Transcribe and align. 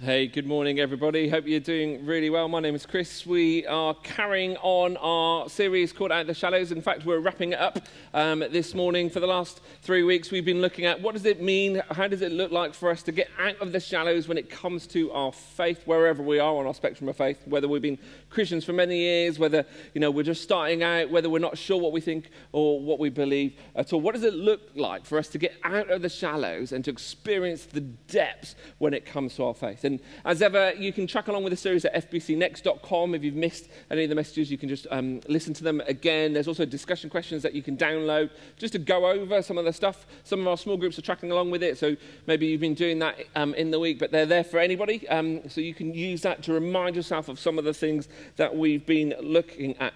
Hey, 0.00 0.28
good 0.28 0.46
morning, 0.46 0.78
everybody. 0.78 1.28
Hope 1.28 1.48
you're 1.48 1.58
doing 1.58 2.06
really 2.06 2.30
well. 2.30 2.46
My 2.48 2.60
name 2.60 2.76
is 2.76 2.86
Chris. 2.86 3.26
We 3.26 3.66
are 3.66 3.94
carrying 4.04 4.56
on 4.58 4.96
our 4.98 5.48
series 5.48 5.92
called 5.92 6.12
Out 6.12 6.20
of 6.20 6.26
the 6.28 6.34
Shallows. 6.34 6.70
In 6.70 6.80
fact, 6.80 7.04
we're 7.04 7.18
wrapping 7.18 7.50
it 7.50 7.58
up 7.58 7.80
um, 8.14 8.38
this 8.38 8.76
morning. 8.76 9.10
For 9.10 9.18
the 9.18 9.26
last 9.26 9.60
three 9.82 10.04
weeks, 10.04 10.30
we've 10.30 10.44
been 10.44 10.60
looking 10.60 10.84
at 10.84 11.02
what 11.02 11.14
does 11.14 11.26
it 11.26 11.42
mean? 11.42 11.82
How 11.90 12.06
does 12.06 12.22
it 12.22 12.30
look 12.30 12.52
like 12.52 12.74
for 12.74 12.90
us 12.90 13.02
to 13.02 13.12
get 13.12 13.28
out 13.40 13.56
of 13.60 13.72
the 13.72 13.80
shallows 13.80 14.28
when 14.28 14.38
it 14.38 14.48
comes 14.48 14.86
to 14.86 15.10
our 15.10 15.32
faith, 15.32 15.82
wherever 15.84 16.22
we 16.22 16.38
are 16.38 16.54
on 16.54 16.68
our 16.68 16.74
spectrum 16.74 17.08
of 17.08 17.16
faith, 17.16 17.40
whether 17.46 17.66
we've 17.66 17.82
been 17.82 17.98
Christians 18.30 18.64
for 18.64 18.72
many 18.72 18.98
years, 18.98 19.38
whether 19.38 19.64
you 19.94 20.00
know 20.00 20.10
we're 20.10 20.22
just 20.22 20.42
starting 20.42 20.82
out, 20.82 21.10
whether 21.10 21.30
we're 21.30 21.38
not 21.38 21.56
sure 21.56 21.80
what 21.80 21.92
we 21.92 22.00
think 22.00 22.30
or 22.52 22.80
what 22.80 22.98
we 22.98 23.08
believe 23.08 23.58
at 23.74 23.92
all. 23.92 24.00
What 24.00 24.14
does 24.14 24.24
it 24.24 24.34
look 24.34 24.60
like 24.74 25.04
for 25.04 25.18
us 25.18 25.28
to 25.28 25.38
get 25.38 25.54
out 25.64 25.90
of 25.90 26.02
the 26.02 26.08
shallows 26.08 26.72
and 26.72 26.84
to 26.84 26.90
experience 26.90 27.64
the 27.64 27.80
depths 27.80 28.54
when 28.78 28.92
it 28.94 29.06
comes 29.06 29.34
to 29.36 29.44
our 29.44 29.54
faith? 29.54 29.84
And 29.84 30.00
as 30.24 30.42
ever, 30.42 30.72
you 30.74 30.92
can 30.92 31.06
track 31.06 31.28
along 31.28 31.44
with 31.44 31.52
the 31.52 31.56
series 31.56 31.84
at 31.84 32.10
fbcnext.com. 32.10 33.14
If 33.14 33.24
you've 33.24 33.34
missed 33.34 33.68
any 33.90 34.04
of 34.04 34.10
the 34.10 34.14
messages, 34.14 34.50
you 34.50 34.58
can 34.58 34.68
just 34.68 34.86
um, 34.90 35.20
listen 35.28 35.54
to 35.54 35.64
them 35.64 35.80
again. 35.86 36.32
There's 36.32 36.48
also 36.48 36.64
discussion 36.64 37.08
questions 37.10 37.42
that 37.42 37.54
you 37.54 37.62
can 37.62 37.76
download 37.76 38.30
just 38.56 38.72
to 38.74 38.78
go 38.78 39.06
over 39.06 39.42
some 39.42 39.58
of 39.58 39.64
the 39.64 39.72
stuff. 39.72 40.06
Some 40.24 40.40
of 40.40 40.48
our 40.48 40.56
small 40.56 40.76
groups 40.76 40.98
are 40.98 41.02
tracking 41.02 41.30
along 41.30 41.50
with 41.50 41.62
it, 41.62 41.78
so 41.78 41.96
maybe 42.26 42.46
you've 42.46 42.60
been 42.60 42.74
doing 42.74 42.98
that 42.98 43.18
um, 43.36 43.54
in 43.54 43.70
the 43.70 43.78
week, 43.78 43.98
but 43.98 44.10
they're 44.10 44.26
there 44.26 44.44
for 44.44 44.58
anybody. 44.58 45.08
Um, 45.08 45.48
so 45.48 45.60
you 45.60 45.74
can 45.74 45.94
use 45.94 46.22
that 46.22 46.42
to 46.44 46.52
remind 46.52 46.96
yourself 46.96 47.28
of 47.28 47.38
some 47.38 47.58
of 47.58 47.64
the 47.64 47.74
things 47.74 48.08
that 48.36 48.56
we've 48.56 48.84
been 48.84 49.14
looking 49.20 49.76
at. 49.78 49.94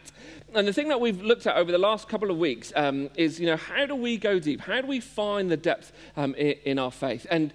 And 0.54 0.68
the 0.68 0.72
thing 0.72 0.88
that 0.88 1.00
we've 1.00 1.22
looked 1.22 1.46
at 1.46 1.56
over 1.56 1.72
the 1.72 1.78
last 1.78 2.08
couple 2.08 2.30
of 2.30 2.36
weeks 2.36 2.72
um, 2.76 3.08
is, 3.16 3.40
you 3.40 3.46
know, 3.46 3.56
how 3.56 3.86
do 3.86 3.94
we 3.94 4.18
go 4.18 4.38
deep? 4.38 4.60
How 4.60 4.82
do 4.82 4.86
we 4.86 5.00
find 5.00 5.50
the 5.50 5.56
depth 5.56 5.92
um, 6.16 6.34
in, 6.34 6.78
our 6.78 6.90
faith? 6.90 7.26
And 7.30 7.54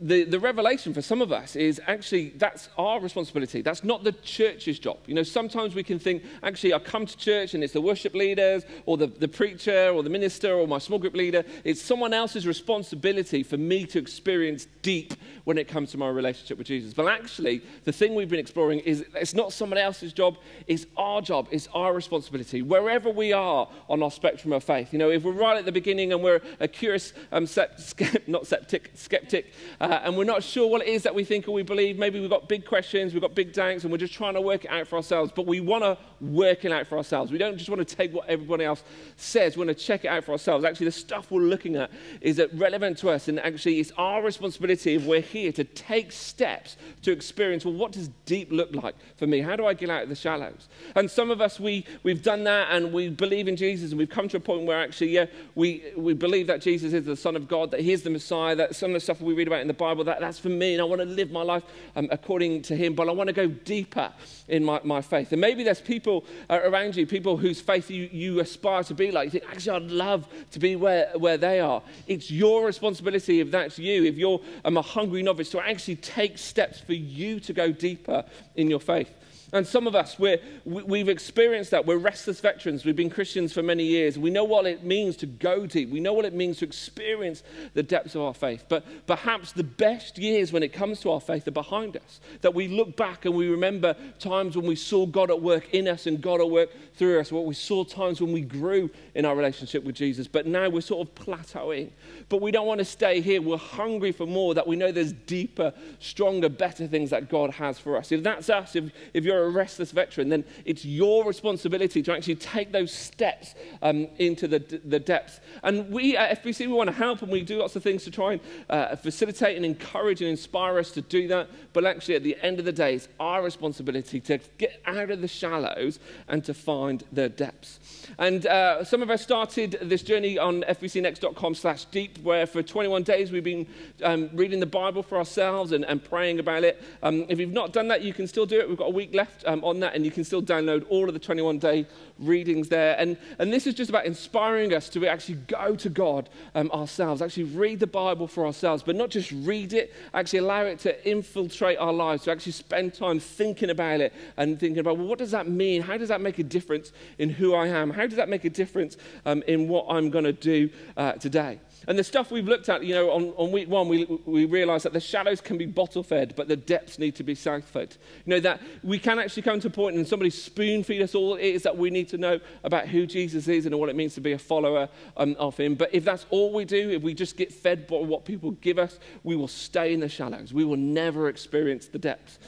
the, 0.00 0.24
the 0.24 0.40
revelation 0.40 0.92
for 0.92 1.02
some 1.02 1.22
of 1.22 1.30
us 1.30 1.54
is 1.54 1.80
actually 1.86 2.30
that's 2.30 2.68
our 2.76 3.00
responsibility. 3.00 3.62
That's 3.62 3.84
not 3.84 4.02
the 4.02 4.12
church's 4.12 4.78
job. 4.80 4.98
You 5.06 5.14
know, 5.14 5.22
sometimes 5.22 5.76
we 5.76 5.84
can 5.84 6.00
think, 6.00 6.24
actually, 6.42 6.74
I 6.74 6.80
come 6.80 7.06
to 7.06 7.16
church 7.16 7.54
and 7.54 7.62
it's 7.62 7.72
the 7.72 7.80
worship 7.80 8.14
leaders 8.14 8.64
or 8.86 8.96
the, 8.96 9.06
the 9.06 9.28
preacher 9.28 9.90
or 9.90 10.02
the 10.02 10.10
minister 10.10 10.52
or 10.54 10.66
my 10.66 10.78
small 10.78 10.98
group 10.98 11.14
leader. 11.14 11.44
It's 11.62 11.80
someone 11.80 12.12
else's 12.12 12.46
responsibility 12.46 13.44
for 13.44 13.56
me 13.56 13.86
to 13.86 14.00
experience 14.00 14.66
deep 14.82 15.14
when 15.44 15.58
it 15.58 15.68
comes 15.68 15.92
to 15.92 15.98
my 15.98 16.08
relationship 16.08 16.58
with 16.58 16.66
Jesus. 16.66 16.92
But 16.92 17.06
actually, 17.06 17.62
the 17.84 17.92
thing 17.92 18.16
we've 18.16 18.28
been 18.28 18.40
exploring 18.40 18.80
is 18.80 19.04
it's 19.14 19.34
not 19.34 19.52
someone 19.52 19.78
else's 19.78 20.12
job, 20.12 20.38
it's 20.66 20.86
our 20.96 21.22
job, 21.22 21.46
it's 21.52 21.68
our 21.72 21.94
responsibility. 21.94 22.31
Wherever 22.32 23.10
we 23.10 23.32
are 23.32 23.68
on 23.88 24.02
our 24.02 24.10
spectrum 24.10 24.52
of 24.52 24.64
faith, 24.64 24.92
you 24.92 24.98
know, 24.98 25.10
if 25.10 25.22
we're 25.22 25.32
right 25.32 25.56
at 25.56 25.64
the 25.64 25.72
beginning 25.72 26.12
and 26.12 26.22
we're 26.22 26.40
a 26.60 26.66
curious, 26.66 27.12
um, 27.30 27.44
sept- 27.44 28.26
not 28.28 28.46
septic, 28.46 28.90
skeptic, 28.94 29.52
uh, 29.80 30.00
and 30.02 30.16
we're 30.16 30.24
not 30.24 30.42
sure 30.42 30.68
what 30.68 30.82
it 30.82 30.88
is 30.88 31.02
that 31.02 31.14
we 31.14 31.24
think 31.24 31.46
or 31.46 31.52
we 31.52 31.62
believe, 31.62 31.98
maybe 31.98 32.20
we've 32.20 32.30
got 32.30 32.48
big 32.48 32.64
questions, 32.64 33.12
we've 33.12 33.22
got 33.22 33.34
big 33.34 33.52
doubts, 33.52 33.84
and 33.84 33.92
we're 33.92 33.98
just 33.98 34.14
trying 34.14 34.34
to 34.34 34.40
work 34.40 34.64
it 34.64 34.70
out 34.70 34.88
for 34.88 34.96
ourselves, 34.96 35.32
but 35.34 35.46
we 35.46 35.60
want 35.60 35.84
to 35.84 35.98
work 36.20 36.64
it 36.64 36.72
out 36.72 36.86
for 36.86 36.96
ourselves. 36.96 37.30
We 37.30 37.38
don't 37.38 37.58
just 37.58 37.68
want 37.68 37.86
to 37.86 37.96
take 37.96 38.12
what 38.12 38.28
everybody 38.28 38.64
else 38.64 38.82
says, 39.16 39.56
we 39.56 39.64
want 39.64 39.76
to 39.76 39.84
check 39.84 40.04
it 40.04 40.08
out 40.08 40.24
for 40.24 40.32
ourselves. 40.32 40.64
Actually, 40.64 40.86
the 40.86 40.92
stuff 40.92 41.30
we're 41.30 41.42
looking 41.42 41.76
at 41.76 41.90
is 42.20 42.40
relevant 42.54 42.98
to 42.98 43.10
us, 43.10 43.28
and 43.28 43.38
actually, 43.40 43.80
it's 43.80 43.92
our 43.98 44.22
responsibility 44.22 44.94
if 44.94 45.04
we're 45.04 45.20
here 45.20 45.52
to 45.52 45.64
take 45.64 46.12
steps 46.12 46.76
to 47.02 47.12
experience 47.12 47.64
well, 47.64 47.74
what 47.74 47.92
does 47.92 48.08
deep 48.26 48.50
look 48.50 48.74
like 48.74 48.94
for 49.16 49.26
me? 49.26 49.40
How 49.40 49.56
do 49.56 49.66
I 49.66 49.74
get 49.74 49.90
out 49.90 50.04
of 50.04 50.08
the 50.08 50.14
shallows? 50.14 50.68
And 50.94 51.10
some 51.10 51.30
of 51.30 51.40
us, 51.40 51.60
we, 51.60 51.84
we've 52.02 52.21
done 52.22 52.44
that 52.44 52.68
and 52.70 52.92
we 52.92 53.08
believe 53.08 53.48
in 53.48 53.56
Jesus, 53.56 53.90
and 53.90 53.98
we've 53.98 54.08
come 54.08 54.28
to 54.28 54.36
a 54.36 54.40
point 54.40 54.64
where 54.64 54.80
actually, 54.80 55.10
yeah, 55.10 55.26
we, 55.54 55.82
we 55.96 56.14
believe 56.14 56.46
that 56.46 56.60
Jesus 56.60 56.92
is 56.92 57.04
the 57.04 57.16
Son 57.16 57.36
of 57.36 57.48
God, 57.48 57.70
that 57.72 57.80
He 57.80 57.92
is 57.92 58.02
the 58.02 58.10
Messiah, 58.10 58.54
that 58.56 58.76
some 58.76 58.90
of 58.90 58.94
the 58.94 59.00
stuff 59.00 59.20
we 59.20 59.34
read 59.34 59.46
about 59.46 59.60
in 59.60 59.68
the 59.68 59.74
Bible, 59.74 60.04
that, 60.04 60.20
that's 60.20 60.38
for 60.38 60.48
me, 60.48 60.74
and 60.74 60.80
I 60.80 60.84
want 60.84 61.00
to 61.00 61.06
live 61.06 61.30
my 61.30 61.42
life 61.42 61.64
um, 61.96 62.08
according 62.10 62.62
to 62.62 62.76
Him, 62.76 62.94
but 62.94 63.08
I 63.08 63.12
want 63.12 63.28
to 63.28 63.32
go 63.32 63.46
deeper 63.46 64.12
in 64.48 64.64
my, 64.64 64.80
my 64.84 65.02
faith. 65.02 65.32
And 65.32 65.40
maybe 65.40 65.64
there's 65.64 65.80
people 65.80 66.24
uh, 66.48 66.60
around 66.64 66.96
you, 66.96 67.06
people 67.06 67.36
whose 67.36 67.60
faith 67.60 67.90
you, 67.90 68.08
you 68.12 68.40
aspire 68.40 68.84
to 68.84 68.94
be 68.94 69.10
like. 69.10 69.26
You 69.32 69.40
think, 69.40 69.52
actually, 69.52 69.76
I'd 69.76 69.90
love 69.90 70.28
to 70.52 70.58
be 70.58 70.76
where, 70.76 71.10
where 71.16 71.36
they 71.36 71.60
are. 71.60 71.82
It's 72.06 72.30
your 72.30 72.64
responsibility, 72.64 73.40
if 73.40 73.50
that's 73.50 73.78
you, 73.78 74.04
if 74.04 74.16
you're 74.16 74.40
um, 74.64 74.76
a 74.76 74.82
hungry 74.82 75.22
novice, 75.22 75.50
to 75.50 75.60
actually 75.60 75.96
take 75.96 76.38
steps 76.38 76.80
for 76.80 76.94
you 76.94 77.40
to 77.40 77.52
go 77.52 77.72
deeper 77.72 78.24
in 78.56 78.70
your 78.70 78.80
faith. 78.80 79.10
And 79.54 79.66
some 79.66 79.86
of 79.86 79.94
us, 79.94 80.18
we're, 80.18 80.40
we've 80.64 81.10
experienced 81.10 81.72
that. 81.72 81.84
We're 81.84 81.98
restless 81.98 82.40
veterans. 82.40 82.86
We've 82.86 82.96
been 82.96 83.10
Christians 83.10 83.52
for 83.52 83.62
many 83.62 83.84
years. 83.84 84.18
We 84.18 84.30
know 84.30 84.44
what 84.44 84.64
it 84.64 84.82
means 84.82 85.14
to 85.18 85.26
go 85.26 85.66
deep. 85.66 85.90
We 85.90 86.00
know 86.00 86.14
what 86.14 86.24
it 86.24 86.32
means 86.32 86.58
to 86.58 86.64
experience 86.64 87.42
the 87.74 87.82
depths 87.82 88.14
of 88.14 88.22
our 88.22 88.32
faith. 88.32 88.64
But 88.70 88.86
perhaps 89.06 89.52
the 89.52 89.62
best 89.62 90.16
years 90.16 90.52
when 90.52 90.62
it 90.62 90.72
comes 90.72 91.00
to 91.00 91.10
our 91.10 91.20
faith 91.20 91.46
are 91.46 91.52
behind 91.52 91.98
us. 91.98 92.20
That 92.40 92.54
we 92.54 92.66
look 92.66 92.96
back 92.96 93.26
and 93.26 93.34
we 93.34 93.48
remember 93.48 93.94
times 94.18 94.56
when 94.56 94.66
we 94.66 94.74
saw 94.74 95.04
God 95.04 95.30
at 95.30 95.42
work 95.42 95.74
in 95.74 95.86
us 95.86 96.06
and 96.06 96.22
God 96.22 96.40
at 96.40 96.48
work 96.48 96.70
through 96.94 97.20
us. 97.20 97.30
What 97.30 97.44
we 97.44 97.54
saw 97.54 97.84
times 97.84 98.22
when 98.22 98.32
we 98.32 98.40
grew 98.40 98.88
in 99.14 99.26
our 99.26 99.36
relationship 99.36 99.84
with 99.84 99.96
Jesus. 99.96 100.26
But 100.26 100.46
now 100.46 100.70
we're 100.70 100.80
sort 100.80 101.06
of 101.06 101.14
plateauing. 101.14 101.90
But 102.30 102.40
we 102.40 102.52
don't 102.52 102.66
want 102.66 102.78
to 102.78 102.86
stay 102.86 103.20
here. 103.20 103.42
We're 103.42 103.58
hungry 103.58 104.12
for 104.12 104.26
more, 104.26 104.54
that 104.54 104.66
we 104.66 104.76
know 104.76 104.92
there's 104.92 105.12
deeper, 105.12 105.74
stronger, 105.98 106.48
better 106.48 106.86
things 106.86 107.10
that 107.10 107.28
God 107.28 107.50
has 107.50 107.78
for 107.78 107.98
us. 107.98 108.12
If 108.12 108.22
that's 108.22 108.48
us, 108.48 108.74
if, 108.76 108.90
if 109.12 109.24
you're 109.24 109.41
a 109.44 109.50
restless 109.50 109.90
veteran, 109.90 110.28
then 110.28 110.44
it's 110.64 110.84
your 110.84 111.24
responsibility 111.24 112.02
to 112.02 112.12
actually 112.12 112.36
take 112.36 112.72
those 112.72 112.92
steps 112.92 113.54
um, 113.82 114.08
into 114.18 114.48
the, 114.48 114.58
the 114.84 114.98
depths. 114.98 115.40
And 115.62 115.90
we 115.90 116.16
at 116.16 116.42
FBC, 116.42 116.66
we 116.66 116.72
want 116.72 116.88
to 116.88 116.96
help 116.96 117.22
and 117.22 117.30
we 117.30 117.42
do 117.42 117.58
lots 117.58 117.76
of 117.76 117.82
things 117.82 118.04
to 118.04 118.10
try 118.10 118.32
and 118.32 118.40
uh, 118.70 118.96
facilitate 118.96 119.56
and 119.56 119.64
encourage 119.64 120.20
and 120.20 120.30
inspire 120.30 120.78
us 120.78 120.90
to 120.92 121.02
do 121.02 121.28
that. 121.28 121.48
But 121.72 121.84
actually, 121.84 122.16
at 122.16 122.22
the 122.22 122.36
end 122.42 122.58
of 122.58 122.64
the 122.64 122.72
day, 122.72 122.94
it's 122.94 123.08
our 123.18 123.42
responsibility 123.42 124.20
to 124.20 124.38
get 124.58 124.82
out 124.86 125.10
of 125.10 125.20
the 125.20 125.28
shallows 125.28 125.98
and 126.28 126.44
to 126.44 126.54
find 126.54 127.04
the 127.12 127.28
depths. 127.28 127.80
And 128.18 128.46
uh, 128.46 128.84
some 128.84 129.02
of 129.02 129.10
us 129.10 129.22
started 129.22 129.78
this 129.82 130.02
journey 130.02 130.38
on 130.38 130.62
fbcnext.com 130.62 131.54
slash 131.54 131.84
deep, 131.86 132.18
where 132.18 132.46
for 132.46 132.62
21 132.62 133.02
days 133.02 133.32
we've 133.32 133.44
been 133.44 133.66
um, 134.02 134.30
reading 134.32 134.60
the 134.60 134.66
Bible 134.66 135.02
for 135.02 135.18
ourselves 135.18 135.72
and, 135.72 135.84
and 135.84 136.02
praying 136.02 136.38
about 136.38 136.64
it. 136.64 136.82
Um, 137.02 137.26
if 137.28 137.38
you've 137.38 137.52
not 137.52 137.72
done 137.72 137.88
that, 137.88 138.02
you 138.02 138.12
can 138.12 138.26
still 138.26 138.46
do 138.46 138.60
it. 138.60 138.68
We've 138.68 138.78
got 138.78 138.88
a 138.88 138.90
week 138.90 139.14
left 139.14 139.31
left 139.32 139.46
um, 139.46 139.64
on 139.64 139.80
that, 139.80 139.94
and 139.94 140.04
you 140.04 140.10
can 140.10 140.24
still 140.24 140.42
download 140.42 140.84
all 140.88 141.08
of 141.08 141.14
the 141.14 141.20
21 141.20 141.58
day 141.58 141.86
readings 142.18 142.68
there. 142.68 142.96
And, 142.98 143.16
and 143.38 143.52
this 143.52 143.66
is 143.66 143.74
just 143.74 143.90
about 143.90 144.06
inspiring 144.06 144.74
us 144.74 144.88
to 144.90 145.06
actually 145.06 145.36
go 145.46 145.76
to 145.76 145.88
God 145.88 146.28
um, 146.54 146.70
ourselves, 146.72 147.22
actually 147.22 147.44
read 147.44 147.80
the 147.80 147.86
Bible 147.86 148.26
for 148.26 148.46
ourselves, 148.46 148.82
but 148.82 148.96
not 148.96 149.10
just 149.10 149.32
read 149.32 149.72
it, 149.72 149.92
actually 150.14 150.40
allow 150.40 150.62
it 150.62 150.78
to 150.80 151.08
infiltrate 151.08 151.78
our 151.78 151.92
lives, 151.92 152.24
to 152.24 152.30
actually 152.30 152.52
spend 152.52 152.94
time 152.94 153.18
thinking 153.18 153.70
about 153.70 154.00
it 154.00 154.12
and 154.36 154.58
thinking 154.58 154.78
about, 154.78 154.98
well, 154.98 155.06
what 155.06 155.18
does 155.18 155.30
that 155.32 155.48
mean? 155.48 155.82
How 155.82 155.96
does 155.96 156.08
that 156.08 156.20
make 156.20 156.38
a 156.38 156.44
difference 156.44 156.92
in 157.18 157.30
who 157.30 157.54
I 157.54 157.68
am? 157.68 157.90
How 157.90 158.06
does 158.06 158.16
that 158.16 158.28
make 158.28 158.44
a 158.44 158.50
difference 158.50 158.96
um, 159.26 159.42
in 159.46 159.68
what 159.68 159.86
I'm 159.88 160.10
going 160.10 160.24
to 160.24 160.32
do 160.32 160.70
uh, 160.96 161.12
today? 161.12 161.58
And 161.88 161.98
the 161.98 162.04
stuff 162.04 162.30
we've 162.30 162.48
looked 162.48 162.68
at, 162.68 162.84
you 162.84 162.94
know, 162.94 163.10
on, 163.10 163.32
on 163.36 163.52
week 163.52 163.68
one, 163.68 163.88
we, 163.88 164.04
we 164.24 164.44
realized 164.44 164.84
that 164.84 164.92
the 164.92 165.00
shallows 165.00 165.40
can 165.40 165.58
be 165.58 165.66
bottle 165.66 166.02
fed, 166.02 166.34
but 166.36 166.48
the 166.48 166.56
depths 166.56 166.98
need 166.98 167.14
to 167.16 167.22
be 167.22 167.34
south 167.34 167.64
fed. 167.64 167.96
You 168.24 168.34
know, 168.34 168.40
that 168.40 168.60
we 168.82 168.98
can 168.98 169.18
actually 169.18 169.42
come 169.42 169.60
to 169.60 169.68
a 169.68 169.70
point 169.70 169.96
and 169.96 170.06
somebody 170.06 170.30
spoon 170.30 170.84
feed 170.84 171.02
us 171.02 171.14
all 171.14 171.34
it 171.34 171.42
is 171.42 171.62
that 171.62 171.76
we 171.76 171.90
need 171.90 172.08
to 172.10 172.18
know 172.18 172.40
about 172.64 172.88
who 172.88 173.06
Jesus 173.06 173.48
is 173.48 173.66
and 173.66 173.78
what 173.78 173.88
it 173.88 173.96
means 173.96 174.14
to 174.14 174.20
be 174.20 174.32
a 174.32 174.38
follower 174.38 174.88
um, 175.16 175.36
of 175.38 175.56
him. 175.56 175.74
But 175.74 175.94
if 175.94 176.04
that's 176.04 176.26
all 176.30 176.52
we 176.52 176.64
do, 176.64 176.90
if 176.90 177.02
we 177.02 177.14
just 177.14 177.36
get 177.36 177.52
fed 177.52 177.86
by 177.86 177.96
what 177.96 178.24
people 178.24 178.52
give 178.52 178.78
us, 178.78 178.98
we 179.22 179.36
will 179.36 179.48
stay 179.48 179.92
in 179.92 180.00
the 180.00 180.08
shallows. 180.08 180.52
We 180.52 180.64
will 180.64 180.76
never 180.76 181.28
experience 181.28 181.88
the 181.88 181.98
depths. 181.98 182.38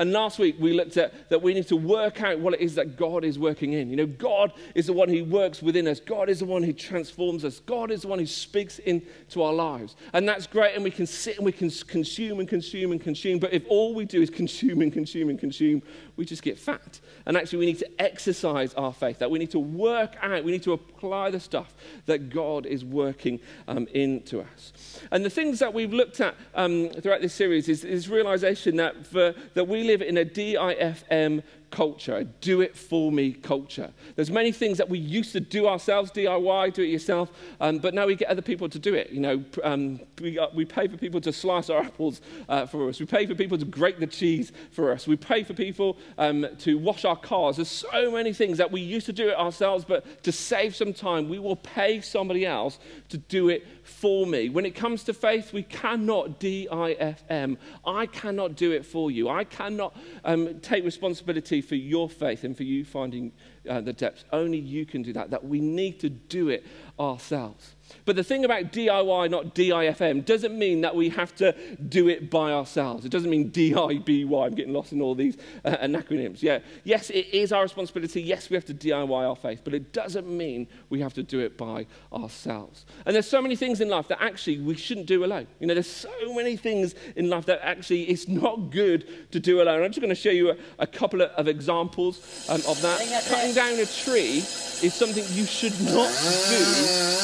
And 0.00 0.14
last 0.14 0.38
week 0.38 0.56
we 0.58 0.72
looked 0.72 0.96
at 0.96 1.28
that 1.28 1.42
we 1.42 1.52
need 1.52 1.68
to 1.68 1.76
work 1.76 2.22
out 2.22 2.38
what 2.38 2.54
it 2.54 2.60
is 2.60 2.74
that 2.76 2.96
God 2.96 3.22
is 3.22 3.38
working 3.38 3.74
in. 3.74 3.90
You 3.90 3.96
know, 3.96 4.06
God 4.06 4.54
is 4.74 4.86
the 4.86 4.94
one 4.94 5.10
who 5.10 5.26
works 5.26 5.60
within 5.60 5.86
us, 5.86 6.00
God 6.00 6.30
is 6.30 6.38
the 6.38 6.46
one 6.46 6.62
who 6.62 6.72
transforms 6.72 7.44
us, 7.44 7.60
God 7.60 7.90
is 7.90 8.00
the 8.00 8.08
one 8.08 8.18
who 8.18 8.24
speaks 8.24 8.78
into 8.78 9.42
our 9.42 9.52
lives. 9.52 9.96
And 10.14 10.26
that's 10.26 10.46
great, 10.46 10.74
and 10.74 10.82
we 10.82 10.90
can 10.90 11.06
sit 11.06 11.36
and 11.36 11.44
we 11.44 11.52
can 11.52 11.68
consume 11.68 12.40
and 12.40 12.48
consume 12.48 12.92
and 12.92 13.00
consume. 13.00 13.38
But 13.38 13.52
if 13.52 13.62
all 13.68 13.94
we 13.94 14.06
do 14.06 14.22
is 14.22 14.30
consume 14.30 14.80
and 14.80 14.90
consume 14.90 15.28
and 15.28 15.38
consume, 15.38 15.82
we 16.16 16.24
just 16.24 16.42
get 16.42 16.58
fat. 16.58 17.00
And 17.26 17.36
actually, 17.36 17.58
we 17.58 17.66
need 17.66 17.78
to 17.80 18.00
exercise 18.00 18.72
our 18.74 18.94
faith, 18.94 19.18
that 19.18 19.30
we 19.30 19.38
need 19.38 19.50
to 19.50 19.58
work 19.58 20.16
out, 20.22 20.44
we 20.44 20.52
need 20.52 20.62
to 20.62 20.72
apply 20.72 21.30
the 21.30 21.40
stuff 21.40 21.74
that 22.06 22.30
God 22.30 22.64
is 22.64 22.86
working 22.86 23.38
um, 23.68 23.86
into 23.92 24.40
us. 24.40 24.72
And 25.10 25.26
the 25.26 25.30
things 25.30 25.58
that 25.58 25.74
we've 25.74 25.92
looked 25.92 26.22
at 26.22 26.36
um, 26.54 26.88
throughout 26.88 27.20
this 27.20 27.34
series 27.34 27.68
is, 27.68 27.84
is 27.84 28.08
realization 28.08 28.76
that, 28.76 29.06
for, 29.06 29.34
that 29.52 29.68
we 29.68 29.89
live 29.90 30.02
in 30.02 30.18
a 30.18 30.24
DIFM 30.24 31.42
culture, 31.70 32.16
a 32.16 32.24
do 32.24 32.60
it 32.60 32.76
for 32.76 33.12
me 33.12 33.32
culture. 33.32 33.90
There's 34.16 34.30
many 34.30 34.52
things 34.52 34.78
that 34.78 34.88
we 34.88 34.98
used 34.98 35.32
to 35.32 35.40
do 35.40 35.66
ourselves, 35.66 36.10
DIY, 36.10 36.74
do 36.74 36.82
it 36.82 36.88
yourself, 36.88 37.30
um, 37.60 37.78
but 37.78 37.94
now 37.94 38.06
we 38.06 38.16
get 38.16 38.28
other 38.28 38.42
people 38.42 38.68
to 38.68 38.78
do 38.78 38.94
it. 38.94 39.10
You 39.10 39.20
know, 39.20 39.44
um, 39.62 40.00
we, 40.20 40.38
uh, 40.38 40.48
we 40.54 40.64
pay 40.64 40.88
for 40.88 40.96
people 40.96 41.20
to 41.22 41.32
slice 41.32 41.70
our 41.70 41.82
apples 41.82 42.20
uh, 42.48 42.66
for 42.66 42.88
us. 42.88 43.00
We 43.00 43.06
pay 43.06 43.26
for 43.26 43.34
people 43.34 43.58
to 43.58 43.64
grate 43.64 44.00
the 44.00 44.06
cheese 44.06 44.52
for 44.72 44.92
us. 44.92 45.06
We 45.06 45.16
pay 45.16 45.44
for 45.44 45.54
people 45.54 45.96
um, 46.18 46.46
to 46.58 46.78
wash 46.78 47.04
our 47.04 47.16
cars. 47.16 47.56
There's 47.56 47.68
so 47.68 48.10
many 48.10 48.32
things 48.32 48.58
that 48.58 48.70
we 48.70 48.80
used 48.80 49.06
to 49.06 49.12
do 49.12 49.28
it 49.28 49.36
ourselves, 49.36 49.84
but 49.84 50.22
to 50.24 50.32
save 50.32 50.74
some 50.74 50.92
time, 50.92 51.28
we 51.28 51.38
will 51.38 51.56
pay 51.56 52.00
somebody 52.00 52.46
else 52.46 52.78
to 53.08 53.18
do 53.18 53.48
it 53.48 53.66
for 53.84 54.26
me. 54.26 54.48
When 54.48 54.66
it 54.66 54.74
comes 54.74 55.04
to 55.04 55.14
faith, 55.14 55.52
we 55.52 55.62
cannot 55.62 56.38
D-I-F-M. 56.40 57.58
I 57.86 58.06
cannot 58.06 58.56
do 58.56 58.72
it 58.72 58.84
for 58.84 59.10
you. 59.10 59.28
I 59.28 59.44
cannot 59.44 59.96
um, 60.24 60.60
take 60.60 60.84
responsibility 60.84 61.59
for 61.60 61.74
your 61.74 62.08
faith 62.08 62.44
and 62.44 62.56
for 62.56 62.62
you 62.62 62.84
finding 62.84 63.32
uh, 63.68 63.80
the 63.80 63.92
depths. 63.92 64.24
Only 64.32 64.58
you 64.58 64.86
can 64.86 65.02
do 65.02 65.12
that. 65.12 65.30
That 65.30 65.44
we 65.44 65.60
need 65.60 66.00
to 66.00 66.08
do 66.08 66.48
it 66.48 66.66
ourselves. 66.98 67.74
But 68.04 68.16
the 68.16 68.24
thing 68.24 68.44
about 68.44 68.72
DIY, 68.72 69.30
not 69.30 69.54
DIFM, 69.54 70.24
doesn't 70.24 70.58
mean 70.58 70.80
that 70.82 70.94
we 70.94 71.08
have 71.10 71.34
to 71.36 71.54
do 71.88 72.08
it 72.08 72.30
by 72.30 72.52
ourselves. 72.52 73.04
It 73.04 73.10
doesn't 73.10 73.30
mean 73.30 73.50
DIBY. 73.50 74.26
I'm 74.30 74.54
getting 74.54 74.72
lost 74.72 74.92
in 74.92 75.00
all 75.00 75.14
these 75.14 75.36
uh, 75.64 75.76
acronyms. 75.78 76.42
Yeah. 76.42 76.60
Yes, 76.84 77.10
it 77.10 77.28
is 77.32 77.52
our 77.52 77.62
responsibility. 77.62 78.22
Yes, 78.22 78.50
we 78.50 78.54
have 78.54 78.64
to 78.66 78.74
DIY 78.74 79.10
our 79.28 79.36
faith, 79.36 79.62
but 79.64 79.74
it 79.74 79.92
doesn't 79.92 80.28
mean 80.28 80.66
we 80.88 81.00
have 81.00 81.14
to 81.14 81.22
do 81.22 81.40
it 81.40 81.56
by 81.56 81.86
ourselves. 82.12 82.84
And 83.06 83.14
there's 83.14 83.28
so 83.28 83.42
many 83.42 83.56
things 83.56 83.80
in 83.80 83.88
life 83.88 84.08
that 84.08 84.22
actually 84.22 84.58
we 84.60 84.74
shouldn't 84.76 85.06
do 85.06 85.24
alone. 85.24 85.46
You 85.58 85.66
know, 85.66 85.74
there's 85.74 85.90
so 85.90 86.34
many 86.34 86.56
things 86.56 86.94
in 87.16 87.28
life 87.28 87.46
that 87.46 87.64
actually 87.64 88.04
it's 88.04 88.28
not 88.28 88.70
good 88.70 89.06
to 89.32 89.40
do 89.40 89.62
alone. 89.62 89.82
I'm 89.82 89.90
just 89.90 90.00
going 90.00 90.10
to 90.10 90.14
show 90.14 90.30
you 90.30 90.50
a, 90.50 90.56
a 90.78 90.86
couple 90.86 91.22
of, 91.22 91.30
of 91.30 91.48
examples 91.48 92.46
um, 92.48 92.62
of 92.66 92.80
that. 92.82 92.98
Cutting 93.28 93.54
down 93.54 93.74
a 93.74 93.86
tree 93.86 94.38
is 94.38 94.94
something 94.94 95.24
you 95.30 95.44
should 95.44 95.78
not 95.80 96.10
do 96.48 96.60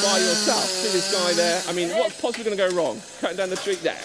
by 0.03 0.19
yourself. 0.19 0.56
See 0.65 0.93
this 0.93 1.13
guy 1.13 1.33
there? 1.35 1.63
I 1.69 1.73
mean, 1.73 1.91
what's 1.91 2.21
possibly 2.21 2.45
going 2.45 2.57
to 2.57 2.69
go 2.69 2.83
wrong? 2.83 3.01
Cutting 3.21 3.37
down 3.37 3.51
the 3.51 3.57
tree 3.57 3.75
there. 3.77 3.97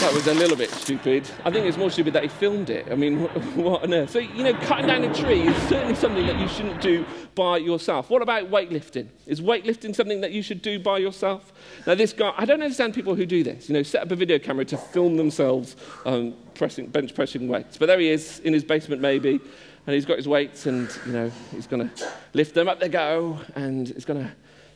That 0.00 0.12
was 0.12 0.26
a 0.26 0.34
little 0.34 0.56
bit 0.56 0.70
stupid. 0.70 1.28
I 1.44 1.50
think 1.50 1.66
it's 1.66 1.76
more 1.76 1.90
stupid 1.90 2.12
that 2.14 2.22
he 2.24 2.28
filmed 2.28 2.70
it. 2.70 2.88
I 2.90 2.94
mean, 2.94 3.20
what 3.54 3.84
on 3.84 3.94
earth? 3.94 4.10
So, 4.10 4.18
you 4.18 4.42
know, 4.42 4.54
cutting 4.54 4.86
down 4.86 5.04
a 5.04 5.14
tree 5.14 5.42
is 5.42 5.56
certainly 5.68 5.94
something 5.94 6.26
that 6.26 6.38
you 6.38 6.48
shouldn't 6.48 6.80
do 6.80 7.04
by 7.34 7.58
yourself. 7.58 8.10
What 8.10 8.22
about 8.22 8.50
weightlifting? 8.50 9.08
Is 9.26 9.40
weightlifting 9.40 9.94
something 9.94 10.20
that 10.20 10.32
you 10.32 10.42
should 10.42 10.62
do 10.62 10.78
by 10.78 10.98
yourself? 10.98 11.52
Now, 11.86 11.94
this 11.94 12.12
guy, 12.12 12.32
I 12.36 12.44
don't 12.44 12.62
understand 12.62 12.94
people 12.94 13.14
who 13.14 13.26
do 13.26 13.44
this. 13.44 13.68
You 13.68 13.74
know, 13.74 13.82
set 13.82 14.02
up 14.02 14.10
a 14.10 14.16
video 14.16 14.38
camera 14.38 14.64
to 14.66 14.76
film 14.76 15.16
themselves 15.16 15.76
um, 16.04 16.34
pressing, 16.54 16.86
bench 16.88 17.14
pressing 17.14 17.46
weights. 17.48 17.76
But 17.76 17.86
there 17.86 17.98
he 18.00 18.08
is 18.08 18.40
in 18.40 18.52
his 18.52 18.64
basement, 18.64 19.00
maybe 19.00 19.40
and 19.86 19.94
he's 19.94 20.04
got 20.04 20.16
his 20.16 20.28
weights 20.28 20.66
and, 20.66 20.88
you 21.06 21.12
know, 21.12 21.32
he's 21.50 21.66
going 21.66 21.88
to 21.88 22.08
lift 22.34 22.54
them, 22.54 22.68
up 22.68 22.78
they 22.78 22.88
go, 22.88 23.40
and 23.56 23.90
it's 23.90 24.04
going 24.04 24.22
to 24.22 24.32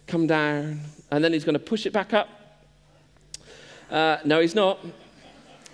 come 0.06 0.26
down, 0.26 0.80
and 1.10 1.22
then 1.24 1.32
he's 1.32 1.44
going 1.44 1.54
to 1.54 1.58
push 1.58 1.86
it 1.86 1.92
back 1.92 2.12
up. 2.12 2.28
Uh, 3.90 4.18
no, 4.24 4.40
he's 4.40 4.54
not. 4.54 4.78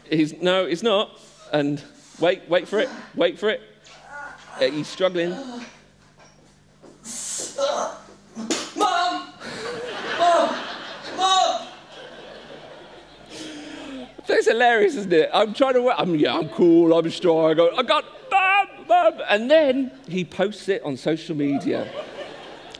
He's, 0.09 0.41
no, 0.41 0.67
he's 0.67 0.83
not. 0.83 1.19
And 1.53 1.83
wait, 2.19 2.49
wait 2.49 2.67
for 2.69 2.79
it, 2.79 2.89
wait 3.15 3.39
for 3.39 3.51
it. 3.51 3.61
Uh, 4.59 4.65
he's 4.71 4.89
struggling. 4.89 5.31
Mom! 8.77 9.29
Mom! 10.19 10.57
Mom! 11.17 11.67
That's 14.27 14.49
hilarious, 14.49 14.95
isn't 14.97 15.13
it? 15.13 15.31
I'm 15.33 15.53
trying 15.53 15.75
to. 15.75 15.91
I'm 15.91 16.15
yeah, 16.15 16.37
I'm 16.37 16.49
cool. 16.51 16.93
I'm 16.93 17.11
strong. 17.11 17.51
I 17.51 17.55
go. 17.55 17.71
I 17.77 17.83
got 17.83 18.05
Mom, 18.31 18.87
Mom! 18.89 19.21
and 19.29 19.51
then 19.51 19.91
he 20.09 20.25
posts 20.25 20.69
it 20.69 20.83
on 20.85 20.97
social 20.97 21.37
media. 21.37 21.91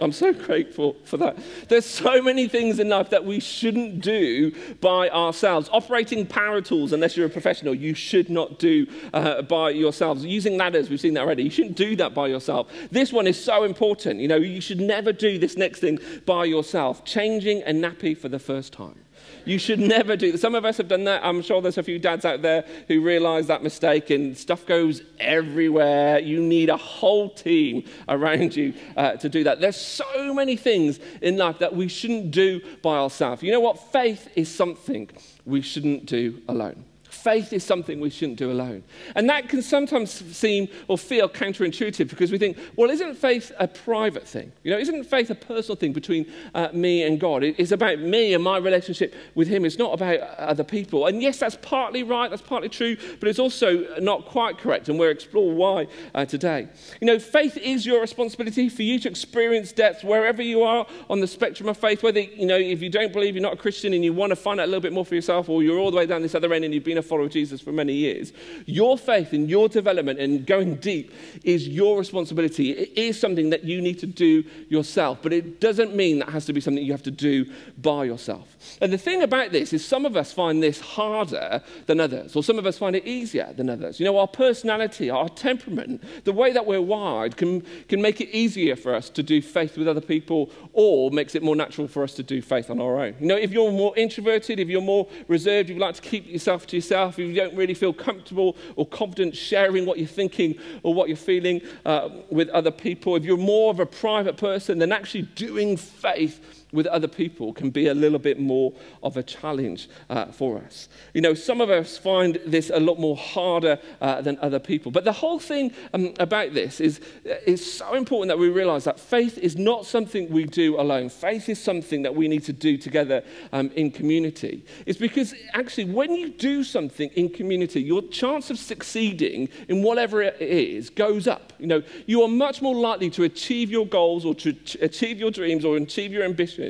I'm 0.03 0.13
so 0.13 0.33
grateful 0.33 0.97
for 1.05 1.17
that. 1.19 1.39
There's 1.69 1.87
so 1.87 2.21
many 2.21 2.49
things 2.49 2.81
in 2.81 2.89
life 2.89 3.11
that 3.11 3.25
we 3.25 3.39
shouldn't 3.39 4.01
do 4.01 4.53
by 4.81 5.09
ourselves. 5.11 5.69
Operating 5.73 6.27
power 6.27 6.61
tools, 6.61 6.93
unless 6.93 7.17
you're 7.17 7.27
a 7.27 7.31
professional, 7.31 7.75
you 7.75 7.95
should 7.95 8.29
not 8.29 8.59
do 8.59 8.87
uh, 9.15 9.43
by 9.43 9.71
yourselves. 9.71 10.25
Using 10.25 10.57
ladders, 10.57 10.91
we've 10.91 11.01
seen 11.01 11.15
that 11.15 11.21
already. 11.21 11.45
You 11.45 11.51
shouldn't 11.51 11.77
do 11.77 11.95
that 11.97 12.15
by 12.15 12.27
yourself. 12.27 12.71
This 12.91 13.13
one 13.13 13.27
is 13.27 13.43
so 13.43 13.63
important. 13.63 14.21
You 14.21 14.29
know, 14.29 14.37
you 14.37 14.61
should 14.61 14.81
never 14.81 15.13
do 15.13 15.39
this 15.39 15.57
next 15.57 15.79
thing 15.79 16.01
by 16.27 16.45
yourself. 16.47 17.05
Changing 17.05 17.63
a 17.63 17.71
nappy 17.71 18.19
for 18.19 18.29
the 18.29 18.41
first 18.41 18.73
time. 18.73 18.99
You 19.45 19.59
should 19.59 19.79
never 19.81 20.17
do 20.17 20.33
that. 20.33 20.39
Some 20.39 20.55
of 20.55 20.65
us 20.65 20.77
have 20.77 20.89
done 20.89 21.05
that. 21.05 21.25
I'm 21.25 21.43
sure 21.43 21.61
there's 21.61 21.79
a 21.79 21.83
few 21.83 21.99
dads 21.99 22.25
out 22.25 22.43
there 22.43 22.65
who 22.89 23.01
realize 23.01 23.47
that 23.49 23.63
mistake 23.63 24.11
and 24.11 24.37
stuff 24.37 24.67
goes 24.67 25.03
everywhere. 25.21 26.19
You 26.19 26.41
need 26.41 26.69
a 26.69 26.77
whole 26.77 27.31
team 27.31 27.85
around 28.09 28.57
you 28.57 28.75
uh, 28.97 29.13
to 29.13 29.29
do 29.29 29.45
that. 29.45 29.61
There's 29.61 29.77
so 29.77 30.35
many 30.35 30.57
things 30.57 31.01
in 31.21 31.37
life 31.37 31.59
that 31.59 31.75
we 31.75 31.89
shouldn't 31.89 32.31
do 32.31 32.61
by 32.83 32.97
ourselves. 32.97 33.43
You 33.43 33.53
know 33.53 33.61
what? 33.61 33.79
Faith 33.93 34.29
is 34.37 34.53
something 34.53 35.11
we 35.45 35.61
shouldn't 35.61 36.07
do 36.07 36.43
alone. 36.49 36.85
Faith 37.23 37.53
is 37.53 37.63
something 37.63 38.01
we 38.01 38.11
shouldn't 38.11 38.37
do 38.37 38.51
alone. 38.51 38.83
And 39.15 39.31
that 39.31 39.49
can 39.49 39.63
sometimes 39.63 40.11
seem 40.37 40.67
or 40.89 40.99
feel 40.99 41.29
counterintuitive 41.29 42.11
because 42.11 42.33
we 42.33 42.39
think, 42.39 42.59
well, 42.75 42.91
isn't 42.91 43.15
faith 43.15 43.53
a 43.61 43.69
private 43.69 44.27
thing? 44.27 44.51
You 44.65 44.73
know, 44.73 44.79
isn't 44.79 45.05
faith 45.05 45.31
a 45.31 45.37
personal 45.37 45.77
thing 45.77 45.93
between 45.93 46.27
uh, 46.53 46.71
me 46.73 47.05
and 47.05 47.21
God? 47.21 47.45
It's 47.45 47.71
about 47.71 48.01
me 48.01 48.35
and 48.35 48.43
my 48.43 48.57
relationship 48.57 49.15
with 49.37 49.47
Him. 49.47 49.65
It's 49.65 49.79
not 49.79 49.95
about 49.95 50.19
other 50.37 50.65
people. 50.65 51.07
And 51.07 51.23
yes, 51.23 51.39
that's 51.39 51.57
partly 51.63 52.03
right, 52.03 52.29
that's 52.29 52.43
partly 52.43 52.69
true, 52.69 52.97
but 53.21 53.29
it's 53.29 53.39
also 53.39 54.01
not 54.01 54.27
quite 54.27 54.59
correct. 54.59 54.89
And 54.89 54.99
we'll 54.99 55.11
explore 55.11 55.53
why 55.53 55.87
uh, 56.17 56.25
today. 56.25 56.67
You 57.01 57.07
know, 57.07 57.21
faith 57.21 57.57
is 57.57 57.87
your 57.87 58.01
responsibility 58.01 58.69
for 58.69 58.83
you 58.83 58.99
to 58.99 59.09
experience 59.09 59.71
depth 59.71 60.03
wherever 60.03 60.43
you 60.43 60.65
are 60.65 60.89
on 61.09 61.21
the 61.21 61.29
spectrum 61.29 61.69
of 61.69 61.77
faith. 61.77 62.03
Whether, 62.03 62.21
you 62.21 62.47
know, 62.47 62.59
if 62.59 62.83
you 62.83 62.91
don't 62.91 63.13
believe 63.13 63.37
you're 63.37 63.43
not 63.43 63.55
a 63.55 63.57
Christian 63.57 63.93
and 63.93 64.05
you 64.05 64.13
want 64.13 64.31
to 64.31 64.37
find 64.37 64.59
out 64.59 64.65
a 64.65 64.67
little 64.67 64.81
bit 64.81 64.93
more 64.93 65.05
for 65.05 65.15
yourself, 65.15 65.49
or 65.49 65.63
you're 65.63 65.79
all 65.79 65.93
the 65.93 65.97
way 65.97 66.07
down 66.07 66.23
this 66.23 66.35
other 66.35 66.53
end 66.53 66.65
and 66.65 66.75
you've 66.75 66.83
been 66.83 66.99
a 66.99 67.12
follower 67.13 67.27
of 67.27 67.31
Jesus 67.31 67.61
for 67.61 67.73
many 67.73 67.93
years, 67.93 68.33
your 68.65 68.97
faith 68.97 69.35
and 69.35 69.51
your 69.51 69.69
development 69.69 70.19
and 70.19 70.47
going 70.47 70.77
deep 70.77 71.13
is 71.45 71.69
your 71.69 71.99
responsibility. 71.99 72.71
It 72.71 72.97
is 72.97 73.21
something 73.21 73.51
that 73.51 73.65
you 73.65 73.83
need 73.83 73.99
to 73.99 74.07
do 74.07 74.45
yourself, 74.71 75.19
but 75.23 75.31
it 75.35 75.61
doesn't 75.61 75.95
mean 75.95 76.21
that 76.21 76.31
has 76.31 76.47
to 76.47 76.55
be 76.55 76.61
something 76.63 76.83
you 76.83 76.93
have 76.93 77.03
to 77.03 77.11
do 77.11 77.45
by 77.77 78.05
yourself. 78.05 78.57
And 78.81 78.91
the 78.91 78.97
thing 78.97 79.23
about 79.23 79.53
this 79.53 79.75
is 79.75 79.85
some 79.85 80.07
of 80.07 80.17
us 80.17 80.33
find 80.33 80.63
this 80.63 80.81
harder 80.81 81.63
than 81.85 82.01
others, 82.01 82.35
or 82.35 82.43
some 82.43 82.59
of 82.59 82.65
us 82.65 82.79
find 82.79 82.97
it 82.97 83.07
easier 83.07 83.53
than 83.55 83.69
others. 83.69 84.01
You 84.01 84.07
know, 84.07 84.17
our 84.17 84.27
personality, 84.27 85.11
our 85.11 85.29
temperament, 85.29 86.03
the 86.25 86.33
way 86.33 86.53
that 86.53 86.65
we're 86.65 86.81
wired 86.81 87.37
can, 87.37 87.61
can 87.89 88.01
make 88.01 88.23
it 88.23 88.31
easier 88.31 88.75
for 88.75 88.95
us 88.95 89.11
to 89.11 89.23
do 89.23 89.43
faith 89.43 89.77
with 89.77 89.87
other 89.87 90.01
people 90.01 90.51
or 90.73 91.11
makes 91.11 91.35
it 91.35 91.43
more 91.43 91.57
natural 91.57 91.89
for 91.89 92.03
us 92.05 92.15
to 92.15 92.23
do 92.23 92.41
faith 92.41 92.71
on 92.71 92.81
our 92.81 92.99
own. 93.05 93.15
You 93.21 93.27
know, 93.27 93.37
if 93.37 93.51
you're 93.51 93.71
more 93.71 93.95
introverted, 93.99 94.59
if 94.59 94.69
you're 94.69 94.81
more 94.81 95.07
reserved, 95.29 95.69
if 95.69 95.75
you 95.77 95.83
like 95.83 95.97
to 95.97 96.01
keep 96.01 96.27
yourself 96.27 96.67
to 96.69 96.77
yourself, 96.77 97.02
yourself, 97.03 97.19
if 97.19 97.29
you 97.29 97.35
don't 97.35 97.57
really 97.57 97.75
feel 97.75 97.93
comfortable 97.93 98.57
or 98.77 98.87
confident 98.87 99.37
sharing 99.37 99.87
what 99.87 99.99
you're 99.99 100.07
thinking 100.07 100.57
or 100.83 100.95
what 100.95 101.09
you're 101.09 101.17
feeling 101.17 101.61
uh, 101.85 102.09
with 102.31 102.49
other 102.51 102.71
people, 102.71 103.17
if 103.17 103.25
you're 103.25 103.37
more 103.37 103.71
of 103.71 103.81
a 103.81 103.87
private 103.87 104.37
person, 104.37 104.79
then 104.79 104.93
actually 104.93 105.23
doing 105.35 105.77
faith 105.77 106.52
with 106.73 106.87
other 106.87 107.09
people 107.09 107.53
can 107.53 107.71
be 107.71 107.89
a 107.89 107.95
little 107.95 108.19
bit 108.19 108.41
more 108.41 108.73
of 109.03 109.17
a 109.17 109.23
challenge 109.23 109.89
uh, 110.09 110.27
for 110.27 110.59
us. 110.59 110.89
You 111.13 111.21
know, 111.21 111.35
some 111.35 111.61
of 111.61 111.71
us 111.71 111.99
find 111.99 112.41
this 112.47 112.71
a 112.71 112.81
lot 112.81 112.99
more 112.99 113.17
harder 113.17 113.79
uh, 114.01 114.23
than 114.23 114.39
other 114.41 114.59
people. 114.59 114.91
But 114.91 115.05
the 115.05 115.13
whole 115.13 115.39
thing 115.39 115.73
um, 115.93 116.15
about 116.19 116.55
this 116.55 116.81
is 116.81 117.01
it's 117.25 117.65
so 117.65 117.95
important 117.95 118.29
that 118.29 118.39
we 118.39 118.49
realize 118.49 118.85
that 118.85 118.99
faith 118.99 119.37
is 119.39 119.57
not 119.57 119.85
something 119.85 120.31
we 120.31 120.45
do 120.45 120.81
alone. 120.81 121.11
Faith 121.11 121.49
is 121.49 121.63
something 121.63 122.03
that 122.03 122.15
we 122.15 122.27
need 122.27 122.45
to 122.45 122.53
do 122.53 122.79
together 122.79 123.23
um, 123.53 123.71
in 123.77 123.91
community. 123.91 124.65
It's 124.87 124.99
because 124.99 125.35
actually, 125.53 125.85
when 125.85 126.15
you 126.15 126.31
do 126.31 126.65
something 126.65 127.11
in 127.11 127.29
community, 127.29 127.83
your 127.83 128.03
chance 128.09 128.51
of 128.51 128.59
succeeding 128.59 129.51
in 129.69 129.83
whatever 129.83 130.23
it 130.23 130.41
is 130.41 130.89
goes 130.89 131.29
up. 131.29 131.53
You 131.59 131.67
know, 131.67 131.83
you 132.07 132.23
are 132.23 132.29
much 132.29 132.63
more 132.63 132.75
likely 132.75 133.11
to 133.11 133.25
achieve 133.25 133.71
your 133.71 133.87
goals 133.87 134.25
or 134.25 134.35
to 134.37 134.57
achieve 134.81 135.19
your 135.19 135.31
dreams 135.31 135.65
or 135.65 135.77
achieve 135.77 136.13
your 136.13 136.23
ambitions 136.23 136.62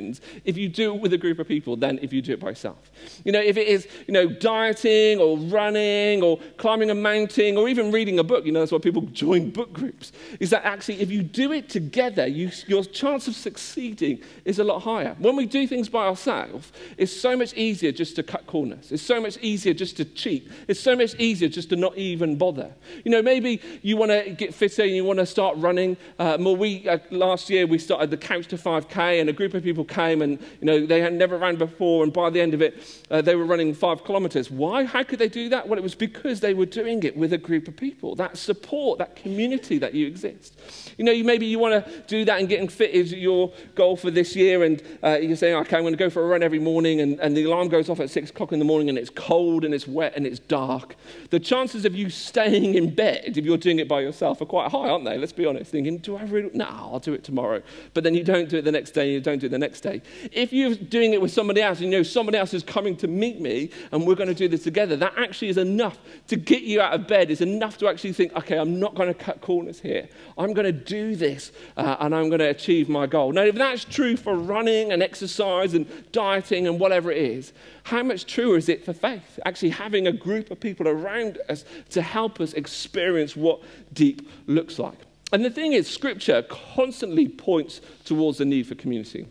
if 0.45 0.57
you 0.57 0.69
do 0.69 0.93
it 0.95 1.01
with 1.01 1.13
a 1.13 1.17
group 1.17 1.39
of 1.39 1.47
people 1.47 1.75
than 1.75 1.99
if 2.01 2.11
you 2.11 2.21
do 2.21 2.33
it 2.33 2.39
by 2.39 2.49
yourself. 2.49 2.91
You 3.23 3.31
know, 3.31 3.39
if 3.39 3.57
it 3.57 3.67
is, 3.67 3.87
you 4.07 4.13
know, 4.13 4.27
dieting 4.27 5.19
or 5.19 5.37
running 5.37 6.21
or 6.21 6.39
climbing 6.57 6.89
a 6.89 6.95
mountain 6.95 7.57
or 7.57 7.69
even 7.69 7.91
reading 7.91 8.19
a 8.19 8.23
book, 8.23 8.45
you 8.45 8.51
know, 8.51 8.59
that's 8.59 8.71
why 8.71 8.79
people 8.79 9.03
join 9.13 9.51
book 9.51 9.73
groups, 9.73 10.11
is 10.39 10.49
that 10.49 10.65
actually 10.65 11.01
if 11.01 11.11
you 11.11 11.23
do 11.23 11.51
it 11.51 11.69
together, 11.69 12.27
you, 12.27 12.51
your 12.67 12.83
chance 12.83 13.27
of 13.27 13.35
succeeding 13.35 14.21
is 14.45 14.59
a 14.59 14.63
lot 14.63 14.81
higher. 14.81 15.15
When 15.19 15.35
we 15.35 15.45
do 15.45 15.67
things 15.67 15.89
by 15.89 16.05
ourselves, 16.05 16.71
it's 16.97 17.13
so 17.15 17.35
much 17.37 17.53
easier 17.53 17.91
just 17.91 18.15
to 18.15 18.23
cut 18.23 18.45
corners. 18.47 18.91
It's 18.91 19.03
so 19.03 19.19
much 19.21 19.37
easier 19.37 19.73
just 19.73 19.97
to 19.97 20.05
cheat. 20.05 20.51
It's 20.67 20.79
so 20.79 20.95
much 20.95 21.15
easier 21.15 21.49
just 21.49 21.69
to 21.69 21.75
not 21.75 21.97
even 21.97 22.37
bother. 22.37 22.73
You 23.03 23.11
know, 23.11 23.21
maybe 23.21 23.61
you 23.81 23.97
want 23.97 24.11
to 24.11 24.31
get 24.31 24.53
fitter 24.53 24.83
and 24.83 24.95
you 24.95 25.03
want 25.03 25.19
to 25.19 25.25
start 25.25 25.57
running 25.57 25.97
uh, 26.19 26.37
more. 26.37 26.55
We, 26.55 26.87
uh, 26.87 26.99
last 27.11 27.49
year, 27.49 27.67
we 27.67 27.77
started 27.77 28.09
the 28.09 28.17
Couch 28.17 28.47
to 28.47 28.57
5K 28.57 29.19
and 29.19 29.29
a 29.29 29.33
group 29.33 29.53
of 29.53 29.63
people 29.63 29.82
people 29.83 29.95
came 30.03 30.21
and, 30.21 30.39
you 30.61 30.65
know, 30.65 30.85
they 30.85 31.01
had 31.01 31.13
never 31.13 31.37
ran 31.37 31.55
before. 31.55 32.03
And 32.03 32.13
by 32.13 32.29
the 32.29 32.41
end 32.41 32.53
of 32.53 32.61
it, 32.61 33.03
uh, 33.09 33.21
they 33.21 33.35
were 33.35 33.45
running 33.45 33.73
five 33.73 34.03
kilometers. 34.03 34.49
Why? 34.49 34.85
How 34.85 35.03
could 35.03 35.19
they 35.19 35.29
do 35.29 35.49
that? 35.49 35.67
Well, 35.67 35.77
it 35.77 35.83
was 35.83 35.95
because 35.95 36.39
they 36.39 36.53
were 36.53 36.65
doing 36.65 37.03
it 37.03 37.15
with 37.15 37.33
a 37.33 37.37
group 37.37 37.67
of 37.67 37.75
people. 37.75 38.15
That 38.15 38.37
support, 38.37 38.99
that 38.99 39.15
community 39.15 39.77
that 39.79 39.93
you 39.93 40.07
exist. 40.07 40.59
You 40.97 41.05
know, 41.05 41.11
you, 41.11 41.23
maybe 41.23 41.45
you 41.45 41.59
want 41.59 41.85
to 41.85 42.01
do 42.07 42.25
that 42.25 42.39
and 42.39 42.47
getting 42.47 42.67
fit 42.67 42.91
is 42.91 43.13
your 43.13 43.51
goal 43.75 43.95
for 43.95 44.11
this 44.11 44.35
year. 44.35 44.63
And 44.63 44.81
uh, 45.03 45.19
you're 45.21 45.35
saying, 45.35 45.55
okay, 45.55 45.77
I'm 45.77 45.83
going 45.83 45.93
to 45.93 45.97
go 45.97 46.09
for 46.09 46.23
a 46.23 46.27
run 46.27 46.43
every 46.43 46.59
morning. 46.59 47.01
And, 47.01 47.19
and 47.19 47.35
the 47.35 47.43
alarm 47.43 47.69
goes 47.69 47.89
off 47.89 47.99
at 47.99 48.09
six 48.09 48.29
o'clock 48.29 48.51
in 48.51 48.59
the 48.59 48.65
morning 48.65 48.89
and 48.89 48.97
it's 48.97 49.09
cold 49.09 49.65
and 49.65 49.73
it's 49.73 49.87
wet 49.87 50.13
and 50.15 50.25
it's 50.25 50.39
dark. 50.39 50.95
The 51.29 51.39
chances 51.39 51.85
of 51.85 51.95
you 51.95 52.09
staying 52.09 52.75
in 52.75 52.93
bed, 52.93 53.37
if 53.37 53.45
you're 53.45 53.57
doing 53.57 53.79
it 53.79 53.87
by 53.87 54.01
yourself, 54.01 54.41
are 54.41 54.45
quite 54.45 54.71
high, 54.71 54.89
aren't 54.89 55.05
they? 55.05 55.17
Let's 55.17 55.33
be 55.33 55.45
honest. 55.45 55.71
Thinking, 55.71 55.97
do 55.97 56.15
I 56.17 56.23
really? 56.23 56.51
No, 56.53 56.65
I'll 56.65 56.99
do 56.99 57.13
it 57.13 57.23
tomorrow. 57.23 57.61
But 57.93 58.03
then 58.03 58.13
you 58.13 58.23
don't 58.23 58.49
do 58.49 58.57
it 58.57 58.63
the 58.63 58.71
next 58.71 58.91
day, 58.91 59.03
and 59.03 59.13
you 59.13 59.21
don't 59.21 59.39
do 59.39 59.47
it 59.47 59.49
the 59.49 59.57
next 59.57 59.72
day. 59.81 60.01
If 60.31 60.53
you're 60.53 60.75
doing 60.75 61.13
it 61.13 61.21
with 61.21 61.31
somebody 61.31 61.61
else 61.61 61.79
and 61.79 61.91
you 61.91 61.97
know 61.97 62.03
somebody 62.03 62.37
else 62.37 62.53
is 62.53 62.63
coming 62.63 62.95
to 62.97 63.07
meet 63.07 63.39
me 63.39 63.69
and 63.91 64.05
we're 64.05 64.15
going 64.15 64.29
to 64.29 64.35
do 64.35 64.47
this 64.47 64.63
together, 64.63 64.95
that 64.97 65.13
actually 65.17 65.49
is 65.49 65.57
enough 65.57 65.97
to 66.27 66.35
get 66.35 66.63
you 66.63 66.81
out 66.81 66.93
of 66.93 67.07
bed. 67.07 67.31
It's 67.31 67.41
enough 67.41 67.77
to 67.79 67.87
actually 67.87 68.13
think, 68.13 68.35
okay, 68.35 68.57
I'm 68.57 68.79
not 68.79 68.95
going 68.95 69.07
to 69.07 69.13
cut 69.13 69.41
corners 69.41 69.79
here. 69.79 70.07
I'm 70.37 70.53
going 70.53 70.65
to 70.65 70.71
do 70.71 71.15
this 71.15 71.51
uh, 71.77 71.97
and 71.99 72.15
I'm 72.15 72.29
going 72.29 72.39
to 72.39 72.49
achieve 72.49 72.89
my 72.89 73.07
goal. 73.07 73.31
Now, 73.31 73.43
if 73.43 73.55
that's 73.55 73.85
true 73.85 74.17
for 74.17 74.35
running 74.35 74.91
and 74.91 75.03
exercise 75.03 75.73
and 75.73 75.87
dieting 76.11 76.67
and 76.67 76.79
whatever 76.79 77.11
it 77.11 77.17
is, 77.17 77.53
how 77.83 78.03
much 78.03 78.25
truer 78.25 78.57
is 78.57 78.69
it 78.69 78.85
for 78.85 78.93
faith? 78.93 79.39
Actually, 79.45 79.69
having 79.69 80.07
a 80.07 80.11
group 80.11 80.51
of 80.51 80.59
people 80.59 80.87
around 80.87 81.37
us 81.49 81.65
to 81.89 82.01
help 82.01 82.39
us 82.39 82.53
experience 82.53 83.35
what 83.35 83.61
deep 83.93 84.29
looks 84.47 84.79
like. 84.79 84.97
And 85.33 85.43
the 85.43 85.49
thing 85.49 85.73
is, 85.73 85.89
Scripture 85.89 86.43
constantly 86.43 87.27
points 87.27 87.81
towards 88.05 88.37
the 88.37 88.45
need 88.45 88.67
for 88.67 88.75
community. 88.75 89.27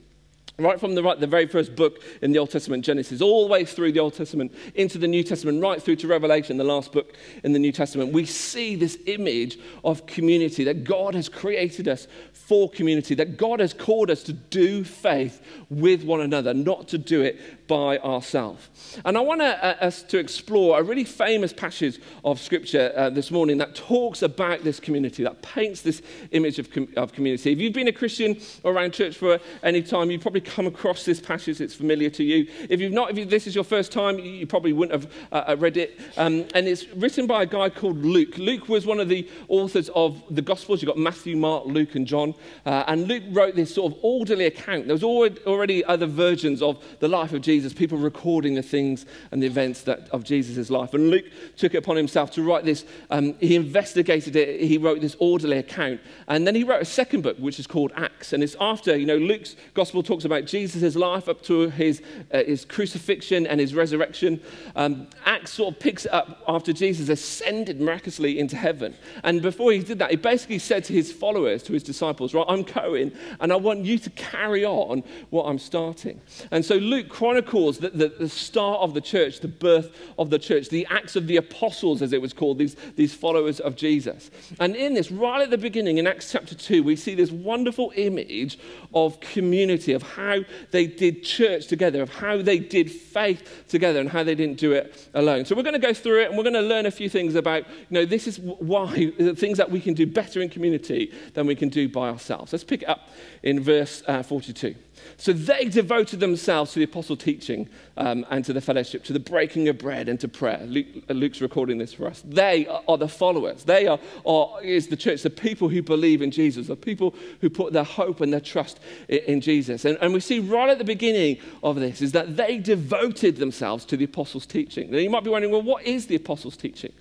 Right 0.59 0.79
from 0.79 0.95
the, 0.95 1.03
right, 1.03 1.19
the 1.19 1.27
very 1.27 1.47
first 1.47 1.75
book 1.75 2.03
in 2.21 2.33
the 2.33 2.39
Old 2.39 2.51
Testament, 2.51 2.85
Genesis, 2.85 3.23
all 3.23 3.47
the 3.47 3.53
way 3.53 3.65
through 3.65 3.93
the 3.93 4.01
Old 4.01 4.13
Testament 4.13 4.55
into 4.75 4.99
the 4.99 5.09
New 5.09 5.23
Testament, 5.23 5.63
right 5.63 5.83
through 5.83 5.97
to 5.97 6.07
Revelation, 6.07 6.59
the 6.59 6.65
last 6.65 6.93
book 6.93 7.15
in 7.43 7.55
the 7.55 7.59
New 7.59 7.73
Testament, 7.73 8.13
we 8.13 8.27
see 8.27 8.77
this 8.77 8.99
image 9.07 9.59
of 9.83 10.05
community 10.05 10.63
that 10.65 10.85
God 10.85 11.15
has 11.15 11.31
created 11.31 11.89
us 11.89 12.07
for 12.35 12.69
community, 12.69 13.15
that 13.15 13.39
God 13.39 13.61
has 13.61 13.73
called 13.73 14.11
us 14.11 14.23
to 14.25 14.35
do 14.35 14.85
faith 14.85 15.41
with 15.71 16.05
one 16.05 16.21
another, 16.21 16.53
not 16.53 16.87
to 16.89 16.99
do 16.99 17.23
it 17.23 17.62
by 17.73 17.97
ourselves. 18.01 18.69
And 19.07 19.17
I 19.17 19.23
want 19.23 19.41
uh, 19.41 19.77
us 19.81 20.03
to 20.03 20.19
explore 20.19 20.79
a 20.79 20.83
really 20.83 21.05
famous 21.05 21.55
passage 21.55 22.03
of 22.23 22.39
Scripture 22.39 22.93
uh, 22.95 23.09
this 23.09 23.31
morning 23.31 23.57
that 23.59 23.75
talks 23.75 24.21
about 24.21 24.63
this 24.63 24.79
community, 24.79 25.23
that 25.23 25.41
paints 25.41 25.81
this 25.81 26.03
image 26.33 26.59
of, 26.59 26.71
com- 26.71 26.93
of 26.99 27.15
community. 27.15 27.51
If 27.51 27.61
you've 27.61 27.73
been 27.73 27.89
a 27.89 27.93
Christian 27.93 28.39
around 28.67 28.93
church 28.93 29.17
for 29.17 29.41
any 29.63 29.81
time, 29.81 30.11
you've 30.11 30.21
probably 30.21 30.43
come 30.43 30.67
across 30.67 31.07
this 31.07 31.19
passage, 31.19 31.63
it's 31.63 31.75
familiar 31.75 32.11
to 32.11 32.23
you. 32.23 32.47
If 32.69 32.79
you've 32.79 32.93
not, 32.93 33.11
if 33.11 33.17
you, 33.17 33.25
this 33.25 33.47
is 33.47 33.55
your 33.55 33.65
first 33.65 33.91
time, 33.91 34.19
you 34.19 34.47
probably 34.47 34.75
wouldn't 34.75 35.01
have 35.01 35.11
uh, 35.33 35.53
uh, 35.53 35.57
read 35.59 35.79
it. 35.79 35.99
Um, 36.19 36.45
and 36.55 36.69
it's 36.69 36.87
written 36.89 37.27
by 37.27 37.45
a 37.45 37.47
guy 37.47 37.71
called 37.71 38.05
Luke. 38.05 38.37
Luke 38.37 38.69
was 38.69 38.85
one 38.85 39.01
of 39.01 39.09
the 39.09 39.27
authors 39.49 39.89
of 39.95 40.23
the 40.29 40.43
Gospels. 40.43 40.83
You've 40.83 40.91
got 40.91 40.99
Matthew, 40.99 41.39
Mark, 41.39 41.65
Luke, 41.65 41.95
and 41.95 42.07
John. 42.07 42.35
Uh, 42.67 42.85
and 42.87 43.09
Luke 43.09 43.23
wrote 43.31 43.57
this 43.57 43.75
sort 43.75 43.95
of 43.95 43.99
orderly 44.03 44.45
account. 44.45 44.89
There 44.89 44.95
was 44.95 45.05
already 45.05 45.83
other 45.87 46.07
versions 46.07 46.61
of 46.61 46.85
the 46.99 47.09
life 47.09 47.33
of 47.33 47.41
Jesus, 47.41 47.62
people 47.71 47.99
recording 47.99 48.55
the 48.55 48.63
things 48.63 49.07
and 49.31 49.43
the 49.43 49.47
events 49.47 49.83
that, 49.83 50.09
of 50.11 50.25
Jesus' 50.25 50.71
life. 50.71 50.95
And 50.95 51.11
Luke 51.11 51.27
took 51.57 51.75
it 51.75 51.79
upon 51.79 51.97
himself 51.97 52.31
to 52.33 52.43
write 52.43 52.65
this. 52.65 52.85
Um, 53.11 53.35
he 53.41 53.57
investigated 53.57 54.37
it. 54.37 54.63
He 54.63 54.79
wrote 54.79 55.01
this 55.01 55.17
orderly 55.19 55.59
account. 55.59 56.01
And 56.29 56.47
then 56.47 56.55
he 56.55 56.65
wrote 56.65 56.83
a 56.83 56.87
second 56.87 57.23
book, 57.23 57.37
which 57.39 57.59
is 57.59 57.67
called 57.67 57.93
Acts. 57.95 58.33
And 58.33 58.43
it's 58.43 58.57
after, 58.61 58.97
you 58.97 59.07
know, 59.07 59.19
Luke's 59.19 59.57
gospel 59.75 60.03
talks 60.03 60.25
about 60.25 60.47
Jesus' 60.47 60.97
life 60.97 61.29
up 61.29 61.43
to 61.43 61.69
his, 61.69 62.01
uh, 62.33 62.43
his 62.45 62.65
crucifixion 62.65 63.47
and 63.47 63.61
his 63.61 63.75
resurrection. 63.75 64.41
Um, 64.77 65.09
Acts 65.27 65.53
sort 65.53 65.75
of 65.75 65.81
picks 65.81 66.07
it 66.07 66.13
up 66.13 66.43
after 66.49 66.73
Jesus 66.73 67.09
ascended 67.09 67.81
miraculously 67.81 68.39
into 68.39 68.57
heaven. 68.57 68.95
And 69.25 69.43
before 69.43 69.73
he 69.73 69.81
did 69.81 69.99
that, 69.99 70.11
he 70.11 70.17
basically 70.17 70.59
said 70.59 70.85
to 70.85 70.93
his 70.93 71.13
followers, 71.13 71.63
to 71.65 71.73
his 71.73 71.83
disciples, 71.83 72.35
right, 72.35 72.47
I'm 72.49 72.63
going 72.63 73.13
and 73.41 73.53
I 73.53 73.57
want 73.57 73.85
you 73.85 73.99
to 73.99 74.11
carry 74.11 74.65
on 74.65 75.03
what 75.31 75.45
I'm 75.45 75.59
starting. 75.59 76.21
And 76.51 76.65
so 76.65 76.77
Luke 76.77 77.09
chronicles 77.09 77.42
the, 77.43 77.91
the, 77.95 78.09
the 78.09 78.29
start 78.29 78.81
of 78.81 78.95
the 78.95 79.01
church, 79.01 79.41
the 79.41 79.49
birth 79.49 79.97
of 80.19 80.31
the 80.31 80.39
church, 80.39 80.69
the 80.69 80.87
acts 80.91 81.17
of 81.17 81.27
the 81.27 81.37
apostles, 81.37 82.03
as 82.03 82.13
it 82.13 82.21
was 82.21 82.33
called, 82.33 82.59
these, 82.59 82.77
these 82.97 83.15
followers 83.15 83.61
of 83.61 83.77
Jesus. 83.77 84.31
And 84.59 84.75
in 84.77 84.95
this, 84.95 85.11
right 85.11 85.43
at 85.43 85.51
the 85.51 85.59
beginning, 85.59 85.99
in 85.99 86.07
Acts 86.07 86.33
chapter 86.33 86.55
2, 86.55 86.83
we 86.83 86.97
see 86.97 87.15
this 87.15 87.31
wonderful 87.31 87.93
image 87.97 88.59
of 88.95 89.21
community, 89.21 89.93
of 89.93 90.03
how 90.03 90.41
they 90.71 90.87
did 90.87 91.23
church 91.23 91.67
together, 91.67 92.03
of 92.03 92.11
how 92.11 92.41
they 92.43 92.59
did 92.59 92.91
faith 92.91 93.65
together, 93.69 94.01
and 94.01 94.09
how 94.09 94.23
they 94.23 94.35
didn't 94.35 94.59
do 94.59 94.73
it 94.73 95.09
alone. 95.15 95.45
So 95.45 95.55
we're 95.55 95.63
going 95.63 95.75
to 95.75 95.79
go 95.79 95.95
through 95.95 96.23
it 96.23 96.29
and 96.29 96.37
we're 96.37 96.45
going 96.45 96.55
to 96.55 96.61
learn 96.61 96.87
a 96.87 96.91
few 96.91 97.09
things 97.09 97.35
about, 97.35 97.69
you 97.69 97.91
know, 97.91 98.05
this 98.05 98.27
is 98.27 98.39
why, 98.39 99.13
the 99.19 99.35
things 99.35 99.59
that 99.59 99.71
we 99.71 99.81
can 99.81 99.95
do 99.95 100.07
better 100.07 100.41
in 100.41 100.49
community 100.49 101.13
than 101.35 101.47
we 101.47 101.55
can 101.55 101.69
do 101.69 101.89
by 101.89 102.09
ourselves. 102.09 102.53
Let's 102.53 102.65
pick 102.65 102.83
it 102.83 102.89
up 102.89 103.09
in 103.43 103.61
verse 103.61 104.03
uh, 104.07 104.23
42. 104.23 104.75
So 105.17 105.33
they 105.33 105.67
devoted 105.67 106.21
themselves 106.21 106.73
to 106.73 106.79
the 106.79 106.85
apostle 106.85 107.17
teaching 107.17 107.69
um, 107.97 108.27
and 108.31 108.45
to 108.45 108.53
the 108.53 108.61
fellowship, 108.61 109.05
to 109.05 109.13
the 109.13 109.21
breaking 109.21 109.69
of 109.69 109.79
bread 109.79 110.09
and 110.09 110.19
to 110.21 110.29
prayer. 110.29 110.63
Luke, 110.67 110.87
uh, 111.09 111.13
Luke's 111.13 111.41
recording 111.41 111.79
this 111.79 111.93
for 111.93 112.07
us. 112.07 112.23
They 112.25 112.67
are, 112.67 112.83
are 112.89 112.99
the 112.99 113.09
followers. 113.09 113.65
They 113.65 113.87
are, 113.87 113.99
are, 114.25 114.63
is 114.63 114.89
the 114.89 114.97
church, 114.97 115.23
the 115.23 115.31
people 115.31 115.69
who 115.69 115.83
believe 115.83 116.23
in 116.23 116.31
Jesus, 116.31 116.67
the 116.67 116.77
people 116.77 117.15
who 117.41 117.51
put 117.51 117.73
their 117.73 117.85
hope 117.85 118.21
and 118.21 118.33
their 118.33 118.41
trust 118.41 118.81
in, 119.09 119.19
in 119.19 119.41
Jesus. 119.41 119.85
And, 119.85 119.99
and 120.01 120.13
we 120.13 120.21
see 120.21 120.39
right 120.39 120.71
at 120.71 120.79
the 120.79 120.85
beginning 120.85 121.39
of 121.63 121.77
this 121.77 122.03
is 122.03 122.13
that 122.13 122.37
they 122.37 122.59
devoted 122.59 123.37
themselves 123.37 123.85
to 123.87 123.97
the 123.97 124.05
apostles' 124.05 124.47
teaching. 124.47 124.91
Now 124.91 124.99
you 124.99 125.11
might 125.11 125.25
be 125.25 125.31
wondering, 125.31 125.53
well, 125.53 125.63
what 125.63 125.85
is 125.85 126.07
the 126.07 126.17
apostles' 126.17 126.57
teaching? 126.57 126.93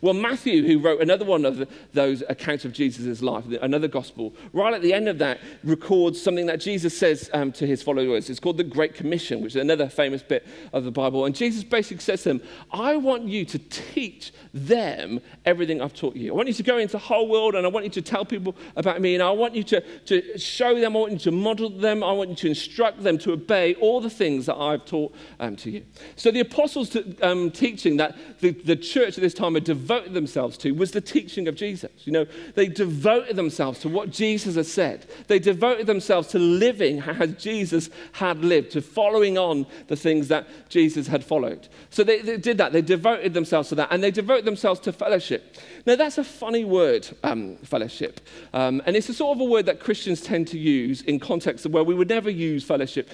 Well, 0.00 0.14
Matthew, 0.14 0.66
who 0.66 0.78
wrote 0.78 1.00
another 1.00 1.24
one 1.24 1.44
of 1.44 1.58
the, 1.58 1.68
those 1.92 2.22
accounts 2.28 2.64
of 2.64 2.72
Jesus' 2.72 3.22
life, 3.22 3.44
another 3.62 3.88
gospel, 3.88 4.34
right 4.52 4.74
at 4.74 4.82
the 4.82 4.92
end 4.92 5.08
of 5.08 5.18
that 5.18 5.40
records 5.64 6.20
something 6.20 6.46
that 6.46 6.60
Jesus 6.60 6.96
says 6.96 7.30
um, 7.32 7.49
to 7.52 7.66
his 7.66 7.82
followers. 7.82 8.30
It's 8.30 8.40
called 8.40 8.56
the 8.56 8.64
Great 8.64 8.94
Commission, 8.94 9.40
which 9.40 9.56
is 9.56 9.60
another 9.62 9.88
famous 9.88 10.22
bit 10.22 10.46
of 10.72 10.84
the 10.84 10.90
Bible. 10.90 11.24
And 11.24 11.34
Jesus 11.34 11.64
basically 11.64 12.02
says 12.02 12.22
to 12.22 12.30
them, 12.30 12.42
I 12.72 12.96
want 12.96 13.24
you 13.24 13.44
to 13.44 13.58
teach 13.58 14.32
them 14.52 15.20
everything 15.44 15.80
I've 15.80 15.94
taught 15.94 16.16
you. 16.16 16.32
I 16.32 16.36
want 16.36 16.48
you 16.48 16.54
to 16.54 16.62
go 16.62 16.78
into 16.78 16.92
the 16.92 16.98
whole 16.98 17.28
world 17.28 17.54
and 17.54 17.66
I 17.66 17.68
want 17.68 17.84
you 17.84 17.90
to 17.92 18.02
tell 18.02 18.24
people 18.24 18.56
about 18.76 19.00
me. 19.00 19.14
And 19.14 19.22
I 19.22 19.30
want 19.30 19.54
you 19.54 19.64
to, 19.64 19.80
to 20.06 20.38
show 20.38 20.78
them, 20.78 20.96
I 20.96 21.00
want 21.00 21.12
you 21.12 21.18
to 21.18 21.30
model 21.30 21.70
them, 21.70 22.02
I 22.02 22.12
want 22.12 22.30
you 22.30 22.36
to 22.36 22.48
instruct 22.48 23.02
them 23.02 23.18
to 23.18 23.32
obey 23.32 23.74
all 23.74 24.00
the 24.00 24.10
things 24.10 24.46
that 24.46 24.56
I've 24.56 24.84
taught 24.84 25.14
um, 25.38 25.56
to 25.56 25.70
you. 25.70 25.84
So 26.16 26.30
the 26.30 26.40
apostles' 26.40 26.96
um, 27.22 27.50
teaching 27.50 27.96
that 27.98 28.16
the, 28.40 28.50
the 28.50 28.76
church 28.76 29.16
at 29.18 29.22
this 29.22 29.34
time 29.34 29.54
had 29.54 29.64
devoted 29.64 30.14
themselves 30.14 30.56
to 30.58 30.72
was 30.72 30.92
the 30.92 31.00
teaching 31.00 31.48
of 31.48 31.54
Jesus. 31.54 31.90
You 32.04 32.12
know, 32.12 32.26
they 32.54 32.66
devoted 32.66 33.36
themselves 33.36 33.80
to 33.80 33.88
what 33.88 34.10
Jesus 34.10 34.54
has 34.56 34.70
said. 34.70 35.06
They 35.26 35.38
devoted 35.38 35.86
themselves 35.86 36.28
to 36.28 36.38
living 36.38 37.00
as 37.00 37.39
Jesus 37.40 37.90
had 38.12 38.44
lived, 38.44 38.72
to 38.72 38.82
following 38.82 39.38
on 39.38 39.66
the 39.88 39.96
things 39.96 40.28
that 40.28 40.46
Jesus 40.68 41.06
had 41.06 41.24
followed. 41.24 41.68
So 41.90 42.04
they, 42.04 42.20
they 42.20 42.36
did 42.36 42.58
that. 42.58 42.72
They 42.72 42.82
devoted 42.82 43.34
themselves 43.34 43.68
to 43.70 43.74
that. 43.76 43.88
And 43.90 44.02
they 44.02 44.10
devoted 44.10 44.44
themselves 44.44 44.80
to 44.80 44.92
fellowship. 44.92 45.56
Now, 45.86 45.96
that's 45.96 46.18
a 46.18 46.24
funny 46.24 46.64
word, 46.64 47.08
um, 47.22 47.56
fellowship. 47.58 48.20
Um, 48.52 48.82
and 48.86 48.96
it's 48.96 49.08
a 49.08 49.14
sort 49.14 49.36
of 49.36 49.40
a 49.40 49.44
word 49.44 49.66
that 49.66 49.80
Christians 49.80 50.20
tend 50.20 50.48
to 50.48 50.58
use 50.58 51.02
in 51.02 51.18
contexts 51.18 51.66
where 51.66 51.84
we 51.84 51.94
would 51.94 52.08
never 52.08 52.30
use 52.30 52.64
fellowship 52.64 53.08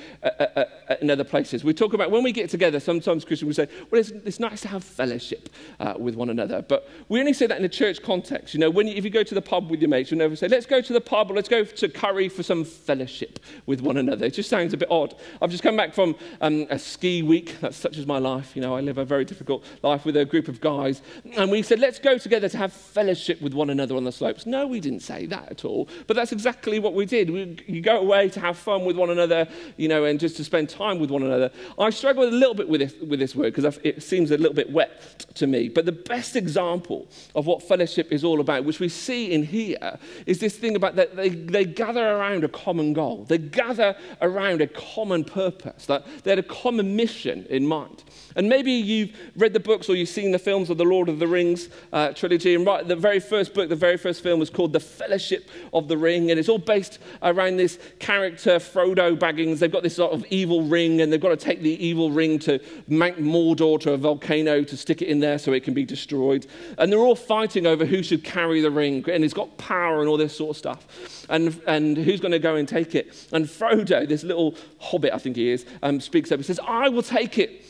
in 1.01 1.11
other 1.11 1.25
places. 1.25 1.63
We 1.65 1.75
talk 1.75 1.93
about 1.93 2.11
when 2.11 2.23
we 2.23 2.33
get 2.33 2.51
together, 2.51 2.81
sometimes 2.81 3.25
Christians 3.25 3.47
will 3.47 3.67
say, 3.67 3.73
well, 3.91 4.01
it's, 4.01 4.11
it's 4.11 4.41
nice 4.41 4.63
to 4.63 4.69
have 4.69 4.83
fellowship 4.83 5.49
uh, 5.81 5.95
with 5.99 6.17
one 6.17 6.31
another. 6.31 6.63
But 6.63 6.89
we 7.09 7.21
only 7.21 7.33
say 7.33 7.47
that 7.47 7.59
in 7.59 7.65
a 7.65 7.69
church 7.69 8.03
context. 8.03 8.55
You 8.55 8.61
know, 8.61 8.71
when 8.71 8.87
you, 8.87 8.95
if 8.95 9.05
you 9.05 9.11
go 9.11 9.23
to 9.23 9.35
the 9.35 9.43
pub 9.43 9.71
with 9.71 9.81
your 9.81 9.91
mates, 9.91 10.11
you'll 10.11 10.19
never 10.19 10.37
say, 10.37 10.49
let's 10.49 10.67
go 10.67 10.81
to 10.81 10.93
the 10.93 11.01
pub 11.01 11.31
or 11.31 11.35
let's 11.35 11.49
go 11.49 11.65
to 11.65 11.89
curry 11.89 12.29
for 12.29 12.43
some 12.43 12.65
fellowship 12.65 13.39
with 13.67 13.81
one 13.81 13.97
another. 13.97 14.16
It 14.23 14.35
just 14.35 14.51
sounds 14.51 14.73
a 14.73 14.77
bit 14.77 14.91
odd. 14.91 15.15
I've 15.41 15.51
just 15.51 15.63
come 15.63 15.77
back 15.77 15.95
from 15.95 16.17
um, 16.41 16.67
a 16.71 16.79
ski 16.79 17.23
week. 17.23 17.57
That's 17.61 17.77
such 17.77 17.99
as 17.99 18.07
my 18.07 18.19
life. 18.19 18.55
You 18.55 18.63
know, 18.63 18.75
I 18.75 18.81
live 18.81 18.99
a 18.99 19.05
very 19.05 19.25
difficult 19.25 19.65
life 19.83 20.05
with 20.05 20.17
a 20.17 20.25
group 20.25 20.49
of 20.49 20.61
guys. 20.61 21.03
And 21.37 21.51
we 21.51 21.63
said, 21.63 21.79
let's 21.79 21.99
go 21.99 22.19
together 22.19 22.49
to 22.49 22.59
have 22.59 22.73
fellowship 22.73 23.41
with 23.41 23.55
one 23.55 23.71
another 23.71 23.97
on 23.97 24.05
the 24.05 24.13
slopes. 24.13 24.47
No, 24.47 24.67
we 24.67 24.81
didn't 24.81 25.01
say 25.01 25.27
that 25.27 25.51
at 25.51 25.65
all. 25.65 25.89
But 26.07 26.17
that's 26.17 26.33
exactly 26.33 26.79
what 26.79 26.95
we 26.95 27.07
did. 27.07 27.31
We, 27.31 27.57
you 27.67 27.81
go 27.81 27.99
away 27.99 28.29
to 28.31 28.41
have 28.41 28.57
fun 28.57 28.85
with 28.85 28.97
one 28.97 29.11
another, 29.11 29.49
you 29.77 29.89
know, 29.89 30.05
and 30.05 30.19
just 30.19 30.37
to 30.39 30.45
spend 30.45 30.69
time 30.69 30.99
with 30.99 31.11
one 31.11 31.23
another. 31.23 31.51
I 31.79 31.91
struggle 31.91 32.25
a 32.25 32.31
little 32.31 32.55
bit 32.55 32.69
with 32.69 32.81
this, 32.81 32.95
with 33.01 33.19
this 33.19 33.35
word 33.35 33.55
because 33.55 33.79
it 33.83 34.03
seems 34.03 34.31
a 34.31 34.37
little 34.37 34.55
bit 34.55 34.71
wet 34.71 35.27
to 35.35 35.47
me. 35.47 35.69
But 35.69 35.87
the 35.87 35.93
best 35.93 36.37
example 36.37 37.09
of 37.35 37.47
what 37.47 37.63
fellowship 37.63 38.13
is 38.13 38.25
all 38.25 38.41
about, 38.41 38.65
which 38.65 38.81
we 38.81 38.89
see 38.89 39.33
in 39.33 39.43
here, 39.43 39.99
is 40.27 40.39
this 40.39 40.57
thing 40.57 40.77
about 40.77 40.97
that 40.97 41.17
they, 41.17 41.31
they 41.31 41.65
gather 41.65 42.17
around 42.17 42.45
a 42.45 42.49
common 42.49 42.93
goal. 42.93 43.25
They 43.25 43.39
gather 43.39 43.97
around 44.21 44.61
a 44.61 44.67
common 44.67 45.25
purpose, 45.25 45.87
that 45.87 46.05
they 46.25 46.31
had 46.31 46.39
a 46.39 46.43
common 46.43 46.97
mission 46.97 47.47
in 47.51 47.67
mind. 47.67 48.05
And 48.37 48.49
maybe 48.51 48.71
you've 48.71 49.17
read 49.37 49.55
the 49.55 49.61
books 49.61 49.89
or 49.89 49.95
you've 49.95 50.11
seen 50.11 50.31
the 50.31 50.39
films 50.39 50.69
of 50.69 50.77
the 50.77 50.85
Lord 50.85 51.09
of 51.09 51.19
the 51.19 51.27
Rings 51.27 51.71
uh, 51.93 52.13
trilogy. 52.13 52.55
And 52.55 52.67
right, 52.67 52.87
the 52.87 52.95
very 52.95 53.19
first 53.19 53.55
book, 53.55 53.71
the 53.71 53.77
very 53.77 53.97
first 53.97 54.23
film 54.23 54.39
was 54.39 54.51
called 54.51 54.75
The 54.75 54.81
Fellowship 54.81 55.49
of 55.73 55.89
the 55.89 55.97
Ring. 55.97 56.31
And 56.31 56.39
it's 56.39 56.51
all 56.51 56.59
based 56.59 56.99
around 57.23 57.57
this 57.57 57.79
character, 57.99 58.57
Frodo 58.57 59.19
Baggins. 59.19 59.59
They've 59.59 59.73
got 59.73 59.83
this 59.83 59.97
sort 59.97 60.13
of 60.13 60.25
evil 60.31 60.63
ring 60.63 61.01
and 61.01 61.11
they've 61.11 61.21
got 61.21 61.31
to 61.31 61.37
take 61.37 61.63
the 61.63 61.83
evil 61.85 62.11
ring 62.11 62.39
to 62.41 62.61
Mount 62.89 63.19
Mordor 63.19 63.81
to 63.81 63.93
a 63.93 63.97
volcano 63.97 64.63
to 64.63 64.77
stick 64.77 65.01
it 65.01 65.09
in 65.09 65.21
there 65.21 65.39
so 65.39 65.55
it 65.55 65.65
can 65.65 65.73
be 65.73 65.85
destroyed. 65.85 66.47
And 66.77 66.93
they're 66.93 67.01
all 67.01 67.17
fighting 67.17 67.67
over 67.67 67.87
who 67.87 68.03
should 68.03 68.23
carry 68.23 68.61
the 68.61 68.71
ring. 68.71 69.09
And 69.09 69.23
he's 69.23 69.35
got 69.35 69.57
power 69.57 70.01
and 70.01 70.09
all 70.09 70.19
this 70.19 70.37
sort 70.37 70.51
of 70.51 70.57
stuff. 70.59 71.27
And, 71.31 71.59
and 71.67 71.97
who's 71.97 72.21
going 72.21 72.33
to 72.33 72.39
go 72.39 72.57
and 72.57 72.69
take 72.69 72.95
it. 72.95 73.29
And 73.33 73.47
Frodo, 73.47 73.96
this 74.05 74.25
little 74.25 74.55
hobbit, 74.79 75.15
I 75.15 75.19
think 75.19 75.37
he 75.37 75.51
is, 75.51 75.65
um, 75.83 76.01
speaks 76.01 76.31
up. 76.33 76.39
He 76.39 76.43
says, 76.43 76.61
I 76.67 76.89
will 76.89 77.03
take 77.03 77.39
it 77.39 77.65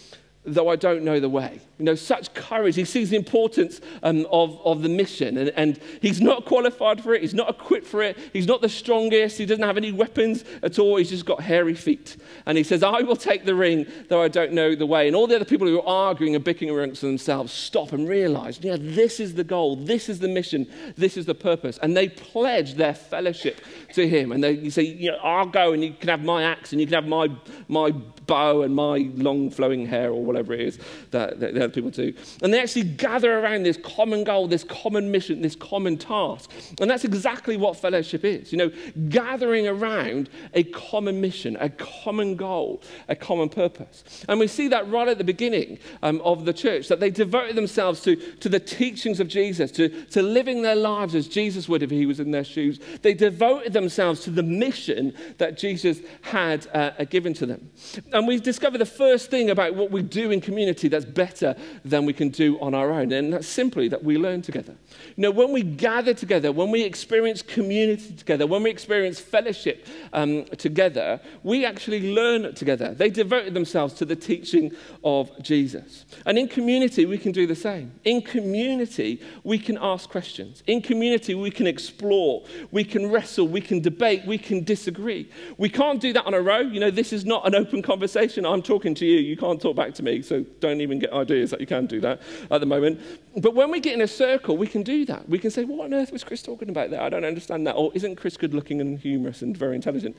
though 0.46 0.68
I 0.68 0.76
don't 0.76 1.02
know 1.02 1.20
the 1.20 1.28
way. 1.28 1.60
You 1.78 1.84
know, 1.84 1.94
such 1.94 2.32
courage. 2.32 2.76
He 2.76 2.84
sees 2.84 3.10
the 3.10 3.16
importance 3.16 3.80
um, 4.02 4.26
of, 4.30 4.58
of 4.64 4.82
the 4.82 4.88
mission, 4.88 5.36
and, 5.36 5.50
and 5.50 5.80
he's 6.00 6.20
not 6.20 6.46
qualified 6.46 7.02
for 7.02 7.14
it. 7.14 7.20
He's 7.20 7.34
not 7.34 7.50
equipped 7.50 7.86
for 7.86 8.02
it. 8.02 8.16
He's 8.32 8.46
not 8.46 8.62
the 8.62 8.68
strongest. 8.68 9.36
He 9.36 9.44
doesn't 9.44 9.64
have 9.64 9.76
any 9.76 9.92
weapons 9.92 10.44
at 10.62 10.78
all. 10.78 10.96
He's 10.96 11.10
just 11.10 11.26
got 11.26 11.40
hairy 11.40 11.74
feet. 11.74 12.16
And 12.46 12.56
he 12.56 12.64
says, 12.64 12.82
I 12.82 13.02
will 13.02 13.16
take 13.16 13.44
the 13.44 13.54
ring, 13.54 13.86
though 14.08 14.22
I 14.22 14.28
don't 14.28 14.52
know 14.52 14.74
the 14.74 14.86
way. 14.86 15.06
And 15.06 15.14
all 15.14 15.26
the 15.26 15.36
other 15.36 15.44
people 15.44 15.66
who 15.66 15.80
are 15.80 15.86
arguing 15.86 16.34
and 16.34 16.42
bickering 16.42 16.70
amongst 16.70 17.02
themselves 17.02 17.52
stop 17.52 17.92
and 17.92 18.08
realize, 18.08 18.58
yeah, 18.62 18.76
this 18.78 19.20
is 19.20 19.34
the 19.34 19.44
goal. 19.44 19.76
This 19.76 20.08
is 20.08 20.20
the 20.20 20.28
mission. 20.28 20.66
This 20.96 21.16
is 21.16 21.26
the 21.26 21.34
purpose. 21.34 21.78
And 21.82 21.96
they 21.96 22.08
pledge 22.08 22.74
their 22.74 22.94
fellowship 22.94 23.60
to 23.92 24.08
him. 24.08 24.32
And 24.32 24.42
they 24.42 24.52
you 24.52 24.70
say, 24.70 24.94
know, 24.94 25.16
I'll 25.22 25.46
go 25.46 25.72
and 25.72 25.82
you 25.82 25.92
can 25.92 26.08
have 26.08 26.22
my 26.22 26.42
axe 26.42 26.72
and 26.72 26.80
you 26.80 26.86
can 26.86 26.94
have 26.94 27.06
my, 27.06 27.28
my 27.68 27.92
bow 28.26 28.62
and 28.62 28.74
my 28.74 29.10
long 29.14 29.50
flowing 29.50 29.86
hair 29.86 30.10
or 30.10 30.24
whatever 30.24 30.52
it 30.52 30.60
is 30.60 30.78
that, 31.10 31.40
that 31.40 31.54
the 31.54 31.64
other 31.64 31.72
people 31.72 31.90
do. 31.90 32.12
And 32.42 32.52
they 32.52 32.60
actually 32.60 32.84
gather 32.84 33.38
around 33.38 33.62
this 33.62 33.76
common 33.76 34.24
goal, 34.24 34.48
this 34.48 34.64
common 34.64 35.10
mission, 35.10 35.42
this 35.42 35.56
common 35.56 35.96
task. 35.96 36.50
And 36.80 36.90
that's 36.90 37.04
exactly 37.04 37.56
what 37.56 37.76
fellowship 37.76 38.24
is. 38.24 38.52
You 38.52 38.58
know, 38.58 38.72
gathering 39.08 39.68
around 39.68 40.28
a 40.54 40.64
common 40.64 41.20
mission, 41.20 41.56
a 41.60 41.70
common 41.70 42.36
goal, 42.36 42.82
a 43.08 43.16
common 43.16 43.48
purpose. 43.48 44.24
And 44.28 44.40
we 44.40 44.46
see 44.46 44.68
that 44.68 44.88
right 44.88 45.08
at 45.08 45.18
the 45.18 45.24
beginning 45.24 45.78
um, 46.02 46.20
of 46.22 46.44
the 46.44 46.52
church, 46.52 46.88
that 46.88 47.00
they 47.00 47.10
devoted 47.10 47.56
themselves 47.56 48.00
to, 48.02 48.16
to 48.16 48.48
the 48.48 48.60
teachings 48.60 49.20
of 49.20 49.28
Jesus, 49.28 49.70
to, 49.72 49.88
to 50.06 50.22
living 50.22 50.62
their 50.62 50.76
lives 50.76 51.14
as 51.14 51.28
Jesus 51.28 51.68
would 51.68 51.82
if 51.82 51.90
he 51.90 52.06
was 52.06 52.20
in 52.20 52.30
their 52.30 52.44
shoes. 52.44 52.80
They 53.02 53.14
devoted 53.14 53.72
themselves 53.72 54.20
to 54.20 54.30
the 54.30 54.42
mission 54.42 55.14
that 55.38 55.56
Jesus 55.56 56.00
had 56.22 56.66
uh, 56.74 57.04
given 57.04 57.34
to 57.34 57.46
them. 57.46 57.70
And 58.16 58.26
we 58.26 58.40
discover 58.40 58.78
the 58.78 58.86
first 58.86 59.30
thing 59.30 59.50
about 59.50 59.74
what 59.74 59.90
we 59.90 60.00
do 60.00 60.30
in 60.30 60.40
community 60.40 60.88
that's 60.88 61.04
better 61.04 61.54
than 61.84 62.06
we 62.06 62.14
can 62.14 62.30
do 62.30 62.58
on 62.60 62.72
our 62.72 62.90
own. 62.90 63.12
And 63.12 63.34
that's 63.34 63.46
simply 63.46 63.88
that 63.88 64.02
we 64.02 64.16
learn 64.16 64.40
together. 64.40 64.74
You 65.16 65.24
know, 65.24 65.30
when 65.30 65.52
we 65.52 65.62
gather 65.62 66.14
together, 66.14 66.50
when 66.50 66.70
we 66.70 66.82
experience 66.82 67.42
community 67.42 68.14
together, 68.14 68.46
when 68.46 68.62
we 68.62 68.70
experience 68.70 69.20
fellowship 69.20 69.86
um, 70.14 70.46
together, 70.56 71.20
we 71.42 71.66
actually 71.66 72.14
learn 72.14 72.54
together. 72.54 72.94
They 72.94 73.10
devoted 73.10 73.52
themselves 73.52 73.92
to 73.94 74.06
the 74.06 74.16
teaching 74.16 74.72
of 75.04 75.30
Jesus. 75.42 76.06
And 76.24 76.38
in 76.38 76.48
community, 76.48 77.04
we 77.04 77.18
can 77.18 77.32
do 77.32 77.46
the 77.46 77.54
same. 77.54 77.92
In 78.04 78.22
community, 78.22 79.20
we 79.44 79.58
can 79.58 79.76
ask 79.78 80.08
questions. 80.08 80.62
In 80.66 80.80
community, 80.80 81.34
we 81.34 81.50
can 81.50 81.66
explore, 81.66 82.46
we 82.70 82.82
can 82.82 83.10
wrestle, 83.10 83.46
we 83.46 83.60
can 83.60 83.82
debate, 83.82 84.24
we 84.24 84.38
can 84.38 84.64
disagree. 84.64 85.30
We 85.58 85.68
can't 85.68 86.00
do 86.00 86.14
that 86.14 86.24
on 86.24 86.32
our 86.32 86.50
own. 86.50 86.72
You 86.72 86.80
know, 86.80 86.90
this 86.90 87.12
is 87.12 87.26
not 87.26 87.46
an 87.46 87.54
open 87.54 87.82
conversation 87.82 88.05
conversation. 88.06 88.46
I'm 88.46 88.62
talking 88.62 88.94
to 88.94 89.04
you. 89.04 89.18
You 89.18 89.36
can't 89.36 89.60
talk 89.60 89.74
back 89.74 89.92
to 89.94 90.02
me, 90.04 90.22
so 90.22 90.44
don't 90.60 90.80
even 90.80 91.00
get 91.00 91.12
ideas 91.12 91.50
that 91.50 91.60
you 91.60 91.66
can 91.66 91.86
do 91.86 92.00
that 92.02 92.22
at 92.52 92.60
the 92.60 92.66
moment. 92.66 93.00
But 93.38 93.54
when 93.54 93.70
we 93.70 93.80
get 93.80 93.94
in 93.94 94.00
a 94.00 94.06
circle, 94.06 94.56
we 94.56 94.68
can 94.68 94.82
do 94.82 95.04
that. 95.06 95.28
We 95.28 95.40
can 95.40 95.50
say, 95.50 95.64
What 95.64 95.86
on 95.86 95.94
earth 95.94 96.12
was 96.12 96.22
Chris 96.22 96.40
talking 96.40 96.70
about 96.70 96.90
there? 96.90 97.02
I 97.02 97.08
don't 97.08 97.24
understand 97.24 97.66
that. 97.66 97.72
Or 97.72 97.90
isn't 97.94 98.14
Chris 98.14 98.36
good 98.36 98.54
looking 98.54 98.80
and 98.80 98.96
humorous 98.98 99.42
and 99.42 99.56
very 99.56 99.74
intelligent? 99.74 100.16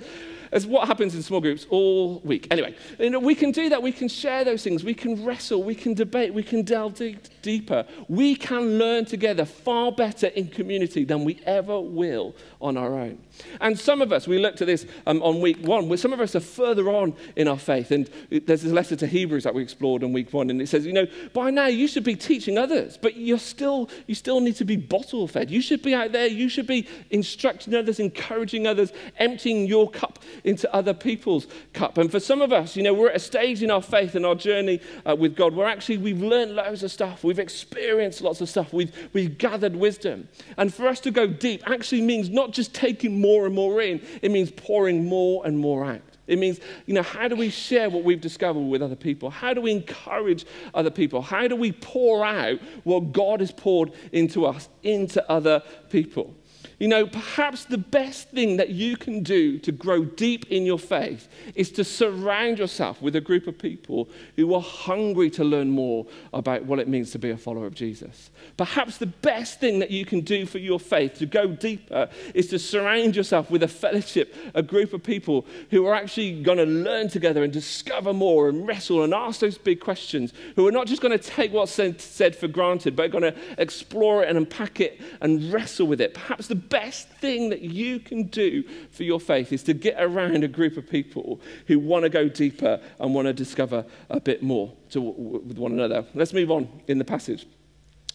As 0.51 0.67
what 0.67 0.87
happens 0.87 1.15
in 1.15 1.23
small 1.23 1.39
groups 1.39 1.65
all 1.69 2.19
week. 2.19 2.47
Anyway, 2.51 2.75
you 2.99 3.09
know, 3.09 3.19
we 3.19 3.35
can 3.35 3.51
do 3.51 3.69
that. 3.69 3.81
We 3.81 3.93
can 3.93 4.09
share 4.09 4.43
those 4.43 4.63
things. 4.63 4.83
We 4.83 4.93
can 4.93 5.23
wrestle. 5.23 5.63
We 5.63 5.75
can 5.75 5.93
debate. 5.93 6.33
We 6.33 6.43
can 6.43 6.63
delve 6.63 6.95
deep, 6.95 7.19
deeper. 7.41 7.85
We 8.09 8.35
can 8.35 8.77
learn 8.77 9.05
together 9.05 9.45
far 9.45 9.93
better 9.93 10.27
in 10.27 10.49
community 10.49 11.05
than 11.05 11.23
we 11.23 11.39
ever 11.45 11.79
will 11.79 12.35
on 12.59 12.75
our 12.75 12.93
own. 12.93 13.19
And 13.61 13.79
some 13.79 14.01
of 14.01 14.11
us, 14.11 14.27
we 14.27 14.39
looked 14.39 14.61
at 14.61 14.67
this 14.67 14.85
um, 15.05 15.23
on 15.23 15.39
week 15.41 15.65
one, 15.65 15.95
some 15.97 16.13
of 16.13 16.19
us 16.19 16.35
are 16.35 16.41
further 16.41 16.89
on 16.89 17.15
in 17.35 17.47
our 17.47 17.57
faith. 17.57 17.76
And 17.91 18.09
there's 18.29 18.61
this 18.61 18.71
letter 18.71 18.95
to 18.95 19.07
Hebrews 19.07 19.43
that 19.43 19.53
we 19.53 19.61
explored 19.61 20.03
in 20.03 20.13
week 20.13 20.33
one, 20.33 20.49
and 20.49 20.61
it 20.61 20.67
says, 20.67 20.85
you 20.85 20.93
know, 20.93 21.07
by 21.33 21.49
now 21.49 21.67
you 21.67 21.87
should 21.87 22.03
be 22.03 22.15
teaching 22.15 22.57
others, 22.57 22.97
but 22.97 23.15
you're 23.17 23.37
still, 23.39 23.89
you 24.07 24.15
still 24.15 24.39
need 24.39 24.55
to 24.55 24.65
be 24.65 24.75
bottle 24.75 25.27
fed. 25.27 25.51
You 25.51 25.61
should 25.61 25.81
be 25.81 25.93
out 25.93 26.11
there, 26.11 26.27
you 26.27 26.49
should 26.49 26.67
be 26.67 26.87
instructing 27.09 27.75
others, 27.75 27.99
encouraging 27.99 28.67
others, 28.67 28.91
emptying 29.17 29.67
your 29.67 29.89
cup 29.89 30.19
into 30.43 30.73
other 30.73 30.93
people's 30.93 31.47
cup. 31.73 31.97
And 31.97 32.09
for 32.11 32.19
some 32.19 32.41
of 32.41 32.51
us, 32.51 32.75
you 32.75 32.83
know, 32.83 32.93
we're 32.93 33.09
at 33.09 33.15
a 33.15 33.19
stage 33.19 33.63
in 33.63 33.71
our 33.71 33.81
faith 33.81 34.15
and 34.15 34.25
our 34.25 34.35
journey 34.35 34.81
uh, 35.05 35.15
with 35.15 35.35
God 35.35 35.53
where 35.53 35.67
actually 35.67 35.97
we've 35.97 36.21
learned 36.21 36.55
loads 36.55 36.83
of 36.83 36.91
stuff, 36.91 37.23
we've 37.23 37.39
experienced 37.39 38.21
lots 38.21 38.41
of 38.41 38.49
stuff, 38.49 38.73
we've, 38.73 38.93
we've 39.13 39.37
gathered 39.37 39.75
wisdom. 39.75 40.27
And 40.57 40.73
for 40.73 40.87
us 40.87 40.99
to 41.01 41.11
go 41.11 41.27
deep 41.27 41.63
actually 41.69 42.01
means 42.01 42.29
not 42.29 42.51
just 42.51 42.73
taking 42.73 43.21
more 43.21 43.45
and 43.45 43.55
more 43.55 43.81
in, 43.81 44.01
it 44.21 44.31
means 44.31 44.51
pouring 44.51 45.05
more 45.05 45.45
and 45.45 45.57
more 45.57 45.85
out. 45.85 46.16
It 46.27 46.37
means, 46.39 46.59
you 46.85 46.93
know, 46.93 47.01
how 47.01 47.27
do 47.27 47.35
we 47.35 47.49
share 47.49 47.89
what 47.89 48.03
we've 48.03 48.21
discovered 48.21 48.59
with 48.59 48.81
other 48.81 48.95
people? 48.95 49.29
How 49.29 49.53
do 49.53 49.61
we 49.61 49.71
encourage 49.71 50.45
other 50.73 50.91
people? 50.91 51.21
How 51.21 51.47
do 51.47 51.55
we 51.55 51.71
pour 51.71 52.25
out 52.25 52.59
what 52.83 53.11
God 53.11 53.39
has 53.39 53.51
poured 53.51 53.93
into 54.11 54.45
us, 54.45 54.69
into 54.83 55.27
other 55.31 55.63
people? 55.89 56.35
You 56.79 56.87
know, 56.87 57.07
perhaps 57.07 57.65
the 57.65 57.79
best 57.79 58.29
thing 58.29 58.57
that 58.57 58.69
you 58.69 58.97
can 58.97 59.23
do 59.23 59.57
to 59.59 59.71
grow 59.71 60.05
deep 60.05 60.45
in 60.51 60.63
your 60.63 60.77
faith 60.77 61.27
is 61.55 61.71
to 61.71 61.83
surround 61.83 62.59
yourself 62.59 63.01
with 63.01 63.15
a 63.15 63.21
group 63.21 63.47
of 63.47 63.57
people 63.57 64.09
who 64.35 64.53
are 64.53 64.61
hungry 64.61 65.31
to 65.31 65.43
learn 65.43 65.71
more 65.71 66.05
about 66.33 66.65
what 66.65 66.77
it 66.77 66.87
means 66.87 67.09
to 67.11 67.19
be 67.19 67.31
a 67.31 67.37
follower 67.37 67.65
of 67.65 67.73
Jesus. 67.73 68.29
Perhaps 68.57 68.99
the 68.99 69.07
best 69.07 69.59
thing 69.59 69.79
that 69.79 69.89
you 69.89 70.05
can 70.05 70.21
do 70.21 70.45
for 70.45 70.59
your 70.59 70.79
faith 70.79 71.15
to 71.15 71.25
go 71.25 71.47
deeper 71.47 72.09
is 72.35 72.47
to 72.49 72.59
surround 72.59 73.15
yourself 73.15 73.49
with 73.49 73.63
a 73.63 73.67
fellowship, 73.67 74.35
a 74.53 74.61
group 74.61 74.93
of 74.93 75.01
people 75.01 75.47
who 75.71 75.87
are 75.87 75.95
actually 75.95 76.43
going 76.43 76.59
to 76.59 76.65
learn 76.65 77.07
together 77.07 77.43
and 77.43 77.51
discover 77.51 78.13
more 78.13 78.49
and 78.49 78.67
wrestle 78.67 79.03
and 79.03 79.15
ask 79.15 79.39
those 79.39 79.57
big 79.57 79.79
questions, 79.79 80.31
who 80.55 80.67
are 80.67 80.71
not 80.71 80.85
just 80.85 81.01
going 81.01 81.17
to 81.17 81.23
take 81.23 81.51
what's 81.51 81.71
said 81.71 82.35
for 82.35 82.47
granted, 82.47 82.95
but 82.95 83.07
are 83.07 83.09
going 83.09 83.23
to 83.23 83.35
explore 83.57 84.21
it 84.23 84.29
and 84.29 84.37
unpack 84.37 84.79
it 84.79 85.01
and 85.21 85.51
wrestle 85.51 85.87
with 85.87 85.99
it. 85.99 86.13
Perhaps 86.13 86.45
the 86.47 86.66
best 86.69 87.09
thing 87.09 87.49
that 87.49 87.61
you 87.61 87.99
can 87.99 88.23
do 88.23 88.63
for 88.91 89.03
your 89.03 89.19
faith 89.19 89.51
is 89.51 89.63
to 89.63 89.73
get 89.73 89.95
around 89.99 90.43
a 90.43 90.47
group 90.47 90.77
of 90.77 90.89
people 90.89 91.41
who 91.67 91.79
want 91.79 92.03
to 92.03 92.09
go 92.09 92.27
deeper 92.27 92.79
and 92.99 93.13
want 93.13 93.27
to 93.27 93.33
discover 93.33 93.85
a 94.09 94.19
bit 94.19 94.43
more 94.43 94.73
to, 94.91 95.01
with 95.01 95.57
one 95.57 95.71
another. 95.71 96.05
Let's 96.13 96.33
move 96.33 96.51
on 96.51 96.67
in 96.87 96.97
the 96.97 97.05
passage. 97.05 97.45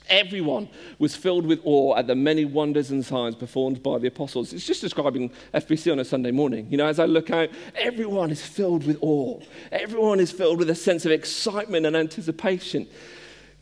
Everyone 0.08 0.68
was 0.98 1.14
filled 1.14 1.46
with 1.46 1.60
awe 1.64 1.96
at 1.96 2.06
the 2.06 2.14
many 2.14 2.44
wonders 2.44 2.90
and 2.90 3.04
signs 3.04 3.36
performed 3.36 3.82
by 3.82 3.98
the 3.98 4.08
apostles. 4.08 4.52
It's 4.52 4.66
just 4.66 4.80
describing 4.80 5.30
FBC 5.54 5.92
on 5.92 6.00
a 6.00 6.04
Sunday 6.04 6.32
morning. 6.32 6.66
You 6.70 6.76
know, 6.76 6.86
as 6.86 6.98
I 6.98 7.04
look 7.04 7.30
out, 7.30 7.50
everyone 7.76 8.30
is 8.30 8.44
filled 8.44 8.84
with 8.84 8.98
awe. 9.00 9.40
Everyone 9.70 10.18
is 10.18 10.32
filled 10.32 10.58
with 10.58 10.70
a 10.70 10.74
sense 10.74 11.06
of 11.06 11.12
excitement 11.12 11.86
and 11.86 11.96
anticipation. 11.96 12.88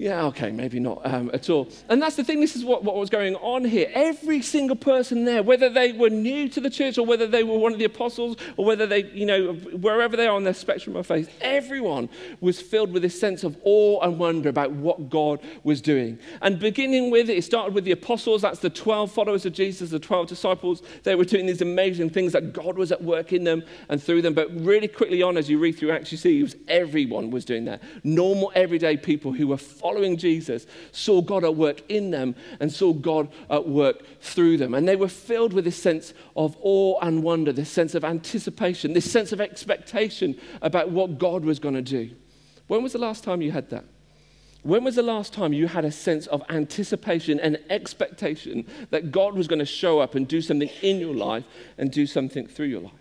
Yeah, 0.01 0.25
okay, 0.29 0.51
maybe 0.51 0.81
not 0.81 1.03
um, 1.05 1.31
at 1.35 1.51
all. 1.51 1.69
And 1.91 2.01
that's 2.01 2.17
the 2.17 2.25
thing, 2.25 2.41
this 2.41 2.57
is 2.57 2.65
what, 2.65 2.83
what 2.83 2.97
was 2.97 3.11
going 3.11 3.37
on 3.37 3.67
here. 3.67 3.91
Every 3.93 4.41
single 4.41 4.75
person 4.75 5.27
there, 5.27 5.43
whether 5.43 5.69
they 5.69 5.93
were 5.93 6.09
new 6.09 6.49
to 6.49 6.61
the 6.63 6.71
church 6.71 6.97
or 6.97 7.05
whether 7.05 7.27
they 7.27 7.45
were 7.45 7.59
one 7.59 7.75
of 7.75 7.79
the 7.79 7.85
apostles 7.85 8.39
or 8.57 8.65
whether 8.65 8.87
they, 8.87 9.05
you 9.11 9.27
know, 9.27 9.53
wherever 9.53 10.17
they 10.17 10.27
are 10.27 10.35
on 10.35 10.45
their 10.45 10.55
spectrum 10.55 10.97
of 10.97 11.07
faith, 11.07 11.31
everyone 11.43 12.09
was 12.41 12.63
filled 12.63 12.93
with 12.93 13.03
this 13.03 13.21
sense 13.21 13.45
of 13.45 13.59
awe 13.63 14.01
and 14.01 14.19
wonder 14.19 14.49
about 14.49 14.73
what 14.73 15.11
God 15.11 15.39
was 15.65 15.83
doing. 15.83 16.19
And 16.41 16.59
beginning 16.59 17.11
with 17.11 17.29
it, 17.29 17.37
it 17.37 17.45
started 17.45 17.75
with 17.75 17.85
the 17.85 17.93
apostles, 17.93 18.41
that's 18.41 18.61
the 18.61 18.71
12 18.71 19.13
followers 19.13 19.45
of 19.45 19.53
Jesus, 19.53 19.91
the 19.91 19.99
12 19.99 20.29
disciples. 20.29 20.83
They 21.03 21.15
were 21.15 21.27
doing 21.27 21.45
these 21.45 21.61
amazing 21.61 22.09
things 22.09 22.33
that 22.33 22.55
God 22.55 22.79
was 22.79 22.91
at 22.91 23.05
work 23.05 23.35
in 23.35 23.45
them 23.45 23.65
and 23.91 24.03
through 24.03 24.23
them. 24.23 24.33
But 24.33 24.49
really 24.65 24.89
quickly 24.89 25.21
on, 25.21 25.37
as 25.37 25.51
you 25.51 25.59
read 25.59 25.73
through 25.73 25.91
Acts, 25.91 26.11
you 26.11 26.17
see 26.17 26.41
it 26.41 26.43
was 26.43 26.57
everyone 26.69 27.31
was 27.31 27.45
doing 27.45 27.67
that. 27.67 27.83
Normal, 28.03 28.51
everyday 28.55 28.97
people 28.97 29.35
who 29.35 29.49
were 29.49 29.59
following 29.59 29.90
following 29.91 30.17
Jesus 30.17 30.67
saw 30.93 31.21
God 31.21 31.43
at 31.43 31.57
work 31.57 31.83
in 31.91 32.13
them 32.13 32.37
and 32.61 32.73
saw 32.73 32.93
God 32.93 33.29
at 33.51 33.69
work 33.69 34.03
through 34.21 34.57
them. 34.57 34.73
And 34.75 34.87
they 34.87 34.95
were 34.95 35.09
filled 35.09 35.53
with 35.53 35.65
this 35.65 35.83
sense 35.83 36.15
of 36.37 36.57
awe 36.61 37.01
and 37.01 37.25
wonder, 37.25 37.53
this 37.53 37.71
sense 37.71 37.97
of 37.97 38.05
anticipation, 38.05 38.93
this 38.93 39.11
sense 39.11 39.33
of 39.33 39.41
expectation 39.41 40.39
about 40.63 40.91
what 40.91 41.19
God 41.19 41.45
was 41.45 41.59
going 41.59 41.75
to 41.75 41.83
do. 41.83 42.11
When 42.69 42.85
was 42.85 42.93
the 42.93 42.99
last 42.99 43.25
time 43.25 43.43
you 43.43 43.51
had 43.51 43.69
that? 43.71 43.85
When 44.63 44.85
was 44.85 44.95
the 44.95 45.03
last 45.03 45.33
time 45.33 45.53
you 45.53 45.67
had 45.67 45.85
a 45.85 45.91
sense 45.91 46.29
of 46.29 46.45
anticipation 46.51 47.41
and 47.41 47.59
expectation 47.69 48.67
that 48.91 49.11
God 49.11 49.35
was 49.35 49.49
going 49.49 49.59
to 49.59 49.65
show 49.65 49.99
up 49.99 50.15
and 50.15 50.29
do 50.29 50.41
something 50.41 50.71
in 50.83 51.01
your 51.01 51.15
life 51.15 51.45
and 51.79 51.91
do 51.91 52.07
something 52.07 52.47
through 52.47 52.67
your 52.67 52.83
life? 52.83 53.00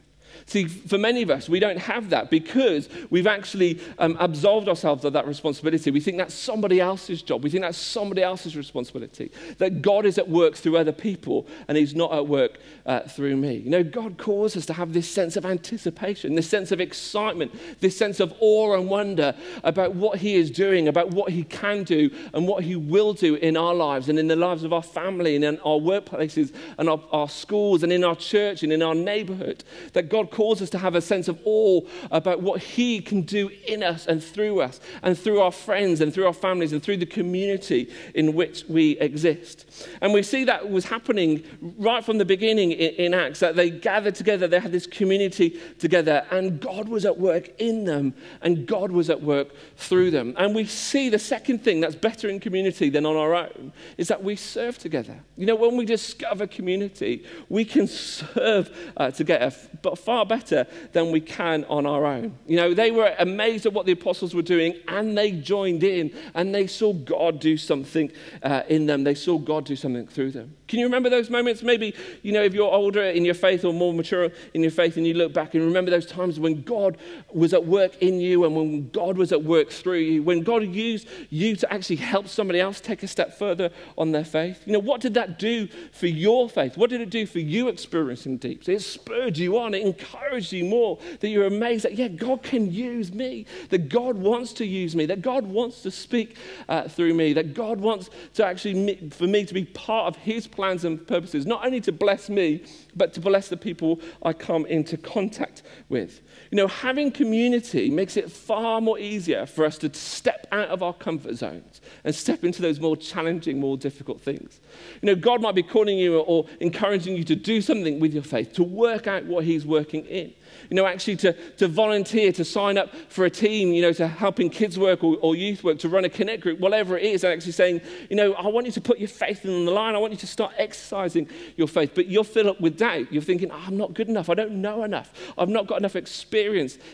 See, 0.49 0.65
for 0.65 0.97
many 0.97 1.21
of 1.21 1.29
us, 1.29 1.47
we 1.47 1.59
don't 1.59 1.77
have 1.77 2.09
that 2.09 2.31
because 2.31 2.89
we've 3.11 3.27
actually 3.27 3.79
um, 3.99 4.17
absolved 4.19 4.67
ourselves 4.67 5.05
of 5.05 5.13
that 5.13 5.27
responsibility. 5.27 5.91
We 5.91 5.99
think 5.99 6.17
that's 6.17 6.33
somebody 6.33 6.81
else's 6.81 7.21
job. 7.21 7.43
We 7.43 7.51
think 7.51 7.61
that's 7.61 7.77
somebody 7.77 8.23
else's 8.23 8.57
responsibility. 8.57 9.31
That 9.59 9.83
God 9.83 10.07
is 10.07 10.17
at 10.17 10.27
work 10.27 10.55
through 10.55 10.77
other 10.77 10.91
people 10.91 11.45
and 11.67 11.77
He's 11.77 11.93
not 11.93 12.11
at 12.13 12.25
work 12.25 12.57
uh, 12.87 13.01
through 13.01 13.37
me. 13.37 13.57
You 13.57 13.69
know, 13.69 13.83
God 13.83 14.17
calls 14.17 14.57
us 14.57 14.65
to 14.65 14.73
have 14.73 14.91
this 14.91 15.07
sense 15.07 15.37
of 15.37 15.45
anticipation, 15.45 16.33
this 16.33 16.49
sense 16.49 16.71
of 16.71 16.81
excitement, 16.81 17.53
this 17.79 17.95
sense 17.95 18.19
of 18.19 18.33
awe 18.39 18.73
and 18.73 18.89
wonder 18.89 19.35
about 19.63 19.93
what 19.93 20.17
He 20.17 20.33
is 20.33 20.49
doing, 20.49 20.87
about 20.87 21.11
what 21.11 21.31
He 21.31 21.43
can 21.43 21.83
do 21.83 22.09
and 22.33 22.47
what 22.47 22.63
He 22.63 22.75
will 22.75 23.13
do 23.13 23.35
in 23.35 23.55
our 23.55 23.75
lives 23.75 24.09
and 24.09 24.17
in 24.17 24.27
the 24.27 24.35
lives 24.35 24.63
of 24.63 24.73
our 24.73 24.81
family 24.81 25.35
and 25.35 25.45
in 25.45 25.59
our 25.59 25.77
workplaces 25.77 26.51
and 26.79 26.89
our, 26.89 26.99
our 27.11 27.29
schools 27.29 27.83
and 27.83 27.93
in 27.93 28.03
our 28.03 28.15
church 28.15 28.63
and 28.63 28.73
in 28.73 28.81
our 28.81 28.95
neighborhood. 28.95 29.63
That 29.93 30.09
God 30.09 30.31
calls 30.39 30.61
us 30.61 30.69
to 30.69 30.77
have 30.77 30.95
a 30.95 31.01
sense 31.01 31.27
of 31.27 31.37
awe 31.43 31.81
about 32.11 32.41
what 32.41 32.63
He 32.63 33.01
can 33.01 33.23
do 33.23 33.49
in 33.67 33.83
us 33.83 34.07
and 34.07 34.23
through 34.23 34.61
us 34.61 34.79
and 35.03 35.19
through 35.19 35.41
our 35.41 35.51
friends 35.51 35.99
and 35.99 36.13
through 36.13 36.25
our 36.25 36.33
families 36.33 36.71
and 36.71 36.81
through 36.81 36.95
the 36.95 37.05
community 37.05 37.93
in 38.15 38.33
which 38.33 38.63
we 38.69 38.91
exist. 38.99 39.69
And 39.99 40.13
we 40.13 40.23
see 40.23 40.45
that 40.45 40.71
was 40.71 40.85
happening 40.85 41.43
right 41.77 42.05
from 42.05 42.19
the 42.19 42.23
beginning 42.23 42.71
in, 42.71 42.91
in 43.07 43.13
Acts, 43.13 43.41
that 43.41 43.57
they 43.57 43.69
gathered 43.69 44.15
together, 44.15 44.47
they 44.47 44.61
had 44.61 44.71
this 44.71 44.87
community 44.87 45.59
together, 45.77 46.25
and 46.31 46.61
God 46.61 46.87
was 46.87 47.05
at 47.05 47.19
work 47.19 47.49
in 47.59 47.83
them 47.83 48.13
and 48.41 48.65
God 48.65 48.91
was 48.93 49.09
at 49.09 49.21
work 49.21 49.49
through 49.75 50.11
them. 50.11 50.35
And 50.37 50.55
we 50.55 50.63
see 50.63 51.09
the 51.09 51.19
second 51.19 51.65
thing 51.65 51.81
that's 51.81 51.95
better 51.95 52.29
in 52.29 52.39
community 52.39 52.89
than 52.89 53.05
on 53.05 53.17
our 53.17 53.35
own 53.35 53.73
is 53.97 54.07
that 54.07 54.23
we 54.23 54.37
serve 54.37 54.77
together. 54.77 55.19
You 55.35 55.47
know, 55.47 55.55
when 55.55 55.75
we 55.75 55.83
discover 55.83 56.47
community, 56.47 57.25
we 57.49 57.65
can 57.65 57.87
serve 57.87 58.93
uh, 58.95 59.11
together, 59.11 59.53
but 59.81 59.99
far 59.99 60.28
better 60.29 60.65
than 60.93 61.11
we 61.11 61.19
can 61.19 61.65
on 61.65 61.85
our 61.85 62.05
own. 62.05 62.37
You 62.47 62.55
know, 62.55 62.73
they 62.73 62.91
were 62.91 63.13
amazed 63.19 63.65
at 63.65 63.73
what 63.73 63.85
the 63.85 63.91
apostles 63.91 64.33
were 64.33 64.41
doing 64.41 64.75
and 64.87 65.17
they 65.17 65.31
joined 65.31 65.83
in 65.83 66.15
and 66.33 66.55
they 66.55 66.67
saw 66.67 66.93
God 66.93 67.41
do 67.41 67.57
something 67.57 68.09
uh, 68.41 68.61
in 68.69 68.85
them. 68.85 69.03
They 69.03 69.15
saw 69.15 69.37
God 69.37 69.65
do 69.65 69.75
something 69.75 70.07
through 70.07 70.31
them. 70.31 70.55
Can 70.69 70.79
you 70.79 70.85
remember 70.85 71.09
those 71.09 71.31
moments? 71.31 71.63
Maybe, 71.63 71.95
you 72.21 72.31
know, 72.31 72.43
if 72.43 72.53
you're 72.53 72.71
older 72.71 73.03
in 73.03 73.25
your 73.25 73.33
faith 73.33 73.65
or 73.65 73.73
more 73.73 73.91
mature 73.91 74.29
in 74.53 74.61
your 74.61 74.71
faith 74.71 74.97
and 74.97 75.07
you 75.07 75.15
look 75.15 75.33
back 75.33 75.55
and 75.55 75.65
remember 75.65 75.89
those 75.89 76.05
times 76.05 76.39
when 76.39 76.61
God 76.61 76.97
was 77.33 77.53
at 77.53 77.65
work 77.65 77.97
in 78.03 78.19
you 78.21 78.45
and 78.45 78.55
when 78.55 78.89
God 78.91 79.17
was 79.17 79.31
at 79.31 79.43
work 79.43 79.71
through 79.71 79.97
you, 79.97 80.21
when 80.21 80.43
God 80.43 80.63
used 80.63 81.07
you 81.31 81.55
to 81.55 81.73
actually 81.73 81.95
help 81.95 82.27
somebody 82.27 82.59
else 82.59 82.79
take 82.79 83.01
a 83.01 83.07
step 83.07 83.37
further 83.37 83.71
on 83.97 84.11
their 84.11 84.23
faith. 84.23 84.61
You 84.67 84.73
know, 84.73 84.79
what 84.79 85.01
did 85.01 85.15
that 85.15 85.39
do 85.39 85.67
for 85.91 86.05
your 86.05 86.47
faith? 86.47 86.77
What 86.77 86.91
did 86.91 87.01
it 87.01 87.09
do 87.09 87.25
for 87.25 87.39
you 87.39 87.67
experiencing 87.67 88.37
deep? 88.37 88.69
It 88.69 88.81
spurred 88.81 89.39
you 89.39 89.57
on, 89.57 89.73
it 89.73 89.81
encouraged 89.81 90.08
you 90.51 90.65
more 90.65 90.99
that 91.19 91.29
you're 91.29 91.47
amazed 91.47 91.85
that, 91.85 91.95
yeah, 91.95 92.07
God 92.07 92.43
can 92.43 92.71
use 92.71 93.13
me, 93.13 93.45
that 93.69 93.89
God 93.89 94.15
wants 94.17 94.53
to 94.53 94.65
use 94.65 94.95
me, 94.95 95.05
that 95.05 95.21
God 95.21 95.45
wants 95.45 95.81
to 95.83 95.91
speak 95.91 96.37
uh, 96.67 96.87
through 96.87 97.13
me, 97.13 97.33
that 97.33 97.53
God 97.53 97.79
wants 97.79 98.09
to 98.35 98.45
actually, 98.45 99.09
for 99.09 99.27
me 99.27 99.45
to 99.45 99.53
be 99.53 99.65
part 99.65 100.07
of 100.07 100.21
His 100.21 100.47
plans 100.47 100.85
and 100.85 101.05
purposes, 101.05 101.45
not 101.45 101.65
only 101.65 101.81
to 101.81 101.91
bless 101.91 102.29
me, 102.29 102.63
but 102.95 103.13
to 103.13 103.21
bless 103.21 103.49
the 103.49 103.57
people 103.57 103.99
I 104.23 104.33
come 104.33 104.65
into 104.65 104.97
contact 104.97 105.63
with. 105.89 106.21
You 106.51 106.55
know, 106.55 106.67
having 106.67 107.11
community 107.11 107.91
makes 107.91 108.17
it 108.17 108.31
far 108.31 108.81
more 108.81 108.97
easier 108.97 109.45
for 109.45 109.65
us 109.65 109.77
to 109.79 109.93
step 109.93 110.47
out 110.51 110.69
of 110.69 110.81
our 110.81 110.93
comfort 110.93 111.35
zones 111.35 111.79
and 112.03 112.13
step 112.15 112.43
into 112.43 112.61
those 112.61 112.79
more 112.79 112.97
challenging, 112.97 113.59
more 113.59 113.77
difficult 113.77 114.19
things. 114.19 114.59
You 115.01 115.07
know, 115.07 115.15
God 115.15 115.41
might 115.41 115.53
be 115.53 115.61
calling 115.61 115.97
you 115.97 116.19
or 116.19 116.47
encouraging 116.59 117.15
you 117.15 117.23
to 117.25 117.35
do 117.35 117.61
something 117.61 117.99
with 117.99 118.13
your 118.13 118.23
faith, 118.23 118.53
to 118.53 118.63
work 118.63 119.05
out 119.05 119.25
what 119.25 119.43
He's 119.43 119.65
working 119.65 120.05
in 120.05 120.33
you 120.69 120.75
know, 120.75 120.85
actually 120.85 121.15
to, 121.17 121.33
to 121.33 121.67
volunteer, 121.67 122.31
to 122.31 122.45
sign 122.45 122.77
up 122.77 122.93
for 123.09 123.25
a 123.25 123.29
team, 123.29 123.71
you 123.73 123.81
know, 123.81 123.93
to 123.93 124.07
help 124.07 124.39
in 124.39 124.49
kids' 124.49 124.77
work 124.77 125.03
or, 125.03 125.17
or 125.21 125.35
youth 125.35 125.63
work, 125.63 125.79
to 125.79 125.89
run 125.89 126.05
a 126.05 126.09
connect 126.09 126.43
group, 126.43 126.59
whatever 126.59 126.97
it 126.97 127.03
is, 127.03 127.23
and 127.23 127.33
actually 127.33 127.51
saying, 127.51 127.81
you 128.09 128.15
know, 128.15 128.33
I 128.33 128.47
want 128.47 128.65
you 128.65 128.71
to 128.73 128.81
put 128.81 128.99
your 128.99 129.07
faith 129.07 129.45
in 129.45 129.65
the 129.65 129.71
line. 129.71 129.95
I 129.95 129.97
want 129.97 130.13
you 130.13 130.17
to 130.19 130.27
start 130.27 130.53
exercising 130.57 131.27
your 131.55 131.67
faith. 131.67 131.91
But 131.95 132.07
you're 132.07 132.23
filled 132.23 132.47
up 132.47 132.61
with 132.61 132.77
doubt. 132.77 133.11
You're 133.11 133.21
thinking, 133.21 133.51
I'm 133.51 133.77
not 133.77 133.93
good 133.93 134.09
enough. 134.09 134.29
I 134.29 134.33
don't 134.33 134.61
know 134.61 134.83
enough. 134.83 135.11
I've 135.37 135.49
not 135.49 135.67
got 135.67 135.79
enough 135.79 135.95
experience 135.95 136.38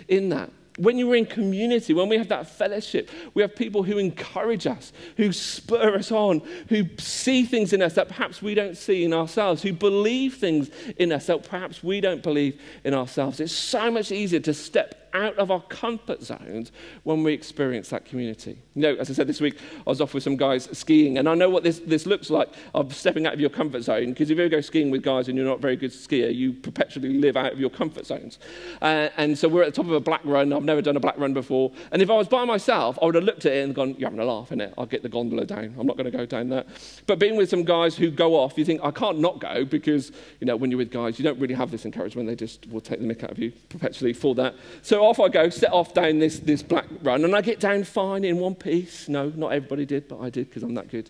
in 0.08 0.30
that. 0.30 0.50
When 0.78 0.98
you're 0.98 1.16
in 1.16 1.26
community, 1.26 1.94
when 1.94 2.10
we 2.10 2.18
have 2.18 2.28
that 2.28 2.50
fellowship, 2.50 3.10
we 3.34 3.42
have 3.42 3.56
people 3.56 3.84
who 3.84 3.98
encourage 3.98 4.68
us, 4.68 4.92
who 5.16 5.32
spur 5.32 5.96
us 5.96 6.12
on, 6.12 6.42
who 6.68 6.84
see 6.98 7.46
things 7.46 7.72
in 7.72 7.82
us 7.82 7.94
that 7.94 8.10
perhaps 8.10 8.42
we 8.42 8.56
don't 8.56 8.76
see 8.76 9.06
in 9.06 9.14
ourselves, 9.14 9.62
who 9.62 9.72
believe 9.72 10.36
things 10.36 10.70
in 10.98 11.14
us 11.14 11.28
that 11.28 11.48
perhaps 11.48 11.82
we 11.82 12.02
don't 12.02 12.22
believe 12.22 12.60
in 12.84 12.94
ourselves. 12.94 13.40
It's 13.40 13.54
so 13.54 13.90
much 13.90 14.12
easier 14.12 14.42
to 14.42 14.54
step 14.54 15.05
out 15.16 15.38
of 15.38 15.50
our 15.50 15.62
comfort 15.62 16.22
zones 16.22 16.72
when 17.04 17.24
we 17.24 17.34
experience 17.34 17.90
that 17.90 18.06
community. 18.06 18.58
You 18.76 18.82
know, 18.82 18.96
as 18.96 19.10
I 19.10 19.14
said 19.14 19.28
this 19.28 19.40
week, 19.40 19.58
I 19.88 19.90
was 19.90 20.02
off 20.02 20.14
with 20.14 20.24
some 20.24 20.36
guys 20.36 20.68
skiing, 20.78 21.18
and 21.18 21.30
I 21.30 21.36
know 21.36 21.50
what 21.50 21.64
this, 21.64 21.80
this 21.80 22.06
looks 22.06 22.30
like 22.30 22.50
of 22.74 22.94
stepping 22.94 23.26
out 23.26 23.34
of 23.34 23.40
your 23.40 23.50
comfort 23.50 23.84
zone, 23.84 24.10
because 24.10 24.30
if 24.30 24.38
you 24.38 24.44
ever 24.44 24.50
go 24.50 24.62
skiing 24.62 24.92
with 24.92 25.04
guys 25.04 25.28
and 25.28 25.38
you're 25.38 25.48
not 25.48 25.60
a 25.60 25.62
very 25.62 25.78
good 25.78 25.92
skier, 25.92 26.34
you 26.34 26.54
perpetually 26.54 27.14
live 27.14 27.38
out 27.38 27.54
of 27.54 27.60
your 27.60 27.70
comfort 27.70 28.06
zones. 28.06 28.40
Uh, 28.82 29.10
and 29.18 29.38
so 29.38 29.48
we're 29.48 29.64
at 29.64 29.74
the 29.74 29.82
top 29.82 29.86
of 29.86 29.94
a 29.94 30.00
black 30.00 30.22
run. 30.26 30.52
I've 30.52 30.64
never 30.64 30.82
done 30.82 30.98
a 30.98 31.00
black 31.00 31.18
run 31.18 31.34
before. 31.34 31.72
And 31.92 32.02
if 32.02 32.10
I 32.10 32.14
was 32.14 32.28
by 32.28 32.44
myself, 32.44 33.00
I 33.02 33.06
would 33.06 33.16
have 33.16 33.24
looked 33.24 33.46
at 33.46 33.54
it 33.54 33.64
and 33.64 33.74
gone, 33.74 33.96
You're 33.98 34.10
having 34.10 34.20
a 34.20 34.26
laugh, 34.26 34.50
innit? 34.50 34.74
I'll 34.78 34.86
get 34.86 35.04
the 35.04 35.10
gondola 35.10 35.46
down. 35.46 35.76
I'm 35.80 35.88
not 35.88 35.96
going 35.96 36.12
to 36.12 36.18
go 36.18 36.26
down 36.26 36.50
that. 36.50 36.68
But 37.08 37.20
being 37.20 37.38
with 37.38 37.50
some 37.50 37.64
guys 37.64 37.96
who 37.96 38.12
go 38.12 38.36
off, 38.36 38.58
you 38.58 38.66
think, 38.66 38.82
I 38.84 38.92
can't 38.92 39.20
not 39.20 39.40
go, 39.40 39.64
because, 39.64 40.12
you 40.40 40.48
know, 40.48 40.56
when 40.56 40.72
you're 40.72 40.78
with 40.78 40.92
guys, 40.92 41.18
you 41.20 41.24
don't 41.24 41.40
really 41.40 41.54
have 41.54 41.72
this 41.72 41.86
encouragement. 41.86 42.28
They 42.28 42.36
just 42.36 42.68
will 42.70 42.82
take 42.82 43.00
the 43.00 43.06
mick 43.06 43.24
out 43.24 43.32
of 43.32 43.40
you 43.40 43.52
perpetually 43.70 44.14
for 44.14 44.36
that. 44.36 44.56
So 44.82 45.05
off 45.06 45.20
I 45.20 45.30
go, 45.30 45.50
set 45.50 45.72
off 45.72 45.94
down 45.94 46.20
this, 46.20 46.40
this 46.40 46.64
black 46.64 46.86
run, 47.02 47.24
and 47.24 47.36
I 47.36 47.42
get 47.42 47.60
down 47.60 47.84
fine 47.84 48.24
in 48.24 48.40
one 48.40 48.56
piece. 48.56 49.08
No, 49.08 49.32
not 49.36 49.54
everybody 49.54 49.86
did, 49.86 50.08
but 50.08 50.20
I 50.20 50.30
did 50.30 50.50
because 50.50 50.64
I'm 50.64 50.74
that 50.76 50.90
good. 50.90 51.10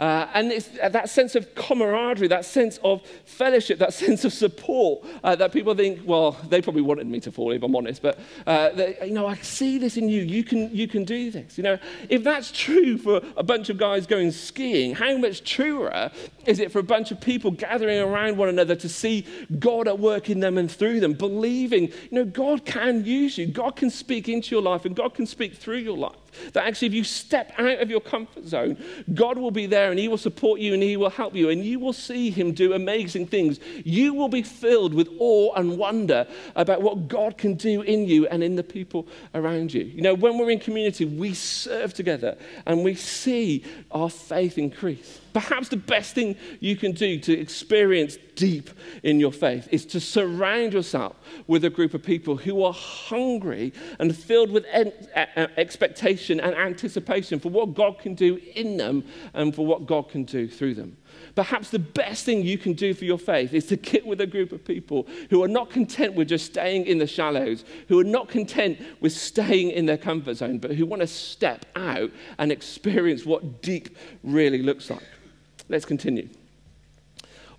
Uh, 0.00 0.26
and 0.32 0.50
it's 0.50 0.68
that 0.68 1.10
sense 1.10 1.34
of 1.34 1.54
camaraderie, 1.54 2.26
that 2.26 2.46
sense 2.46 2.78
of 2.82 3.02
fellowship, 3.26 3.78
that 3.78 3.92
sense 4.04 4.24
of 4.24 4.32
support 4.32 5.04
uh, 5.22 5.36
that 5.36 5.52
people 5.52 5.74
think, 5.74 6.00
well, 6.06 6.32
they 6.48 6.62
probably 6.62 6.80
wanted 6.80 7.06
me 7.06 7.20
to 7.20 7.30
fall, 7.30 7.52
if 7.52 7.62
I'm 7.62 7.76
honest, 7.76 8.00
but, 8.00 8.18
uh, 8.46 8.70
you 9.04 9.12
know, 9.12 9.26
I 9.26 9.34
see 9.36 9.76
this 9.76 9.98
in 9.98 10.08
you. 10.08 10.22
You 10.22 10.42
can, 10.42 10.74
you 10.74 10.88
can 10.88 11.04
do 11.04 11.30
this. 11.30 11.58
You 11.58 11.64
know, 11.64 11.78
if 12.08 12.24
that's 12.24 12.50
true 12.50 12.96
for 12.96 13.20
a 13.36 13.42
bunch 13.42 13.68
of 13.68 13.76
guys 13.76 14.06
going 14.06 14.30
skiing, 14.30 14.94
how 14.94 15.18
much 15.18 15.44
truer 15.44 16.10
is 16.46 16.60
it 16.60 16.72
for 16.72 16.78
a 16.78 16.82
bunch 16.82 17.10
of 17.10 17.20
people 17.20 17.50
gathering 17.50 17.98
around 17.98 18.38
one 18.38 18.48
another 18.48 18.74
to 18.76 18.88
see 18.88 19.26
God 19.58 19.86
at 19.86 19.98
work 19.98 20.30
in 20.30 20.40
them 20.40 20.56
and 20.56 20.70
through 20.70 21.00
them, 21.00 21.12
believing, 21.12 21.88
you 21.88 22.12
know, 22.12 22.24
God 22.24 22.64
can 22.64 23.04
use 23.04 23.19
you, 23.20 23.46
God 23.46 23.76
can 23.76 23.90
speak 23.90 24.28
into 24.28 24.54
your 24.54 24.62
life, 24.62 24.84
and 24.84 24.94
God 24.94 25.14
can 25.14 25.26
speak 25.26 25.54
through 25.54 25.78
your 25.78 25.96
life. 25.96 26.16
That 26.52 26.66
actually, 26.66 26.88
if 26.88 26.94
you 26.94 27.04
step 27.04 27.52
out 27.58 27.80
of 27.80 27.90
your 27.90 28.00
comfort 28.00 28.46
zone, 28.46 28.76
God 29.14 29.38
will 29.38 29.50
be 29.50 29.66
there 29.66 29.90
and 29.90 29.98
He 29.98 30.08
will 30.08 30.18
support 30.18 30.60
you 30.60 30.74
and 30.74 30.82
He 30.82 30.96
will 30.96 31.10
help 31.10 31.34
you, 31.34 31.50
and 31.50 31.64
you 31.64 31.78
will 31.78 31.92
see 31.92 32.30
Him 32.30 32.52
do 32.52 32.72
amazing 32.72 33.26
things. 33.26 33.60
You 33.84 34.14
will 34.14 34.28
be 34.28 34.42
filled 34.42 34.94
with 34.94 35.08
awe 35.18 35.54
and 35.54 35.78
wonder 35.78 36.26
about 36.56 36.82
what 36.82 37.08
God 37.08 37.38
can 37.38 37.54
do 37.54 37.82
in 37.82 38.06
you 38.06 38.26
and 38.28 38.42
in 38.42 38.56
the 38.56 38.62
people 38.62 39.06
around 39.34 39.74
you. 39.74 39.84
You 39.84 40.02
know, 40.02 40.14
when 40.14 40.38
we're 40.38 40.50
in 40.50 40.60
community, 40.60 41.04
we 41.04 41.34
serve 41.34 41.94
together 41.94 42.36
and 42.66 42.84
we 42.84 42.94
see 42.94 43.64
our 43.90 44.10
faith 44.10 44.58
increase. 44.58 45.19
Perhaps 45.32 45.68
the 45.68 45.76
best 45.76 46.14
thing 46.14 46.36
you 46.60 46.76
can 46.76 46.92
do 46.92 47.18
to 47.20 47.38
experience 47.38 48.18
deep 48.34 48.70
in 49.02 49.20
your 49.20 49.32
faith 49.32 49.68
is 49.70 49.84
to 49.86 50.00
surround 50.00 50.72
yourself 50.72 51.16
with 51.46 51.64
a 51.64 51.70
group 51.70 51.94
of 51.94 52.02
people 52.02 52.36
who 52.36 52.64
are 52.64 52.72
hungry 52.72 53.72
and 53.98 54.16
filled 54.16 54.50
with 54.50 54.64
expectation 55.56 56.40
and 56.40 56.54
anticipation 56.54 57.38
for 57.38 57.50
what 57.50 57.74
God 57.74 57.98
can 57.98 58.14
do 58.14 58.40
in 58.54 58.76
them 58.76 59.04
and 59.34 59.54
for 59.54 59.66
what 59.66 59.86
God 59.86 60.08
can 60.08 60.24
do 60.24 60.48
through 60.48 60.74
them. 60.74 60.96
Perhaps 61.34 61.70
the 61.70 61.78
best 61.78 62.24
thing 62.24 62.42
you 62.42 62.56
can 62.56 62.72
do 62.72 62.94
for 62.94 63.04
your 63.04 63.18
faith 63.18 63.52
is 63.52 63.66
to 63.66 63.76
get 63.76 64.06
with 64.06 64.20
a 64.20 64.26
group 64.26 64.52
of 64.52 64.64
people 64.64 65.06
who 65.28 65.42
are 65.42 65.48
not 65.48 65.70
content 65.70 66.14
with 66.14 66.28
just 66.28 66.46
staying 66.46 66.86
in 66.86 66.98
the 66.98 67.06
shallows, 67.06 67.64
who 67.88 68.00
are 68.00 68.04
not 68.04 68.28
content 68.28 68.78
with 69.00 69.12
staying 69.12 69.70
in 69.70 69.86
their 69.86 69.98
comfort 69.98 70.34
zone, 70.34 70.58
but 70.58 70.72
who 70.72 70.86
want 70.86 71.00
to 71.02 71.06
step 71.06 71.66
out 71.76 72.10
and 72.38 72.50
experience 72.50 73.26
what 73.26 73.60
deep 73.60 73.96
really 74.22 74.62
looks 74.62 74.88
like. 74.88 75.02
Let's 75.70 75.84
continue. 75.84 76.28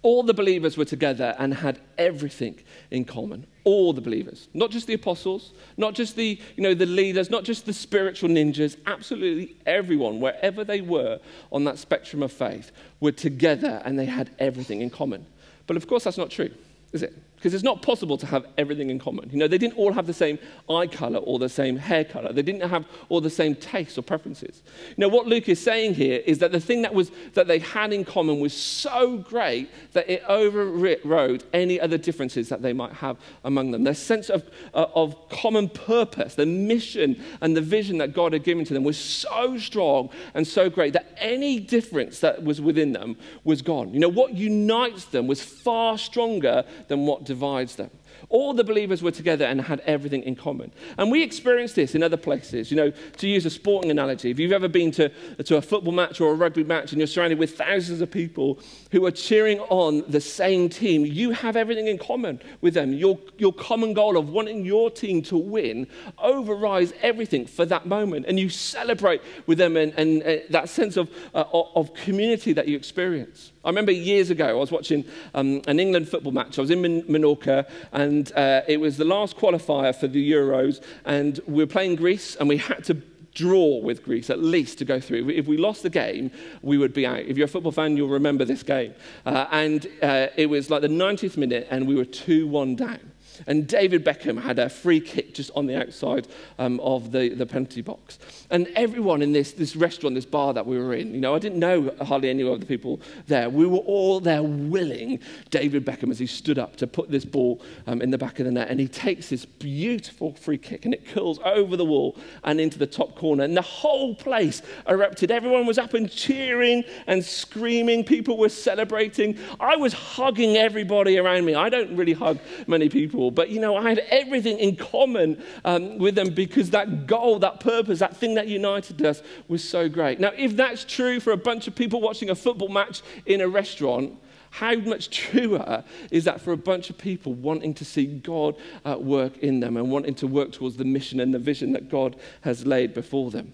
All 0.04 0.24
the 0.24 0.34
believers 0.34 0.78
were 0.78 0.86
together 0.86 1.34
and 1.39 1.54
had 1.54 1.80
everything 1.97 2.60
in 2.89 3.06
common. 3.06 3.47
All 3.63 3.93
the 3.93 4.02
believers, 4.02 4.50
not 4.54 4.69
just 4.71 4.88
the 4.88 4.95
apostles, 4.95 5.54
not 5.78 5.93
just 5.93 6.15
the, 6.15 6.39
you 6.58 6.63
know, 6.63 6.74
the 6.74 6.88
leaders, 6.88 7.30
not 7.30 7.43
just 7.43 7.65
the 7.65 7.74
spiritual 7.74 8.30
ninjas, 8.30 8.76
absolutely 8.86 9.56
everyone, 9.65 10.19
wherever 10.19 10.63
they 10.63 10.82
were 10.82 11.19
on 11.52 11.63
that 11.63 11.78
spectrum 11.78 12.21
of 12.21 12.34
faith, 12.34 12.71
were 13.00 13.12
together 13.12 13.82
and 13.86 13.97
they 13.97 14.06
had 14.06 14.32
everything 14.39 14.82
in 14.82 14.89
common. 14.89 15.26
But 15.67 15.78
of 15.78 15.88
course, 15.88 16.04
that's 16.04 16.17
not 16.17 16.32
true, 16.32 16.52
is 16.91 17.04
it? 17.04 17.13
Because 17.41 17.56
it's 17.56 17.63
not 17.63 17.82
possible 17.82 18.19
to 18.19 18.27
have 18.27 18.45
everything 18.56 18.91
in 18.91 18.99
common. 18.99 19.27
You 19.32 19.39
know, 19.39 19.47
they 19.47 19.58
didn't 19.58 19.75
all 19.75 19.91
have 19.93 20.06
the 20.06 20.13
same 20.13 20.38
eye 20.69 20.86
color 20.86 21.17
or 21.17 21.39
the 21.39 21.49
same 21.49 21.75
hair 21.75 22.06
color. 22.06 22.32
They 22.32 22.43
didn't 22.43 22.69
have 22.69 22.86
all 23.10 23.19
the 23.19 23.32
same 23.32 23.56
tastes 23.56 23.97
or 23.97 24.04
preferences. 24.04 24.62
You 24.89 25.01
know, 25.01 25.08
what 25.08 25.25
Luke 25.25 25.49
is 25.49 25.60
saying 25.60 25.95
here 25.95 26.21
is 26.23 26.38
that 26.38 26.51
the 26.51 26.60
thing 26.60 26.84
that, 26.84 26.93
was, 26.93 27.10
that 27.34 27.47
they 27.47 27.58
had 27.58 27.93
in 27.93 28.06
common 28.06 28.39
was 28.39 28.54
so 28.54 29.17
great 29.17 29.71
that 29.93 30.08
it 30.08 30.21
overrode 30.27 31.43
any 31.51 31.82
other 31.82 31.97
differences 31.97 32.47
that 32.49 32.62
they 32.62 32.73
might 32.73 32.93
have 32.93 33.17
among 33.43 33.71
them. 33.71 33.86
Their 33.86 33.95
sense 33.95 34.30
of, 34.30 34.47
uh, 34.75 34.86
of 34.93 35.15
common 35.30 35.67
purpose, 35.69 36.36
the 36.36 36.45
mission 36.45 37.23
and 37.41 37.58
the 37.58 37.62
vision 37.62 37.97
that 37.97 38.13
God 38.13 38.34
had 38.34 38.43
given 38.43 38.65
to 38.65 38.73
them 38.75 38.84
was 38.84 38.99
so 38.99 39.58
strong 39.58 40.12
and 40.36 40.47
so 40.47 40.69
great 40.69 40.93
that 40.93 41.17
any 41.17 41.60
difference 41.60 42.19
that 42.19 42.43
was 42.43 42.62
within 42.62 42.93
them 42.93 43.17
was 43.43 43.63
gone. 43.63 43.91
You 43.95 43.99
know, 43.99 44.10
what 44.10 44.36
unites 44.36 45.06
them 45.06 45.25
was 45.25 45.41
far 45.41 45.97
stronger 45.97 46.65
than 46.88 47.08
what 47.08 47.31
divides 47.32 47.78
them. 47.78 47.89
All 48.28 48.54
the 48.54 48.63
believers 48.63 49.02
were 49.02 49.12
together 49.12 49.46
and 49.46 49.62
had 49.62 49.80
everything 49.86 50.24
in 50.24 50.36
common. 50.36 50.74
And 50.98 51.10
we 51.10 51.24
experience 51.24 51.72
this 51.74 51.96
in 51.96 52.04
other 52.04 52.17
places. 52.17 52.70
You 52.70 52.78
know, 52.78 52.91
to 53.17 53.28
use 53.28 53.46
a 53.46 53.50
sporting 53.50 53.89
analogy, 53.89 54.32
if 54.32 54.38
you've 54.38 54.52
ever 54.52 54.67
been 54.67 54.91
to, 54.91 55.10
to 55.50 55.56
a 55.56 55.62
football 55.62 55.94
match 55.94 56.20
or 56.20 56.32
a 56.32 56.36
rugby 56.36 56.65
match 56.65 56.91
and 56.91 57.00
you're 57.00 57.08
surrounded 57.08 57.39
with 57.39 57.58
thousands 57.58 58.02
of 58.02 58.12
people 58.12 58.60
who 58.91 59.06
are 59.06 59.12
cheering 59.12 59.60
on 59.62 60.04
the 60.10 60.20
same 60.20 60.67
team, 60.67 61.06
you 61.06 61.32
have 61.32 61.56
everything 61.56 61.88
in 61.88 61.98
common 61.98 62.41
with 62.60 62.74
them. 62.74 62.91
Your, 62.91 63.17
your 63.38 63.54
common 63.54 63.94
goal 63.94 64.17
of 64.17 64.30
wanting 64.30 64.65
your 64.65 64.91
team 64.91 65.22
to 65.24 65.38
win 65.38 65.88
overrides 66.17 66.91
everything 67.02 67.46
for 67.46 67.65
that 67.65 67.86
moment. 67.86 68.26
And 68.28 68.38
you 68.38 68.50
celebrate 68.50 69.22
with 69.48 69.58
them 69.58 69.78
and, 69.78 69.94
and 69.98 70.44
that 70.50 70.67
sense 70.67 70.98
of, 70.98 71.10
uh, 71.34 71.46
of 71.52 71.94
community 71.94 72.52
that 72.54 72.67
you 72.67 72.76
experience. 72.76 73.52
I 73.63 73.69
remember 73.69 73.91
years 73.91 74.32
ago, 74.32 74.47
I 74.47 74.54
was 74.54 74.71
watching 74.71 75.06
um, 75.36 75.62
an 75.67 75.80
England 75.80 76.10
football 76.10 76.32
match. 76.32 76.58
I 76.58 76.62
was 76.62 76.71
in 76.71 76.82
Menorca, 76.82 77.69
and 77.91 78.32
uh, 78.34 78.62
it 78.67 78.80
was 78.80 78.97
the 78.97 79.06
last 79.06 79.38
qualifier 79.38 79.95
for 79.95 80.08
the 80.08 80.32
Euros, 80.32 80.82
and 81.06 81.39
we 81.45 81.63
were 81.63 81.67
playing 81.67 81.95
Greece, 81.95 82.36
and 82.36 82.50
we 82.50 82.58
had 82.58 82.84
to 82.86 83.02
draw 83.34 83.78
with 83.78 84.04
Greece 84.04 84.30
at 84.30 84.39
least 84.39 84.78
to 84.80 84.86
go 84.86 85.00
through. 85.00 85.30
If 85.30 85.47
we 85.47 85.58
lost 85.58 85.84
the 85.84 85.89
game, 85.89 86.32
we 86.62 86.78
would 86.78 86.93
be 86.93 87.06
out. 87.06 87.19
If 87.19 87.38
you're 87.38 87.45
a 87.45 87.50
football 87.50 87.71
fan, 87.71 87.95
you'll 87.95 88.10
remember 88.10 88.45
this 88.45 88.63
game. 88.63 88.93
Uh, 89.26 89.47
and 89.52 89.88
uh, 90.02 90.28
it 90.36 90.47
was 90.47 90.69
like 90.69 90.82
the 90.82 90.88
90th 90.88 91.38
minute, 91.38 91.67
and 91.69 91.88
we 91.88 91.95
were 91.95 92.06
2 92.06 92.47
1 92.47 92.76
down. 92.76 93.11
And 93.48 93.67
David 93.67 94.04
Beckham 94.04 94.41
had 94.41 94.60
a 94.60 94.70
free 94.70 95.00
kick 95.00 95.34
just 95.34 95.52
on 95.56 95.65
the 95.65 95.80
outside 95.80 96.28
um, 96.60 96.80
of 96.82 97.12
the, 97.12 97.30
the 97.30 97.46
penalty 97.46 97.82
box. 97.82 98.20
And 98.50 98.67
everyone 98.76 99.22
in 99.22 99.32
this, 99.32 99.54
this 99.54 99.76
restaurant, 99.76 100.15
this 100.15 100.26
bar 100.26 100.54
that 100.54 100.65
we 100.65 100.78
were 100.78 100.94
in, 100.94 101.13
you 101.13 101.22
know, 101.22 101.36
I 101.36 101.39
didn't 101.39 101.60
know 101.60 101.94
hardly 102.02 102.30
any 102.30 102.44
of 102.44 102.60
the 102.60 102.65
people 102.65 103.02
there. 103.28 103.50
We 103.50 103.65
were 103.65 103.80
all 103.80 104.20
there 104.20 104.44
willing 104.44 105.20
David 105.50 105.86
Beckham 105.86 106.12
as 106.12 106.20
he 106.20 106.28
stood 106.28 106.60
up 106.60 106.76
to 106.78 106.88
put 106.88 107.10
this 107.10 107.26
ball 107.26 107.62
um, 107.88 108.02
in 108.02 108.12
the 108.12 108.17
back 108.17 108.39
of 108.39 108.46
the 108.46 108.52
net. 108.52 108.70
And 108.70 108.80
he 108.80 108.88
takes 108.88 109.30
this 109.30 109.46
beautiful 109.46 110.34
free 110.34 110.58
kick 110.58 110.86
and 110.86 110.94
it 110.94 111.08
curls 111.08 111.39
over 111.46 111.78
the 111.78 111.86
wall 111.86 112.17
and 112.44 112.60
into 112.60 112.80
the 112.80 112.88
top 112.88 113.15
corner. 113.15 113.44
And 113.44 113.56
the 113.56 113.62
whole 113.62 114.15
place 114.15 114.62
erupted. 114.88 115.32
Everyone 115.32 115.65
was 115.65 115.78
up 115.78 115.94
and 115.94 116.10
cheering 116.10 116.84
and 117.08 117.24
screaming. 117.24 118.04
People 118.04 118.38
were 118.38 118.50
celebrating. 118.50 119.38
I 119.60 119.76
was 119.76 119.94
hugging 119.94 120.58
everybody 120.58 121.17
around 121.17 121.46
me. 121.46 121.56
I 121.56 121.70
don't 121.70 121.96
really 121.96 122.13
hug 122.13 122.39
many 122.67 122.89
people 122.89 123.20
but 123.29 123.49
you 123.49 123.60
know, 123.60 123.75
I 123.75 123.89
had 123.89 123.99
everything 124.10 124.57
in 124.57 124.75
common 124.75 125.43
um, 125.65 125.97
with 125.97 126.15
them 126.15 126.34
because 126.34 126.71
that 126.71 127.05
goal, 127.05 127.38
that 127.39 127.60
purpose, 127.60 127.99
that 127.99 128.17
thing 128.17 128.36
that 128.36 128.47
united 128.47 129.05
us 129.05 129.21
was 129.47 129.67
so 129.67 129.88
great. 129.89 130.19
Now, 130.19 130.31
if 130.36 130.55
that's 130.55 130.86
true 130.86 131.19
for 131.19 131.31
a 131.31 131.38
bunch 131.38 131.67
of 131.67 131.75
people 131.75 132.01
watching 132.01 132.29
a 132.29 132.36
football 132.36 132.69
match 132.69 133.01
in 133.25 133.41
a 133.41 133.47
restaurant, 133.47 134.17
how 134.51 134.75
much 134.75 135.10
truer 135.10 135.84
is 136.12 136.25
that 136.25 136.41
for 136.41 136.51
a 136.51 136.57
bunch 136.57 136.89
of 136.89 136.97
people 136.97 137.34
wanting 137.34 137.73
to 137.75 137.86
see 137.86 138.05
God 138.05 138.55
at 138.84 139.01
work 139.01 139.38
in 139.38 139.60
them 139.60 139.77
and 139.77 139.89
wanting 139.89 140.15
to 140.15 140.27
work 140.27 140.51
towards 140.51 140.77
the 140.77 140.84
mission 140.84 141.19
and 141.19 141.34
the 141.34 141.39
vision 141.39 141.71
that 141.73 141.89
God 141.89 142.17
has 142.41 142.65
laid 142.65 142.93
before 142.93 143.31
them? 143.31 143.53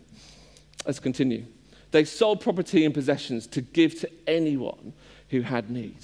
Let's 0.86 1.00
continue. 1.00 1.46
They 1.92 2.04
sold 2.04 2.42
property 2.42 2.84
and 2.84 2.94
possessions 2.94 3.48
to 3.48 3.62
give 3.62 4.00
to 4.00 4.10
anyone 4.26 4.94
who 5.30 5.42
had 5.42 5.70
need. 5.70 5.98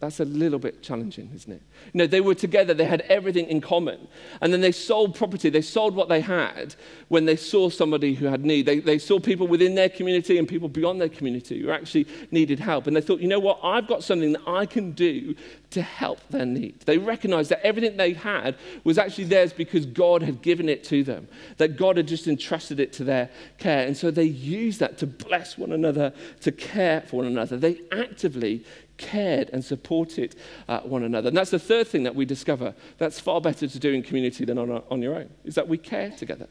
That's 0.00 0.20
a 0.20 0.24
little 0.24 0.58
bit 0.58 0.82
challenging, 0.82 1.30
isn't 1.34 1.50
it? 1.50 1.62
You 1.92 1.98
know, 1.98 2.06
they 2.06 2.20
were 2.20 2.34
together, 2.34 2.74
they 2.74 2.84
had 2.84 3.02
everything 3.02 3.46
in 3.46 3.60
common. 3.60 4.06
And 4.40 4.52
then 4.52 4.60
they 4.60 4.72
sold 4.72 5.14
property, 5.14 5.48
they 5.48 5.62
sold 5.62 5.94
what 5.94 6.08
they 6.08 6.20
had 6.20 6.74
when 7.08 7.24
they 7.24 7.36
saw 7.36 7.70
somebody 7.70 8.14
who 8.14 8.26
had 8.26 8.44
need. 8.44 8.66
They, 8.66 8.80
they 8.80 8.98
saw 8.98 9.18
people 9.18 9.46
within 9.46 9.74
their 9.74 9.88
community 9.88 10.36
and 10.36 10.46
people 10.46 10.68
beyond 10.68 11.00
their 11.00 11.08
community 11.08 11.62
who 11.62 11.70
actually 11.70 12.06
needed 12.30 12.58
help. 12.58 12.86
And 12.86 12.94
they 12.94 13.00
thought, 13.00 13.20
you 13.20 13.28
know 13.28 13.38
what, 13.38 13.60
I've 13.62 13.86
got 13.86 14.04
something 14.04 14.32
that 14.32 14.42
I 14.46 14.66
can 14.66 14.92
do 14.92 15.36
to 15.70 15.82
help 15.82 16.20
their 16.28 16.46
need. 16.46 16.80
They 16.80 16.98
recognized 16.98 17.50
that 17.50 17.64
everything 17.64 17.96
they 17.96 18.12
had 18.12 18.56
was 18.84 18.98
actually 18.98 19.24
theirs 19.24 19.52
because 19.52 19.86
God 19.86 20.22
had 20.22 20.42
given 20.42 20.68
it 20.68 20.84
to 20.84 21.02
them, 21.02 21.28
that 21.56 21.76
God 21.76 21.96
had 21.96 22.08
just 22.08 22.26
entrusted 22.26 22.78
it 22.78 22.92
to 22.94 23.04
their 23.04 23.30
care. 23.58 23.86
And 23.86 23.96
so 23.96 24.10
they 24.10 24.24
used 24.24 24.80
that 24.80 24.98
to 24.98 25.06
bless 25.06 25.56
one 25.56 25.72
another, 25.72 26.12
to 26.42 26.52
care 26.52 27.00
for 27.02 27.16
one 27.18 27.26
another. 27.26 27.56
They 27.56 27.80
actively 27.90 28.64
cared 28.96 29.50
and 29.50 29.64
supported 29.64 30.36
uh, 30.68 30.80
one 30.80 31.02
another. 31.02 31.28
And 31.28 31.36
that's 31.36 31.50
the 31.50 31.58
third 31.58 31.88
thing 31.88 32.04
that 32.04 32.14
we 32.14 32.24
discover 32.24 32.74
that's 32.98 33.18
far 33.18 33.40
better 33.40 33.66
to 33.66 33.78
do 33.78 33.92
in 33.92 34.02
community 34.02 34.44
than 34.44 34.58
on, 34.58 34.82
on 34.90 35.02
your 35.02 35.14
own, 35.14 35.30
is 35.44 35.54
that 35.54 35.68
we 35.68 35.78
care 35.78 36.10
together. 36.10 36.48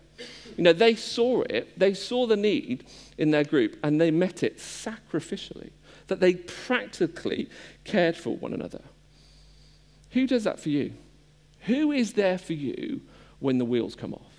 You 0.58 0.64
know, 0.64 0.74
they 0.74 0.96
saw 0.96 1.42
it, 1.42 1.78
they 1.80 1.94
saw 1.94 2.28
the 2.28 2.38
need 2.38 2.86
in 3.18 3.32
their 3.32 3.44
group, 3.44 3.78
and 3.84 4.00
they 4.00 4.12
met 4.12 4.44
it 4.44 4.58
sacrificially, 4.58 5.72
that 6.08 6.20
they 6.20 6.36
practically 6.36 7.50
cared 7.84 8.18
for 8.18 8.36
one 8.36 8.54
another. 8.54 8.82
Who 10.12 10.28
does 10.28 10.44
that 10.44 10.60
for 10.60 10.70
you? 10.70 10.94
Who 11.62 11.92
is 11.92 12.14
there 12.14 12.38
for 12.38 12.54
you 12.54 13.02
when 13.40 13.58
the 13.58 13.66
wheels 13.66 13.96
come 13.96 14.14
off? 14.14 14.34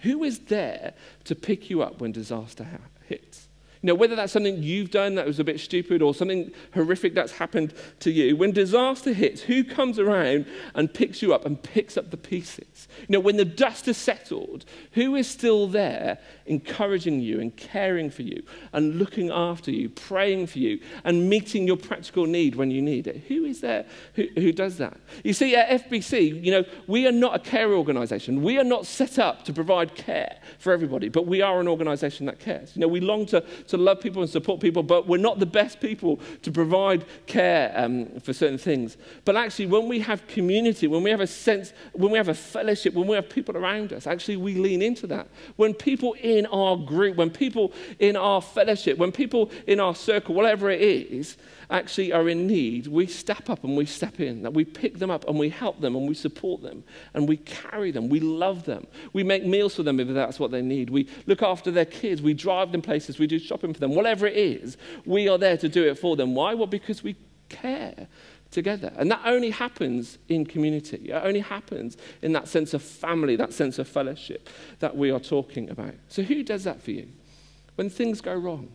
Who 0.00 0.24
is 0.24 0.38
there 0.40 0.94
to 1.24 1.34
pick 1.34 1.70
you 1.70 1.82
up 1.82 2.00
when 2.00 2.12
disaster 2.12 2.64
ha- 2.64 2.78
hits? 3.06 3.48
Know, 3.84 3.94
whether 3.94 4.16
that's 4.16 4.32
something 4.32 4.62
you've 4.62 4.90
done 4.90 5.14
that 5.16 5.26
was 5.26 5.38
a 5.38 5.44
bit 5.44 5.60
stupid 5.60 6.00
or 6.00 6.14
something 6.14 6.50
horrific 6.72 7.14
that's 7.14 7.32
happened 7.32 7.74
to 8.00 8.10
you, 8.10 8.34
when 8.34 8.50
disaster 8.50 9.12
hits, 9.12 9.42
who 9.42 9.62
comes 9.62 9.98
around 9.98 10.46
and 10.74 10.92
picks 10.92 11.20
you 11.20 11.34
up 11.34 11.44
and 11.44 11.62
picks 11.62 11.98
up 11.98 12.10
the 12.10 12.16
pieces? 12.16 12.88
You 13.00 13.12
know, 13.12 13.20
when 13.20 13.36
the 13.36 13.44
dust 13.44 13.84
has 13.84 13.98
settled, 13.98 14.64
who 14.92 15.14
is 15.16 15.28
still 15.28 15.66
there 15.66 16.18
encouraging 16.46 17.20
you 17.20 17.40
and 17.40 17.54
caring 17.56 18.08
for 18.08 18.22
you 18.22 18.42
and 18.72 18.98
looking 18.98 19.30
after 19.30 19.70
you, 19.70 19.90
praying 19.90 20.46
for 20.46 20.60
you 20.60 20.80
and 21.04 21.28
meeting 21.28 21.66
your 21.66 21.76
practical 21.76 22.24
need 22.24 22.54
when 22.54 22.70
you 22.70 22.80
need 22.80 23.06
it? 23.06 23.24
Who 23.28 23.44
is 23.44 23.60
there 23.60 23.84
who, 24.14 24.26
who 24.34 24.52
does 24.52 24.78
that? 24.78 24.98
You 25.22 25.34
see, 25.34 25.54
at 25.56 25.88
FBC, 25.88 26.42
you 26.42 26.52
know, 26.52 26.64
we 26.86 27.06
are 27.06 27.12
not 27.12 27.36
a 27.36 27.38
care 27.38 27.72
organization. 27.74 28.42
We 28.42 28.58
are 28.58 28.64
not 28.64 28.86
set 28.86 29.18
up 29.18 29.44
to 29.44 29.52
provide 29.52 29.94
care 29.94 30.38
for 30.58 30.72
everybody, 30.72 31.10
but 31.10 31.26
we 31.26 31.42
are 31.42 31.60
an 31.60 31.68
organization 31.68 32.26
that 32.26 32.40
cares. 32.40 32.74
You 32.74 32.80
know, 32.80 32.88
we 32.88 33.00
long 33.00 33.26
to, 33.26 33.42
to 33.68 33.73
to 33.74 33.82
love 33.82 34.00
people 34.00 34.22
and 34.22 34.30
support 34.30 34.60
people, 34.60 34.82
but 34.82 35.06
we're 35.06 35.18
not 35.18 35.38
the 35.38 35.46
best 35.46 35.80
people 35.80 36.20
to 36.42 36.52
provide 36.52 37.04
care 37.26 37.72
um, 37.76 38.06
for 38.20 38.32
certain 38.32 38.58
things. 38.58 38.96
But 39.24 39.36
actually, 39.36 39.66
when 39.66 39.88
we 39.88 39.98
have 40.00 40.26
community, 40.28 40.86
when 40.86 41.02
we 41.02 41.10
have 41.10 41.20
a 41.20 41.26
sense, 41.26 41.72
when 41.92 42.12
we 42.12 42.18
have 42.18 42.28
a 42.28 42.34
fellowship, 42.34 42.94
when 42.94 43.06
we 43.06 43.16
have 43.16 43.28
people 43.28 43.56
around 43.56 43.92
us, 43.92 44.06
actually 44.06 44.36
we 44.36 44.54
lean 44.54 44.82
into 44.82 45.06
that. 45.08 45.28
When 45.56 45.74
people 45.74 46.14
in 46.14 46.46
our 46.46 46.76
group, 46.76 47.16
when 47.16 47.30
people 47.30 47.72
in 47.98 48.16
our 48.16 48.40
fellowship, 48.40 48.98
when 48.98 49.12
people 49.12 49.50
in 49.66 49.80
our 49.80 49.94
circle, 49.94 50.34
whatever 50.34 50.70
it 50.70 50.80
is, 50.80 51.36
actually 51.70 52.12
are 52.12 52.28
in 52.28 52.46
need, 52.46 52.86
we 52.86 53.06
step 53.06 53.50
up 53.50 53.64
and 53.64 53.76
we 53.76 53.86
step 53.86 54.20
in, 54.20 54.42
that 54.42 54.54
we 54.54 54.64
pick 54.64 54.98
them 54.98 55.10
up 55.10 55.26
and 55.28 55.38
we 55.38 55.48
help 55.48 55.80
them 55.80 55.96
and 55.96 56.08
we 56.08 56.14
support 56.14 56.62
them 56.62 56.84
and 57.14 57.28
we 57.28 57.36
carry 57.38 57.90
them, 57.90 58.08
we 58.08 58.20
love 58.20 58.64
them. 58.64 58.86
We 59.12 59.22
make 59.22 59.44
meals 59.44 59.74
for 59.74 59.82
them 59.82 60.00
if 60.00 60.08
that's 60.08 60.38
what 60.38 60.50
they 60.50 60.62
need. 60.62 60.90
We 60.90 61.08
look 61.26 61.42
after 61.42 61.70
their 61.70 61.84
kids, 61.84 62.22
we 62.22 62.34
drive 62.34 62.72
them 62.72 62.82
places, 62.82 63.18
we 63.18 63.26
do 63.26 63.38
shopping 63.38 63.72
for 63.72 63.80
them. 63.80 63.94
Whatever 63.94 64.26
it 64.26 64.36
is, 64.36 64.76
we 65.04 65.28
are 65.28 65.38
there 65.38 65.56
to 65.58 65.68
do 65.68 65.88
it 65.88 65.98
for 65.98 66.16
them. 66.16 66.34
Why? 66.34 66.54
Well, 66.54 66.66
because 66.66 67.02
we 67.02 67.16
care 67.48 68.08
together. 68.50 68.92
And 68.96 69.10
that 69.10 69.20
only 69.24 69.50
happens 69.50 70.18
in 70.28 70.46
community. 70.46 71.10
It 71.10 71.22
only 71.24 71.40
happens 71.40 71.96
in 72.22 72.32
that 72.32 72.48
sense 72.48 72.72
of 72.72 72.82
family, 72.82 73.36
that 73.36 73.52
sense 73.52 73.78
of 73.78 73.88
fellowship 73.88 74.48
that 74.78 74.96
we 74.96 75.10
are 75.10 75.20
talking 75.20 75.68
about. 75.68 75.94
So, 76.08 76.22
who 76.22 76.42
does 76.42 76.64
that 76.64 76.80
for 76.80 76.92
you? 76.92 77.08
When 77.74 77.90
things 77.90 78.20
go 78.20 78.34
wrong, 78.34 78.72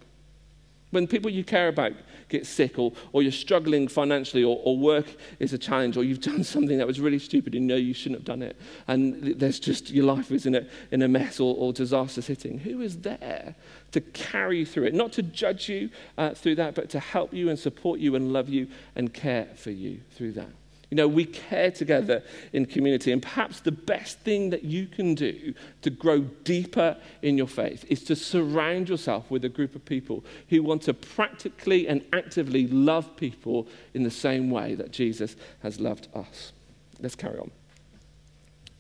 when 0.92 1.08
people 1.08 1.30
you 1.30 1.44
care 1.44 1.68
about 1.68 1.94
get 2.30 2.46
sick, 2.46 2.78
or, 2.80 2.94
or 3.12 3.24
you're 3.24 3.32
struggling 3.32 3.88
financially, 3.88 4.44
or, 4.44 4.62
or 4.64 4.78
work 4.78 5.08
is 5.40 5.52
a 5.52 5.58
challenge, 5.58 5.98
or 5.98 6.04
you've 6.04 6.22
done 6.32 6.44
something 6.44 6.78
that 6.78 6.88
was 6.88 7.00
really 7.00 7.20
stupid 7.20 7.56
and 7.56 7.64
you 7.64 7.68
know 7.68 7.76
you 7.76 7.94
shouldn't 7.94 8.20
have 8.20 8.26
done 8.26 8.42
it, 8.42 8.56
and 8.88 9.40
there's 9.40 9.60
just 9.60 9.90
your 9.90 10.06
life 10.06 10.32
is 10.32 10.46
in 10.46 10.56
a, 10.56 10.66
in 10.92 11.02
a 11.02 11.08
mess 11.08 11.40
or, 11.40 11.56
or 11.58 11.74
disaster 11.74 12.22
hitting, 12.22 12.60
who 12.60 12.82
is 12.82 13.00
there 13.00 13.56
to 13.92 14.02
carry 14.02 14.60
you 14.60 14.66
through 14.66 14.86
it? 14.86 14.94
Not 14.94 15.12
to 15.14 15.24
judge 15.24 15.68
you 15.68 15.90
uh, 16.18 16.34
through 16.34 16.56
that, 16.56 16.76
but 16.76 16.90
to 16.92 17.00
help 17.00 17.34
you 17.34 17.50
and 17.50 17.58
support 17.58 18.00
you 18.00 18.16
and 18.16 18.32
love 18.32 18.50
you 18.50 18.68
and 18.96 19.14
care 19.14 19.48
for 19.56 19.72
you 19.72 20.02
through 20.12 20.34
that. 20.34 20.52
You 20.90 20.96
know, 20.96 21.08
we 21.08 21.26
care 21.26 21.70
together 21.70 22.24
in 22.52 22.66
community. 22.66 23.12
And 23.12 23.22
perhaps 23.22 23.60
the 23.60 23.72
best 23.72 24.20
thing 24.20 24.50
that 24.50 24.64
you 24.64 24.88
can 24.88 25.14
do 25.14 25.54
to 25.84 25.90
grow 25.90 26.22
deeper 26.22 26.98
in 27.22 27.38
your 27.38 27.48
faith 27.48 27.86
is 27.90 28.04
to 28.06 28.16
surround 28.16 28.90
yourself 28.90 29.30
with 29.30 29.46
a 29.46 29.50
group 29.50 29.76
of 29.76 29.86
people 29.86 30.26
who 30.50 30.64
want 30.64 30.82
to 30.84 30.94
practically 30.94 31.88
and 31.88 32.04
actively 32.12 32.68
love 32.68 33.16
people 33.18 33.68
in 33.94 34.04
the 34.04 34.12
same 34.12 34.50
way 34.50 34.74
that 34.76 34.92
Jesus 34.92 35.36
has 35.62 35.80
loved 35.80 36.08
us. 36.16 36.54
Let's 37.00 37.16
carry 37.16 37.38
on. 37.38 37.52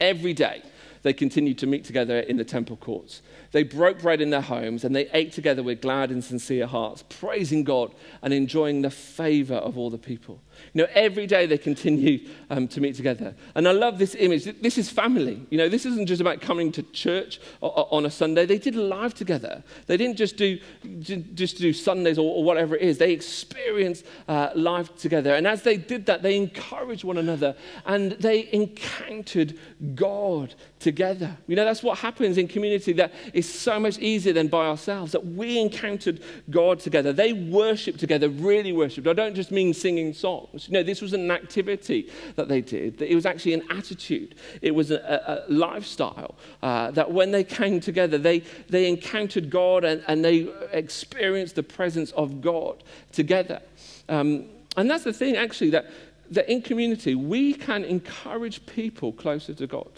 Every 0.01 0.33
day, 0.33 0.63
they 1.01 1.13
continued 1.13 1.57
to 1.59 1.67
meet 1.67 1.85
together 1.85 2.19
in 2.19 2.37
the 2.37 2.43
temple 2.43 2.77
courts. 2.77 3.21
They 3.51 3.63
broke 3.63 4.01
bread 4.01 4.21
in 4.21 4.29
their 4.29 4.41
homes 4.41 4.83
and 4.83 4.95
they 4.95 5.09
ate 5.11 5.31
together 5.31 5.63
with 5.63 5.81
glad 5.81 6.11
and 6.11 6.23
sincere 6.23 6.67
hearts, 6.67 7.03
praising 7.09 7.63
God 7.63 7.93
and 8.21 8.33
enjoying 8.33 8.81
the 8.81 8.91
favor 8.91 9.55
of 9.55 9.77
all 9.77 9.89
the 9.89 9.97
people. 9.97 10.41
You 10.73 10.83
know, 10.83 10.89
every 10.93 11.25
day 11.25 11.45
they 11.45 11.57
continue 11.57 12.27
um, 12.49 12.67
to 12.67 12.81
meet 12.81 12.95
together. 12.95 13.33
And 13.55 13.67
I 13.67 13.71
love 13.71 13.97
this 13.97 14.13
image. 14.15 14.43
This 14.61 14.77
is 14.77 14.89
family. 14.89 15.45
You 15.49 15.57
know, 15.57 15.69
this 15.69 15.85
isn't 15.85 16.05
just 16.05 16.21
about 16.21 16.41
coming 16.41 16.71
to 16.73 16.83
church 16.83 17.39
on 17.61 18.05
a 18.05 18.11
Sunday. 18.11 18.45
They 18.45 18.57
did 18.57 18.75
life 18.75 19.13
together. 19.13 19.63
They 19.87 19.97
didn't 19.97 20.17
just 20.17 20.37
do, 20.37 20.59
just 21.01 21.57
do 21.57 21.73
Sundays 21.73 22.17
or, 22.17 22.43
whatever 22.43 22.75
it 22.75 22.81
is. 22.81 22.97
They 22.97 23.11
experienced 23.11 24.05
uh, 24.27 24.49
life 24.55 24.95
together. 24.95 25.35
And 25.35 25.47
as 25.47 25.63
they 25.63 25.77
did 25.77 26.05
that, 26.07 26.21
they 26.21 26.35
encouraged 26.35 27.03
one 27.03 27.17
another 27.17 27.55
and 27.85 28.13
they 28.13 28.49
encountered 28.51 29.57
God 29.95 30.55
together. 30.79 31.37
You 31.47 31.55
know, 31.55 31.65
that's 31.65 31.83
what 31.83 31.97
happens 31.97 32.37
in 32.37 32.47
community 32.47 32.93
that 32.93 33.13
is 33.33 33.51
so 33.53 33.79
much 33.79 33.99
easier 33.99 34.33
than 34.33 34.47
by 34.47 34.65
ourselves, 34.65 35.11
that 35.11 35.25
we 35.25 35.59
encountered 35.59 36.21
God 36.49 36.79
together. 36.79 37.11
They 37.11 37.33
worshiped 37.33 37.99
together, 37.99 38.29
really 38.29 38.71
worshiped. 38.71 39.07
I 39.07 39.13
don't 39.13 39.35
just 39.35 39.51
mean 39.51 39.73
singing 39.73 40.13
songs. 40.13 40.67
You 40.67 40.75
know, 40.75 40.83
this 40.83 41.01
was 41.01 41.13
an 41.13 41.29
activity 41.31 42.09
that 42.35 42.47
they 42.47 42.61
did. 42.61 43.01
It 43.01 43.15
was 43.15 43.25
actually 43.25 43.53
an 43.55 43.63
attitude. 43.69 44.35
It 44.61 44.73
was 44.73 44.91
a, 44.91 45.45
a 45.49 45.51
lifestyle 45.51 46.35
uh, 46.63 46.91
that 46.91 47.11
when 47.11 47.31
they 47.31 47.43
came 47.43 47.79
together, 47.79 48.17
they, 48.17 48.39
they 48.69 48.87
encountered 48.87 49.49
God 49.49 49.83
and, 49.83 50.03
and 50.07 50.23
they 50.23 50.47
experienced 50.71 51.55
the 51.55 51.63
presence 51.63 52.11
of 52.11 52.41
God 52.41 52.83
together. 53.11 53.61
Um, 54.07 54.45
and 54.77 54.89
that's 54.89 55.03
the 55.03 55.13
thing, 55.13 55.35
actually, 55.35 55.71
that, 55.71 55.87
that 56.31 56.49
in 56.49 56.61
community, 56.61 57.15
we 57.15 57.53
can 57.53 57.83
encourage 57.83 58.65
people 58.65 59.11
closer 59.11 59.53
to 59.53 59.67
God. 59.67 59.89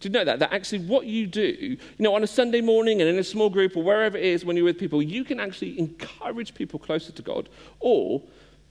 Do 0.00 0.08
you 0.08 0.12
know 0.12 0.24
that? 0.24 0.38
That 0.38 0.52
actually 0.52 0.80
what 0.80 1.06
you 1.06 1.26
do, 1.26 1.42
you 1.42 1.78
know, 1.98 2.14
on 2.14 2.22
a 2.22 2.26
Sunday 2.26 2.62
morning 2.62 3.00
and 3.00 3.08
in 3.08 3.18
a 3.18 3.24
small 3.24 3.50
group 3.50 3.76
or 3.76 3.82
wherever 3.82 4.16
it 4.16 4.24
is 4.24 4.44
when 4.44 4.56
you're 4.56 4.64
with 4.64 4.78
people, 4.78 5.02
you 5.02 5.24
can 5.24 5.38
actually 5.38 5.78
encourage 5.78 6.54
people 6.54 6.78
closer 6.78 7.12
to 7.12 7.22
God 7.22 7.48
or 7.80 8.22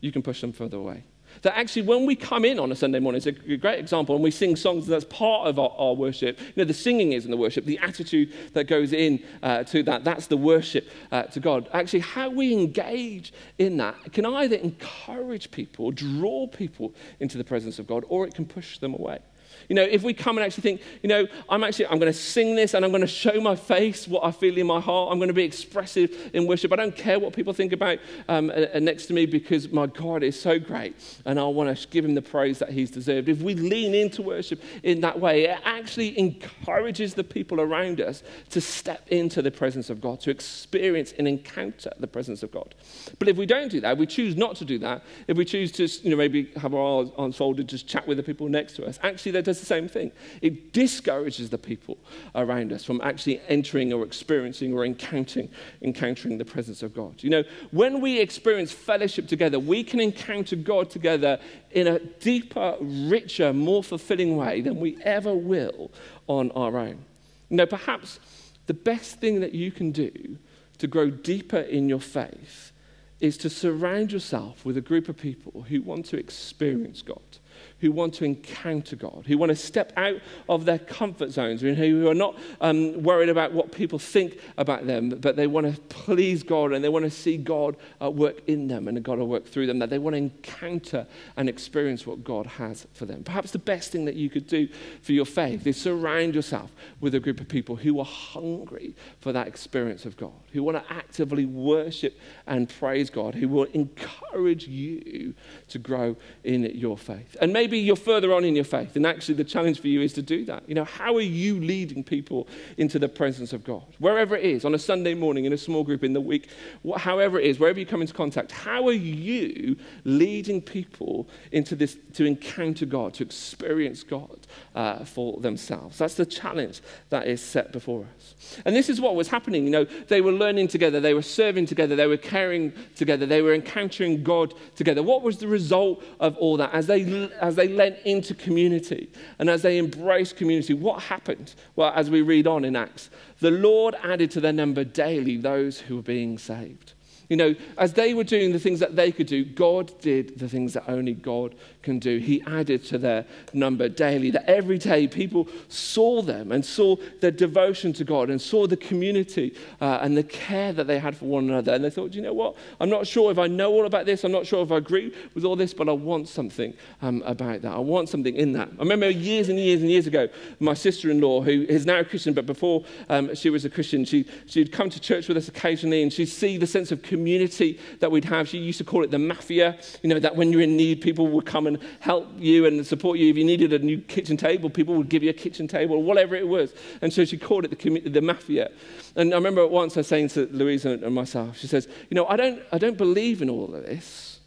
you 0.01 0.11
can 0.11 0.23
push 0.23 0.41
them 0.41 0.51
further 0.51 0.77
away. 0.77 1.03
That 1.43 1.57
actually, 1.57 1.83
when 1.83 2.05
we 2.05 2.15
come 2.15 2.43
in 2.43 2.59
on 2.59 2.71
a 2.71 2.75
Sunday 2.75 2.99
morning, 2.99 3.17
it's 3.17 3.27
a 3.27 3.57
great 3.57 3.79
example, 3.79 4.15
and 4.15 4.23
we 4.23 4.31
sing 4.31 4.55
songs 4.55 4.87
that's 4.87 5.05
part 5.05 5.47
of 5.47 5.59
our, 5.59 5.69
our 5.77 5.93
worship. 5.93 6.39
You 6.39 6.53
know, 6.57 6.63
the 6.65 6.73
singing 6.73 7.13
is 7.13 7.25
in 7.25 7.31
the 7.31 7.37
worship, 7.37 7.65
the 7.65 7.77
attitude 7.79 8.33
that 8.53 8.65
goes 8.65 8.93
in 8.93 9.23
uh, 9.43 9.63
to 9.65 9.83
that, 9.83 10.03
that's 10.03 10.27
the 10.27 10.37
worship 10.37 10.89
uh, 11.11 11.23
to 11.23 11.39
God. 11.39 11.69
Actually, 11.71 11.99
how 11.99 12.29
we 12.29 12.51
engage 12.51 13.31
in 13.57 13.77
that 13.77 14.11
can 14.11 14.25
either 14.25 14.55
encourage 14.55 15.51
people, 15.51 15.91
draw 15.91 16.47
people 16.47 16.93
into 17.19 17.37
the 17.37 17.43
presence 17.43 17.79
of 17.79 17.87
God, 17.87 18.03
or 18.09 18.25
it 18.25 18.33
can 18.33 18.45
push 18.45 18.79
them 18.79 18.93
away. 18.93 19.19
You 19.67 19.75
know, 19.75 19.83
if 19.83 20.03
we 20.03 20.13
come 20.13 20.37
and 20.37 20.45
actually 20.45 20.63
think, 20.63 20.81
you 21.03 21.09
know, 21.09 21.27
I'm 21.49 21.63
actually, 21.63 21.87
I'm 21.87 21.99
going 21.99 22.11
to 22.11 22.17
sing 22.17 22.55
this 22.55 22.73
and 22.73 22.85
I'm 22.85 22.91
going 22.91 23.01
to 23.01 23.07
show 23.07 23.39
my 23.41 23.55
face 23.55 24.07
what 24.07 24.23
I 24.23 24.31
feel 24.31 24.57
in 24.57 24.67
my 24.67 24.79
heart. 24.79 25.11
I'm 25.11 25.19
going 25.19 25.29
to 25.29 25.33
be 25.33 25.43
expressive 25.43 26.31
in 26.33 26.47
worship. 26.47 26.71
I 26.71 26.75
don't 26.75 26.95
care 26.95 27.19
what 27.19 27.33
people 27.33 27.53
think 27.53 27.73
about 27.73 27.99
um, 28.27 28.51
next 28.81 29.07
to 29.07 29.13
me 29.13 29.25
because 29.25 29.71
my 29.71 29.87
God 29.87 30.23
is 30.23 30.39
so 30.39 30.59
great 30.59 30.95
and 31.25 31.39
I 31.39 31.43
want 31.43 31.75
to 31.75 31.87
give 31.89 32.05
him 32.05 32.15
the 32.15 32.21
praise 32.21 32.59
that 32.59 32.69
he's 32.69 32.91
deserved. 32.91 33.29
If 33.29 33.41
we 33.41 33.55
lean 33.55 33.93
into 33.93 34.21
worship 34.21 34.61
in 34.83 35.01
that 35.01 35.19
way, 35.19 35.45
it 35.45 35.59
actually 35.63 36.17
encourages 36.17 37.13
the 37.13 37.23
people 37.23 37.61
around 37.61 38.01
us 38.01 38.23
to 38.49 38.61
step 38.61 39.07
into 39.09 39.41
the 39.41 39.51
presence 39.51 39.89
of 39.89 40.01
God, 40.01 40.19
to 40.21 40.31
experience 40.31 41.13
and 41.17 41.27
encounter 41.27 41.91
the 41.99 42.07
presence 42.07 42.43
of 42.43 42.51
God. 42.51 42.75
But 43.17 43.27
if 43.27 43.37
we 43.37 43.45
don't 43.45 43.69
do 43.69 43.81
that, 43.81 43.97
we 43.97 44.05
choose 44.05 44.35
not 44.35 44.55
to 44.57 44.65
do 44.65 44.79
that, 44.79 45.03
if 45.27 45.37
we 45.37 45.45
choose 45.45 45.71
to, 45.73 45.87
you 46.03 46.11
know, 46.11 46.17
maybe 46.17 46.51
have 46.57 46.73
our 46.73 47.05
arms 47.17 47.35
folded, 47.35 47.67
just 47.67 47.87
chat 47.87 48.07
with 48.07 48.17
the 48.17 48.23
people 48.23 48.47
next 48.47 48.75
to 48.77 48.85
us, 48.85 48.99
actually 49.03 49.31
that 49.33 49.45
does 49.49 49.59
the 49.59 49.65
same 49.65 49.87
thing. 49.87 50.11
It 50.41 50.73
discourages 50.73 51.49
the 51.49 51.57
people 51.57 51.97
around 52.35 52.71
us 52.71 52.83
from 52.83 53.01
actually 53.01 53.41
entering 53.47 53.91
or 53.91 54.03
experiencing 54.03 54.73
or 54.73 54.85
encountering, 54.85 55.49
encountering 55.81 56.37
the 56.37 56.45
presence 56.45 56.83
of 56.83 56.93
God. 56.93 57.23
You 57.23 57.31
know, 57.31 57.43
when 57.71 57.99
we 57.99 58.19
experience 58.19 58.71
fellowship 58.71 59.27
together, 59.27 59.59
we 59.59 59.83
can 59.83 59.99
encounter 59.99 60.55
God 60.55 60.91
together 60.91 61.39
in 61.71 61.87
a 61.87 61.99
deeper, 61.99 62.77
richer, 62.79 63.51
more 63.51 63.83
fulfilling 63.83 64.37
way 64.37 64.61
than 64.61 64.79
we 64.79 64.97
ever 65.03 65.33
will 65.33 65.91
on 66.27 66.51
our 66.51 66.77
own. 66.77 67.03
You 67.49 67.57
know, 67.57 67.65
perhaps 67.65 68.19
the 68.67 68.75
best 68.75 69.19
thing 69.19 69.39
that 69.39 69.53
you 69.53 69.71
can 69.71 69.91
do 69.91 70.37
to 70.77 70.85
grow 70.85 71.09
deeper 71.09 71.57
in 71.57 71.89
your 71.89 71.99
faith 71.99 72.71
is 73.19 73.35
to 73.37 73.49
surround 73.49 74.11
yourself 74.11 74.63
with 74.63 74.77
a 74.77 74.81
group 74.81 75.09
of 75.09 75.17
people 75.17 75.63
who 75.63 75.81
want 75.81 76.05
to 76.05 76.17
experience 76.17 77.01
God 77.01 77.39
who 77.81 77.91
want 77.91 78.13
to 78.15 78.25
encounter 78.25 78.95
God, 78.95 79.23
who 79.25 79.37
want 79.37 79.49
to 79.49 79.55
step 79.55 79.93
out 79.95 80.17
of 80.47 80.65
their 80.65 80.79
comfort 80.79 81.31
zones, 81.31 81.61
who 81.61 82.07
are 82.09 82.15
not 82.15 82.37
um, 82.61 83.01
worried 83.03 83.29
about 83.29 83.53
what 83.53 83.71
people 83.71 83.99
think 83.99 84.39
about 84.57 84.85
them, 84.85 85.09
but 85.09 85.35
they 85.35 85.47
want 85.47 85.73
to 85.73 85.81
please 85.83 86.43
God 86.43 86.73
and 86.73 86.83
they 86.83 86.89
want 86.89 87.05
to 87.05 87.11
see 87.11 87.37
God 87.37 87.75
work 88.01 88.41
in 88.47 88.67
them 88.67 88.87
and 88.87 89.01
God 89.03 89.19
will 89.19 89.27
work 89.27 89.45
through 89.45 89.67
them, 89.67 89.79
that 89.79 89.89
they 89.89 89.99
want 89.99 90.13
to 90.13 90.17
encounter 90.17 91.07
and 91.37 91.47
experience 91.47 92.05
what 92.05 92.23
God 92.23 92.45
has 92.45 92.87
for 92.93 93.05
them. 93.05 93.23
Perhaps 93.23 93.51
the 93.51 93.59
best 93.59 93.91
thing 93.91 94.05
that 94.05 94.15
you 94.15 94.29
could 94.29 94.47
do 94.47 94.67
for 95.01 95.13
your 95.13 95.25
faith 95.25 95.65
is 95.65 95.79
surround 95.79 96.35
yourself 96.35 96.71
with 96.99 97.15
a 97.15 97.19
group 97.19 97.39
of 97.39 97.47
people 97.47 97.75
who 97.75 97.99
are 97.99 98.05
hungry 98.05 98.95
for 99.19 99.31
that 99.31 99.47
experience 99.47 100.05
of 100.05 100.17
God, 100.17 100.33
who 100.51 100.63
want 100.63 100.77
to 100.77 100.93
actively 100.93 101.45
worship 101.45 102.19
and 102.47 102.67
praise 102.69 103.09
God, 103.09 103.35
who 103.35 103.47
will 103.47 103.65
encourage 103.73 104.67
you 104.67 105.33
to 105.69 105.79
grow 105.79 106.15
in 106.43 106.63
your 106.75 106.97
faith. 106.97 107.37
And 107.41 107.53
maybe 107.53 107.68
maybe 107.69 107.79
you're 107.79 107.95
further 107.95 108.33
on 108.33 108.43
in 108.43 108.55
your 108.55 108.65
faith, 108.65 108.95
and 108.95 109.05
actually 109.05 109.35
the 109.35 109.43
challenge 109.43 109.79
for 109.79 109.87
you 109.87 110.01
is 110.01 110.11
to 110.13 110.23
do 110.23 110.43
that. 110.43 110.67
You 110.67 110.73
know, 110.73 110.85
how 110.85 111.15
are 111.15 111.21
you 111.21 111.59
leading 111.59 112.03
people 112.03 112.47
into 112.77 112.97
the 112.97 113.07
presence 113.07 113.53
of 113.53 113.63
God? 113.63 113.83
Wherever 113.99 114.35
it 114.35 114.43
is, 114.43 114.65
on 114.65 114.73
a 114.73 114.79
Sunday 114.79 115.13
morning, 115.13 115.45
in 115.45 115.53
a 115.53 115.57
small 115.57 115.83
group, 115.83 116.03
in 116.03 116.13
the 116.13 116.21
week, 116.21 116.49
however 116.97 117.39
it 117.39 117.45
is, 117.45 117.59
wherever 117.59 117.79
you 117.79 117.85
come 117.85 118.01
into 118.01 118.15
contact, 118.15 118.51
how 118.51 118.87
are 118.87 118.91
you 118.91 119.77
leading 120.03 120.63
people 120.63 121.27
into 121.51 121.75
this, 121.75 121.95
to 122.13 122.25
encounter 122.25 122.87
God, 122.87 123.13
to 123.15 123.23
experience 123.23 124.01
God 124.01 124.47
uh, 124.79 125.03
for 125.03 125.41
themselves? 125.41 125.97
That's 125.97 126.13
the 126.13 126.25
challenge 126.25 126.79
that 127.09 127.27
is 127.27 127.41
set 127.41 127.73
before 127.73 128.05
us. 128.15 128.61
And 128.63 128.73
this 128.73 128.87
is 128.87 129.01
what 129.01 129.13
was 129.13 129.27
happening. 129.27 129.65
You 129.65 129.71
know, 129.71 129.83
they 129.83 130.21
were 130.21 130.31
learning 130.31 130.69
together, 130.69 131.01
they 131.01 131.13
were 131.13 131.21
serving 131.21 131.65
together, 131.65 131.97
they 131.97 132.07
were 132.07 132.15
caring 132.15 132.71
together, 132.95 133.25
they 133.25 133.41
were 133.41 133.53
encountering 133.53 134.23
God 134.23 134.53
together. 134.77 135.03
What 135.03 135.21
was 135.21 135.37
the 135.39 135.49
result 135.49 136.01
of 136.21 136.37
all 136.37 136.55
that? 136.57 136.73
As 136.73 136.87
they, 136.87 137.29
as 137.41 137.57
they 137.57 137.67
lent 137.67 137.97
into 138.05 138.33
community 138.33 139.11
and 139.37 139.49
as 139.49 139.63
they 139.63 139.77
embraced 139.77 140.37
community, 140.37 140.73
what 140.73 141.01
happened? 141.03 141.55
Well, 141.75 141.91
as 141.93 142.09
we 142.09 142.21
read 142.21 142.47
on 142.47 142.63
in 142.63 142.77
Acts, 142.77 143.09
the 143.41 143.51
Lord 143.51 143.95
added 144.01 144.31
to 144.31 144.39
their 144.39 144.53
number 144.53 144.85
daily 144.85 145.35
those 145.35 145.81
who 145.81 145.97
were 145.97 146.01
being 146.01 146.37
saved. 146.37 146.93
You 147.29 147.35
know, 147.35 147.55
as 147.77 147.93
they 147.93 148.15
were 148.15 148.23
doing 148.23 148.53
the 148.53 148.59
things 148.59 148.79
that 148.79 148.95
they 148.95 149.11
could 149.11 149.27
do, 149.27 149.45
God 149.45 149.93
did 150.01 150.39
the 150.39 150.49
things 150.49 150.73
that 150.73 150.89
only 150.89 151.13
God 151.13 151.53
can 151.83 151.99
do. 151.99 152.17
He 152.17 152.41
added 152.47 152.83
to 152.85 152.97
their 152.97 153.23
number 153.53 153.87
daily. 153.87 154.31
That 154.31 154.49
every 154.49 154.79
day 154.79 155.07
people 155.07 155.47
saw 155.67 156.23
them 156.23 156.51
and 156.51 156.65
saw 156.65 156.95
their 157.21 157.29
devotion 157.29 157.93
to 157.93 158.03
God 158.03 158.31
and 158.31 158.41
saw 158.41 158.65
the 158.65 158.75
community 158.75 159.55
uh, 159.79 159.99
and 160.01 160.17
the 160.17 160.23
care 160.23 160.73
that 160.73 160.87
they 160.87 160.97
had 160.97 161.15
for 161.15 161.25
one 161.25 161.47
another. 161.47 161.71
And 161.71 161.83
they 161.83 161.91
thought, 161.91 162.15
you 162.15 162.23
know 162.23 162.33
what? 162.33 162.55
I'm 162.79 162.89
not 162.89 163.05
sure 163.05 163.31
if 163.31 163.37
I 163.37 163.45
know 163.45 163.71
all 163.73 163.85
about 163.85 164.07
this. 164.07 164.23
I'm 164.23 164.31
not 164.31 164.47
sure 164.47 164.63
if 164.63 164.71
I 164.71 164.77
agree 164.77 165.13
with 165.35 165.45
all 165.45 165.55
this, 165.55 165.71
but 165.71 165.87
I 165.87 165.91
want 165.91 166.27
something 166.27 166.73
um, 167.03 167.21
about 167.27 167.61
that. 167.61 167.73
I 167.73 167.79
want 167.79 168.09
something 168.09 168.35
in 168.35 168.53
that. 168.53 168.69
I 168.69 168.79
remember 168.79 169.07
years 169.07 169.49
and 169.49 169.59
years 169.59 169.81
and 169.81 169.91
years 169.91 170.07
ago, 170.07 170.29
my 170.59 170.73
sister 170.73 171.11
in 171.11 171.21
law, 171.21 171.41
who 171.41 171.61
is 171.69 171.85
now 171.85 171.99
a 171.99 172.05
Christian, 172.05 172.33
but 172.33 172.47
before 172.47 172.85
um, 173.07 173.35
she 173.35 173.51
was 173.51 173.65
a 173.65 173.69
Christian, 173.69 174.03
she, 174.03 174.25
she'd 174.47 174.71
come 174.71 174.89
to 174.89 174.99
church 174.99 175.27
with 175.27 175.37
us 175.37 175.47
occasionally 175.47 176.01
and 176.01 176.11
she'd 176.11 176.25
see 176.25 176.57
the 176.57 176.65
sense 176.65 176.91
of 176.91 177.03
community 177.03 177.18
community 177.19 177.77
that 177.99 178.09
we'd 178.09 178.25
have. 178.25 178.47
She 178.47 178.57
used 178.57 178.77
to 178.77 178.85
call 178.85 179.03
it 179.03 179.11
the 179.11 179.19
mafia, 179.19 179.77
you 180.01 180.09
know, 180.09 180.19
that 180.19 180.35
when 180.37 180.51
you're 180.51 180.61
in 180.61 180.77
need, 180.77 181.01
people 181.01 181.27
would 181.27 181.45
come 181.45 181.67
and 181.67 181.77
help 181.99 182.25
you 182.37 182.65
and 182.65 182.85
support 182.87 183.19
you. 183.19 183.29
If 183.29 183.35
you 183.35 183.43
needed 183.43 183.73
a 183.73 183.79
new 183.79 183.99
kitchen 184.15 184.37
table, 184.37 184.69
people 184.69 184.95
would 184.95 185.09
give 185.09 185.21
you 185.21 185.29
a 185.29 185.39
kitchen 185.45 185.67
table 185.67 185.95
or 185.97 186.03
whatever 186.03 186.35
it 186.35 186.47
was. 186.47 186.73
And 187.01 187.11
so 187.11 187.25
she 187.25 187.37
called 187.37 187.65
it 187.65 187.71
the, 187.71 187.99
the 188.17 188.21
mafia. 188.21 188.71
And 189.15 189.33
I 189.33 189.37
remember 189.37 189.67
once 189.67 189.97
I 189.97 189.99
was 189.99 190.07
saying 190.07 190.29
to 190.29 190.47
Louise 190.51 190.85
and 190.85 191.13
myself, 191.13 191.57
she 191.57 191.67
says, 191.67 191.87
you 192.09 192.15
know, 192.15 192.25
I 192.27 192.37
don't, 192.37 192.61
I 192.71 192.77
don't 192.77 192.97
believe 192.97 193.41
in 193.41 193.49
all 193.49 193.75
of 193.75 193.83
this, 193.85 194.39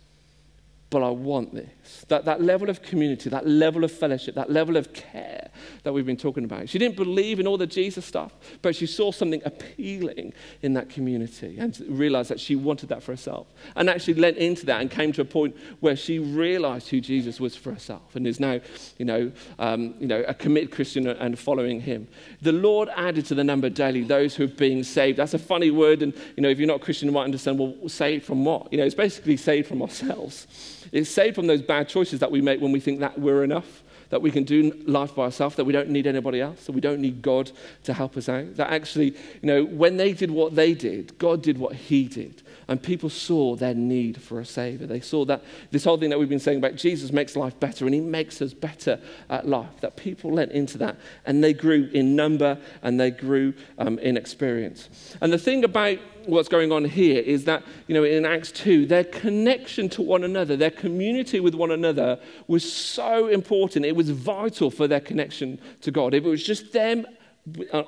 but 0.88 1.02
I 1.02 1.10
want 1.10 1.54
this. 1.54 1.81
That, 2.08 2.24
that 2.24 2.42
level 2.42 2.68
of 2.68 2.82
community, 2.82 3.30
that 3.30 3.46
level 3.46 3.84
of 3.84 3.92
fellowship, 3.92 4.34
that 4.34 4.50
level 4.50 4.76
of 4.76 4.92
care 4.92 5.50
that 5.84 5.92
we've 5.92 6.06
been 6.06 6.16
talking 6.16 6.44
about. 6.44 6.68
She 6.68 6.78
didn't 6.78 6.96
believe 6.96 7.40
in 7.40 7.46
all 7.46 7.58
the 7.58 7.66
Jesus 7.66 8.04
stuff, 8.04 8.32
but 8.60 8.74
she 8.74 8.86
saw 8.86 9.12
something 9.12 9.42
appealing 9.44 10.32
in 10.62 10.74
that 10.74 10.88
community 10.88 11.56
and 11.58 11.78
realized 11.88 12.30
that 12.30 12.40
she 12.40 12.56
wanted 12.56 12.88
that 12.88 13.02
for 13.02 13.12
herself. 13.12 13.46
And 13.76 13.88
actually 13.88 14.14
lent 14.14 14.36
into 14.36 14.66
that 14.66 14.80
and 14.80 14.90
came 14.90 15.12
to 15.12 15.22
a 15.22 15.24
point 15.24 15.56
where 15.80 15.96
she 15.96 16.18
realized 16.18 16.88
who 16.88 17.00
Jesus 17.00 17.40
was 17.40 17.56
for 17.56 17.72
herself 17.72 18.14
and 18.14 18.26
is 18.26 18.40
now, 18.40 18.60
you 18.98 19.04
know, 19.04 19.32
um, 19.58 19.94
you 19.98 20.06
know 20.06 20.22
a 20.26 20.34
committed 20.34 20.70
Christian 20.70 21.06
and 21.06 21.38
following 21.38 21.80
him. 21.80 22.08
The 22.40 22.52
Lord 22.52 22.88
added 22.96 23.26
to 23.26 23.34
the 23.34 23.44
number 23.44 23.68
daily 23.70 24.02
those 24.02 24.34
who 24.34 24.44
are 24.44 24.48
being 24.48 24.82
saved. 24.82 25.18
That's 25.18 25.34
a 25.34 25.38
funny 25.38 25.70
word, 25.70 26.02
and 26.02 26.14
you 26.36 26.42
know, 26.42 26.48
if 26.48 26.58
you're 26.58 26.68
not 26.68 26.80
a 26.80 26.84
Christian, 26.84 27.08
you 27.08 27.12
might 27.12 27.24
understand, 27.24 27.58
well, 27.58 27.88
saved 27.88 28.24
from 28.24 28.44
what? 28.44 28.72
You 28.72 28.78
know, 28.78 28.84
it's 28.84 28.94
basically 28.94 29.36
saved 29.36 29.68
from 29.68 29.82
ourselves. 29.82 30.46
It's 30.92 31.10
saved 31.10 31.34
from 31.34 31.46
those 31.46 31.62
bad 31.62 31.88
choices 31.88 32.20
that 32.20 32.30
we 32.30 32.40
make 32.40 32.60
when 32.60 32.72
we 32.72 32.80
think 32.80 33.00
that 33.00 33.18
we're 33.18 33.42
enough 33.42 33.82
that 34.12 34.20
we 34.20 34.30
can 34.30 34.44
do 34.44 34.70
life 34.84 35.14
by 35.14 35.22
ourselves, 35.22 35.56
that 35.56 35.64
we 35.64 35.72
don't 35.72 35.88
need 35.88 36.06
anybody 36.06 36.38
else, 36.38 36.66
that 36.66 36.72
we 36.72 36.82
don't 36.82 37.00
need 37.00 37.22
God 37.22 37.50
to 37.84 37.94
help 37.94 38.14
us 38.18 38.28
out. 38.28 38.56
That 38.56 38.70
actually, 38.70 39.16
you 39.40 39.44
know, 39.44 39.64
when 39.64 39.96
they 39.96 40.12
did 40.12 40.30
what 40.30 40.54
they 40.54 40.74
did, 40.74 41.18
God 41.18 41.42
did 41.42 41.56
what 41.56 41.74
He 41.74 42.08
did. 42.08 42.42
And 42.68 42.80
people 42.80 43.08
saw 43.08 43.56
their 43.56 43.72
need 43.72 44.20
for 44.20 44.38
a 44.38 44.44
Savior. 44.44 44.86
They 44.86 45.00
saw 45.00 45.24
that 45.24 45.42
this 45.70 45.84
whole 45.84 45.96
thing 45.96 46.10
that 46.10 46.18
we've 46.18 46.28
been 46.28 46.40
saying 46.40 46.58
about 46.58 46.76
Jesus 46.76 47.10
makes 47.10 47.36
life 47.36 47.58
better 47.58 47.86
and 47.86 47.94
He 47.94 48.02
makes 48.02 48.42
us 48.42 48.52
better 48.52 49.00
at 49.30 49.48
life. 49.48 49.80
That 49.80 49.96
people 49.96 50.30
lent 50.30 50.52
into 50.52 50.76
that 50.76 50.96
and 51.24 51.42
they 51.42 51.54
grew 51.54 51.88
in 51.94 52.14
number 52.14 52.58
and 52.82 53.00
they 53.00 53.10
grew 53.10 53.54
um, 53.78 53.98
in 53.98 54.18
experience. 54.18 54.90
And 55.22 55.32
the 55.32 55.38
thing 55.38 55.64
about 55.64 55.98
what's 56.26 56.48
going 56.48 56.72
on 56.72 56.84
here 56.84 57.20
is 57.20 57.44
that, 57.44 57.62
you 57.86 57.94
know, 57.94 58.04
in 58.04 58.24
Acts 58.24 58.52
2, 58.52 58.86
their 58.86 59.04
connection 59.04 59.88
to 59.90 60.02
one 60.02 60.24
another, 60.24 60.56
their 60.56 60.70
community 60.70 61.40
with 61.40 61.54
one 61.54 61.70
another 61.70 62.18
was 62.48 62.70
so 62.70 63.28
important. 63.28 63.84
It 63.84 63.96
was 63.96 64.10
vital 64.10 64.70
for 64.70 64.88
their 64.88 65.00
connection 65.00 65.58
to 65.82 65.90
God. 65.90 66.14
If 66.14 66.24
it 66.24 66.28
was 66.28 66.44
just 66.44 66.72
them 66.72 67.06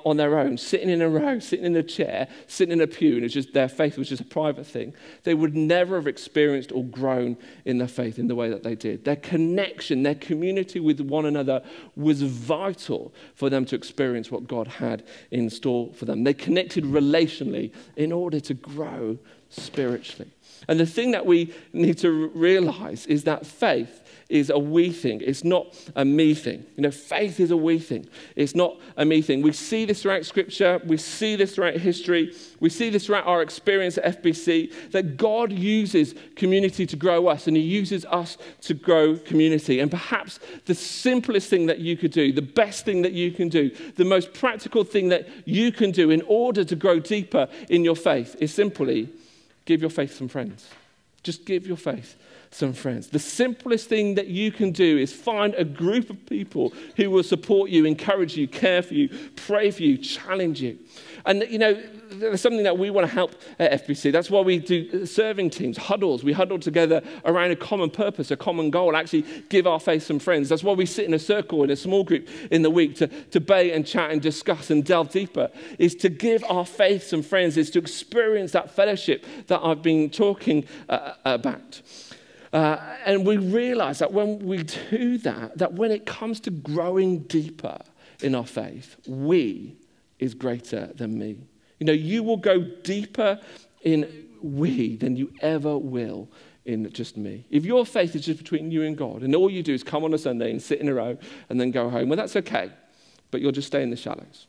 on 0.03 0.17
their 0.17 0.37
own, 0.37 0.57
sitting 0.57 0.89
in 0.89 1.01
a 1.01 1.07
row, 1.07 1.39
sitting 1.39 1.65
in 1.65 1.75
a 1.77 1.83
chair, 1.83 2.27
sitting 2.45 2.73
in 2.73 2.81
a 2.81 2.87
pew, 2.87 3.15
and 3.15 3.23
it's 3.23 3.33
just 3.33 3.53
their 3.53 3.69
faith 3.69 3.97
was 3.97 4.09
just 4.09 4.21
a 4.21 4.25
private 4.25 4.67
thing, 4.67 4.93
they 5.23 5.33
would 5.33 5.55
never 5.55 5.95
have 5.95 6.07
experienced 6.07 6.73
or 6.73 6.83
grown 6.83 7.37
in 7.63 7.77
their 7.77 7.87
faith 7.87 8.19
in 8.19 8.27
the 8.27 8.35
way 8.35 8.49
that 8.49 8.63
they 8.63 8.75
did. 8.75 9.05
Their 9.05 9.15
connection, 9.15 10.03
their 10.03 10.15
community 10.15 10.81
with 10.81 10.99
one 10.99 11.25
another 11.25 11.63
was 11.95 12.21
vital 12.21 13.13
for 13.33 13.49
them 13.49 13.63
to 13.65 13.75
experience 13.77 14.29
what 14.29 14.45
God 14.45 14.67
had 14.67 15.03
in 15.31 15.49
store 15.49 15.93
for 15.93 16.03
them. 16.03 16.25
They 16.25 16.33
connected 16.33 16.83
relationally 16.83 17.71
in 17.95 18.11
order 18.11 18.41
to 18.41 18.53
grow 18.53 19.17
spiritually. 19.49 20.31
And 20.67 20.79
the 20.79 20.85
thing 20.85 21.11
that 21.11 21.25
we 21.25 21.53
need 21.71 21.97
to 21.99 22.29
realize 22.29 23.05
is 23.05 23.23
that 23.23 23.45
faith 23.45 24.01
is 24.29 24.49
a 24.49 24.57
we 24.57 24.91
thing. 24.91 25.21
It's 25.23 25.43
not 25.43 25.75
a 25.95 26.03
me 26.03 26.33
thing. 26.33 26.65
You 26.75 26.83
know, 26.83 26.91
faith 26.91 27.39
is 27.39 27.51
a 27.51 27.57
we 27.57 27.77
thing. 27.77 28.07
It's 28.35 28.55
not 28.55 28.77
a 28.97 29.05
me 29.05 29.21
thing. 29.21 29.41
We 29.41 29.51
see 29.53 29.85
this 29.85 30.01
throughout 30.01 30.25
Scripture. 30.25 30.81
We 30.85 30.97
see 30.97 31.35
this 31.35 31.55
throughout 31.55 31.75
history. 31.75 32.33
We 32.59 32.69
see 32.69 32.89
this 32.89 33.05
throughout 33.05 33.27
our 33.27 33.43
experience 33.43 33.97
at 33.99 34.23
FBC 34.23 34.91
that 34.91 35.17
God 35.17 35.51
uses 35.51 36.15
community 36.35 36.87
to 36.87 36.95
grow 36.95 37.27
us 37.27 37.45
and 37.45 37.55
He 37.55 37.61
uses 37.63 38.03
us 38.05 38.37
to 38.61 38.73
grow 38.73 39.17
community. 39.17 39.79
And 39.79 39.91
perhaps 39.91 40.39
the 40.65 40.75
simplest 40.75 41.49
thing 41.49 41.67
that 41.67 41.79
you 41.79 41.95
could 41.95 42.11
do, 42.11 42.33
the 42.33 42.41
best 42.41 42.83
thing 42.83 43.03
that 43.03 43.13
you 43.13 43.31
can 43.31 43.47
do, 43.47 43.69
the 43.95 44.05
most 44.05 44.33
practical 44.33 44.83
thing 44.83 45.09
that 45.09 45.27
you 45.47 45.71
can 45.71 45.91
do 45.91 46.09
in 46.09 46.23
order 46.27 46.63
to 46.63 46.75
grow 46.75 46.99
deeper 46.99 47.47
in 47.69 47.83
your 47.83 47.95
faith 47.95 48.35
is 48.39 48.51
simply 48.51 49.09
give 49.65 49.81
your 49.81 49.91
faith 49.91 50.15
some 50.15 50.27
friends. 50.27 50.67
Just 51.21 51.45
give 51.45 51.67
your 51.67 51.77
faith 51.77 52.15
some 52.55 52.71
friends. 52.71 53.09
The 53.09 53.19
simplest 53.19 53.89
thing 53.89 54.15
that 54.15 54.27
you 54.27 54.49
can 54.49 54.71
do 54.71 54.97
is 54.97 55.11
find 55.11 55.53
a 55.55 55.65
group 55.65 56.09
of 56.09 56.25
people 56.25 56.73
who 56.95 57.11
will 57.11 57.23
support 57.23 57.69
you, 57.69 57.85
encourage 57.85 58.37
you, 58.37 58.47
care 58.47 58.81
for 58.81 58.93
you, 58.93 59.09
pray 59.35 59.71
for 59.71 59.83
you, 59.83 59.97
challenge 59.97 60.61
you. 60.61 60.79
And, 61.25 61.45
you 61.49 61.59
know, 61.59 61.73
there's 62.11 62.39
something 62.39 62.63
that 62.63 62.77
we 62.77 62.89
want 62.89 63.07
to 63.07 63.13
help 63.13 63.35
at 63.59 63.85
FBC. 63.85 64.11
That's 64.13 64.29
why 64.29 64.39
we 64.39 64.59
do 64.59 65.05
serving 65.05 65.49
teams, 65.49 65.75
huddles. 65.75 66.23
We 66.23 66.31
huddle 66.31 66.57
together 66.57 67.01
around 67.25 67.51
a 67.51 67.57
common 67.57 67.89
purpose, 67.89 68.31
a 68.31 68.37
common 68.37 68.69
goal, 68.69 68.95
actually 68.95 69.25
give 69.49 69.67
our 69.67 69.79
faith 69.79 70.03
some 70.03 70.19
friends. 70.19 70.47
That's 70.47 70.63
why 70.63 70.73
we 70.73 70.85
sit 70.85 71.05
in 71.05 71.13
a 71.13 71.19
circle 71.19 71.63
in 71.63 71.71
a 71.71 71.75
small 71.75 72.05
group 72.05 72.29
in 72.51 72.61
the 72.61 72.69
week 72.69 72.95
to 72.97 73.07
debate 73.07 73.73
and 73.73 73.85
chat 73.85 74.11
and 74.11 74.21
discuss 74.21 74.69
and 74.69 74.85
delve 74.85 75.09
deeper, 75.09 75.49
is 75.77 75.93
to 75.95 76.09
give 76.09 76.43
our 76.45 76.65
faith 76.65 77.03
some 77.03 77.21
friends, 77.21 77.57
is 77.57 77.69
to 77.71 77.79
experience 77.79 78.53
that 78.53 78.73
fellowship 78.73 79.25
that 79.47 79.59
I've 79.61 79.81
been 79.81 80.09
talking 80.09 80.65
uh, 80.87 81.15
about. 81.25 81.81
Uh, 82.55 82.79
and 83.05 83.25
we 83.27 83.35
realize 83.35 83.99
that 83.99 84.13
when 84.13 84.39
we 84.39 84.63
do 84.63 85.17
that, 85.17 85.57
that 85.57 85.73
when 85.73 85.91
it 85.91 86.05
comes 86.05 86.39
to 86.39 86.49
growing 86.49 87.19
deeper 87.23 87.77
in 88.21 88.33
our 88.33 88.45
faith, 88.45 88.95
we 89.05 89.75
is 90.19 90.33
greater 90.33 90.87
than 90.95 91.19
me. 91.19 91.37
You 91.79 91.85
know, 91.85 91.91
you 91.91 92.23
will 92.23 92.37
go 92.37 92.61
deeper 92.61 93.41
in 93.81 94.29
we 94.41 94.95
than 94.95 95.17
you 95.17 95.33
ever 95.41 95.77
will 95.77 96.29
in 96.63 96.89
just 96.93 97.17
me. 97.17 97.45
If 97.49 97.65
your 97.65 97.85
faith 97.85 98.15
is 98.15 98.25
just 98.25 98.39
between 98.39 98.71
you 98.71 98.83
and 98.83 98.97
God, 98.97 99.23
and 99.23 99.35
all 99.35 99.49
you 99.49 99.61
do 99.61 99.73
is 99.73 99.83
come 99.83 100.05
on 100.05 100.13
a 100.13 100.17
Sunday 100.17 100.49
and 100.49 100.61
sit 100.61 100.79
in 100.79 100.87
a 100.87 100.93
row 100.93 101.17
and 101.49 101.59
then 101.59 101.71
go 101.71 101.89
home, 101.89 102.07
well, 102.07 102.15
that's 102.15 102.37
okay, 102.37 102.71
but 103.31 103.41
you'll 103.41 103.51
just 103.51 103.67
stay 103.67 103.83
in 103.83 103.89
the 103.89 103.97
shallows. 103.97 104.47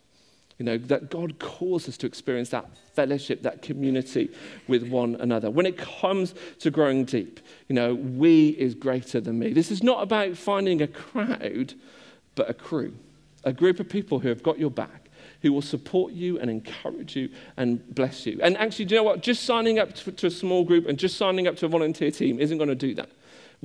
You 0.59 0.65
know, 0.65 0.79
that 0.79 1.11
God 1.11 1.39
calls 1.39 1.87
us 1.87 1.99
to 1.99 2.07
experience 2.07 2.49
that 2.51 2.67
fellowship, 2.95 3.43
that 3.43 3.61
community 3.61 4.31
with 4.67 4.89
one 4.89 5.17
another. 5.17 5.51
When 5.51 5.67
it 5.67 5.77
comes 5.77 6.35
to 6.61 6.71
growing 6.71 7.05
deep, 7.05 7.41
you 7.69 7.75
know, 7.75 7.95
we 7.95 8.51
is 8.51 8.75
greater 8.75 9.21
than 9.21 9.39
me. 9.39 9.53
This 9.53 9.71
is 9.71 9.83
not 9.83 10.03
about 10.03 10.37
finding 10.37 10.81
a 10.81 10.87
crowd, 10.87 11.75
but 12.37 12.49
a 12.49 12.55
crew, 12.55 12.95
a 13.45 13.53
group 13.53 13.81
of 13.81 13.89
people 13.89 14.19
who 14.19 14.29
have 14.29 14.43
got 14.43 14.59
your 14.59 14.71
back, 14.71 15.11
who 15.43 15.53
will 15.53 15.63
support 15.63 16.15
you 16.15 16.39
and 16.39 16.49
encourage 16.49 17.17
you 17.17 17.29
and 17.59 17.95
bless 17.95 18.25
you. 18.25 18.41
And 18.43 18.57
actually, 18.57 18.87
do 18.87 18.95
you 18.95 19.01
know 19.01 19.05
what? 19.05 19.23
Just 19.23 19.45
signing 19.45 19.79
up 19.79 19.95
to, 19.95 20.13
to 20.13 20.27
a 20.29 20.31
small 20.31 20.65
group 20.65 20.87
and 20.87 20.99
just 20.99 21.19
signing 21.19 21.47
up 21.47 21.57
to 21.57 21.67
a 21.67 21.69
volunteer 21.69 22.11
team 22.11 22.41
isn't 22.41 22.57
going 22.57 22.71
to 22.71 22.75
do 22.75 22.95
that. 22.95 23.11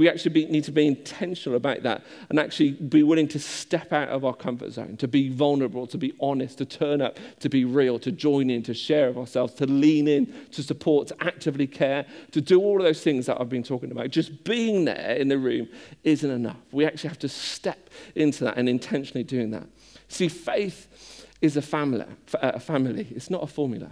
We 0.02 0.10
actually 0.10 0.47
need 0.47 0.64
to 0.64 0.72
be 0.72 0.88
intentional 0.88 1.56
about 1.56 1.84
that 1.84 2.02
and 2.32 2.39
actually 2.39 2.72
be 2.72 3.04
willing 3.04 3.28
to 3.28 3.39
step 3.39 3.93
out 3.93 4.10
of 4.10 4.26
our 4.26 4.34
comfort 4.34 4.72
zone, 4.72 4.97
to 4.97 5.08
be 5.08 5.30
vulnerable, 5.30 5.86
to 5.86 5.95
be 5.95 6.16
honest, 6.20 6.58
to 6.58 6.66
turn 6.66 7.04
up, 7.04 7.20
to 7.41 7.49
be 7.49 7.66
real, 7.66 7.99
to 7.99 8.12
join 8.12 8.49
in, 8.49 8.64
to 8.64 8.74
share 8.74 9.10
of 9.10 9.20
ourselves, 9.20 9.54
to 9.54 9.68
lean 9.68 10.08
in, 10.08 10.34
to 10.54 10.64
support, 10.64 11.10
to 11.10 11.16
actively 11.20 11.68
care, 11.68 12.08
to 12.32 12.41
do 12.41 12.60
all 12.60 12.78
of 12.78 12.84
those 12.84 13.04
things 13.04 13.28
that 13.28 13.39
I've 13.39 13.49
been 13.49 13.62
talking 13.62 13.91
about. 13.91 14.10
Just 14.10 14.43
being 14.43 14.86
there 14.86 15.12
in 15.18 15.28
the 15.28 15.38
room 15.38 15.70
isn't 16.04 16.32
enough. 16.32 16.58
We 16.72 16.84
actually 16.84 17.10
have 17.10 17.20
to 17.20 17.30
step 17.30 17.91
into 18.16 18.43
that 18.45 18.58
and 18.58 18.68
intentionally 18.68 19.24
doing 19.24 19.52
that. 19.52 19.68
See, 20.08 20.30
faith 20.30 21.28
is 21.41 21.58
a 21.58 21.62
family. 21.62 22.08
A 22.34 22.60
family. 22.60 23.08
It's 23.12 23.30
not 23.30 23.43
a 23.43 23.47
formula. 23.47 23.91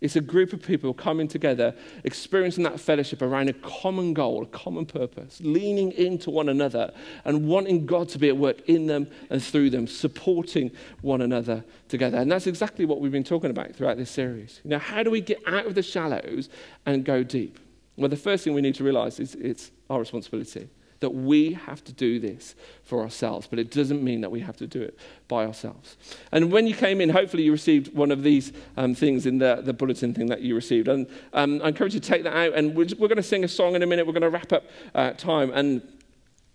It's 0.00 0.16
a 0.16 0.20
group 0.20 0.52
of 0.52 0.62
people 0.62 0.94
coming 0.94 1.26
together, 1.26 1.74
experiencing 2.04 2.62
that 2.64 2.78
fellowship 2.78 3.20
around 3.20 3.48
a 3.48 3.52
common 3.52 4.14
goal, 4.14 4.44
a 4.44 4.46
common 4.46 4.86
purpose, 4.86 5.40
leaning 5.42 5.92
into 5.92 6.30
one 6.30 6.48
another 6.48 6.92
and 7.24 7.48
wanting 7.48 7.84
God 7.84 8.08
to 8.10 8.18
be 8.18 8.28
at 8.28 8.36
work 8.36 8.60
in 8.68 8.86
them 8.86 9.08
and 9.30 9.42
through 9.42 9.70
them, 9.70 9.86
supporting 9.86 10.70
one 11.00 11.20
another 11.20 11.64
together. 11.88 12.18
And 12.18 12.30
that's 12.30 12.46
exactly 12.46 12.84
what 12.84 13.00
we've 13.00 13.12
been 13.12 13.24
talking 13.24 13.50
about 13.50 13.74
throughout 13.74 13.96
this 13.96 14.10
series. 14.10 14.60
Know, 14.64 14.78
how 14.78 15.02
do 15.02 15.10
we 15.10 15.20
get 15.20 15.40
out 15.46 15.66
of 15.66 15.74
the 15.74 15.82
shallows 15.82 16.48
and 16.86 17.04
go 17.04 17.22
deep? 17.22 17.58
Well, 17.96 18.08
the 18.08 18.16
first 18.16 18.44
thing 18.44 18.54
we 18.54 18.60
need 18.60 18.76
to 18.76 18.84
realize 18.84 19.18
is 19.18 19.34
it's 19.34 19.72
our 19.90 19.98
responsibility 19.98 20.68
that 21.00 21.10
we 21.10 21.52
have 21.52 21.84
to 21.84 21.92
do 21.92 22.18
this 22.18 22.54
for 22.82 23.00
ourselves, 23.02 23.46
but 23.46 23.58
it 23.58 23.70
doesn't 23.70 24.02
mean 24.02 24.20
that 24.20 24.30
we 24.30 24.40
have 24.40 24.56
to 24.56 24.66
do 24.66 24.82
it 24.82 24.98
by 25.28 25.46
ourselves. 25.46 25.96
And 26.32 26.50
when 26.50 26.66
you 26.66 26.74
came 26.74 27.00
in, 27.00 27.10
hopefully 27.10 27.44
you 27.44 27.52
received 27.52 27.94
one 27.94 28.10
of 28.10 28.22
these 28.22 28.52
um, 28.76 28.94
things 28.94 29.26
in 29.26 29.38
the, 29.38 29.60
the 29.62 29.72
bulletin 29.72 30.14
thing 30.14 30.26
that 30.26 30.40
you 30.40 30.54
received. 30.54 30.88
And 30.88 31.06
um, 31.32 31.60
I 31.62 31.68
encourage 31.68 31.94
you 31.94 32.00
to 32.00 32.08
take 32.08 32.24
that 32.24 32.36
out, 32.36 32.54
and 32.54 32.74
we're, 32.74 32.88
we're 32.98 33.08
going 33.08 33.16
to 33.16 33.22
sing 33.22 33.44
a 33.44 33.48
song 33.48 33.74
in 33.74 33.82
a 33.82 33.86
minute. 33.86 34.06
We're 34.06 34.12
going 34.12 34.22
to 34.22 34.30
wrap 34.30 34.52
up 34.52 34.64
uh, 34.94 35.12
time. 35.12 35.52
And 35.54 35.82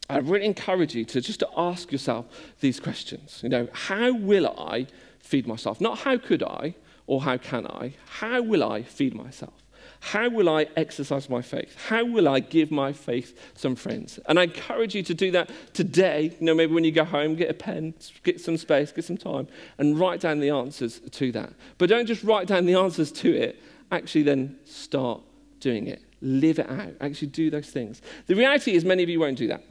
I 0.09 0.17
really 0.17 0.45
encourage 0.45 0.93
you 0.93 1.05
to 1.05 1.21
just 1.21 1.39
to 1.39 1.49
ask 1.55 1.91
yourself 1.91 2.25
these 2.59 2.79
questions. 2.79 3.39
You 3.41 3.49
know, 3.49 3.67
how 3.71 4.13
will 4.13 4.47
I 4.59 4.87
feed 5.19 5.47
myself? 5.47 5.79
Not 5.79 5.99
how 5.99 6.17
could 6.17 6.43
I 6.43 6.75
or 7.07 7.21
how 7.21 7.37
can 7.37 7.65
I? 7.67 7.93
How 8.19 8.41
will 8.41 8.63
I 8.63 8.83
feed 8.83 9.15
myself? 9.15 9.62
How 10.05 10.27
will 10.27 10.49
I 10.49 10.67
exercise 10.75 11.29
my 11.29 11.41
faith? 11.41 11.77
How 11.87 12.03
will 12.03 12.27
I 12.27 12.41
give 12.41 12.71
my 12.71 12.91
faith 12.91 13.39
some 13.55 13.73
friends? 13.73 14.19
And 14.27 14.37
I 14.37 14.43
encourage 14.43 14.93
you 14.93 15.01
to 15.01 15.13
do 15.13 15.31
that 15.31 15.49
today. 15.73 16.35
You 16.41 16.45
know, 16.45 16.53
maybe 16.53 16.73
when 16.73 16.83
you 16.83 16.91
go 16.91 17.05
home, 17.05 17.35
get 17.35 17.49
a 17.49 17.53
pen, 17.53 17.93
get 18.21 18.41
some 18.41 18.57
space, 18.57 18.91
get 18.91 19.05
some 19.05 19.15
time, 19.15 19.47
and 19.77 19.97
write 19.97 20.19
down 20.19 20.41
the 20.41 20.49
answers 20.49 20.99
to 20.99 21.31
that. 21.31 21.53
But 21.77 21.87
don't 21.87 22.05
just 22.05 22.21
write 22.21 22.47
down 22.47 22.65
the 22.65 22.75
answers 22.75 23.13
to 23.13 23.33
it, 23.33 23.63
actually, 23.93 24.23
then 24.23 24.59
start 24.65 25.21
doing 25.61 25.87
it. 25.87 26.03
Live 26.21 26.59
it 26.59 26.69
out. 26.69 26.91
Actually, 26.99 27.29
do 27.29 27.49
those 27.49 27.69
things. 27.69 28.01
The 28.27 28.35
reality 28.35 28.73
is, 28.73 28.83
many 28.83 29.03
of 29.03 29.09
you 29.09 29.21
won't 29.21 29.37
do 29.37 29.47
that. 29.47 29.63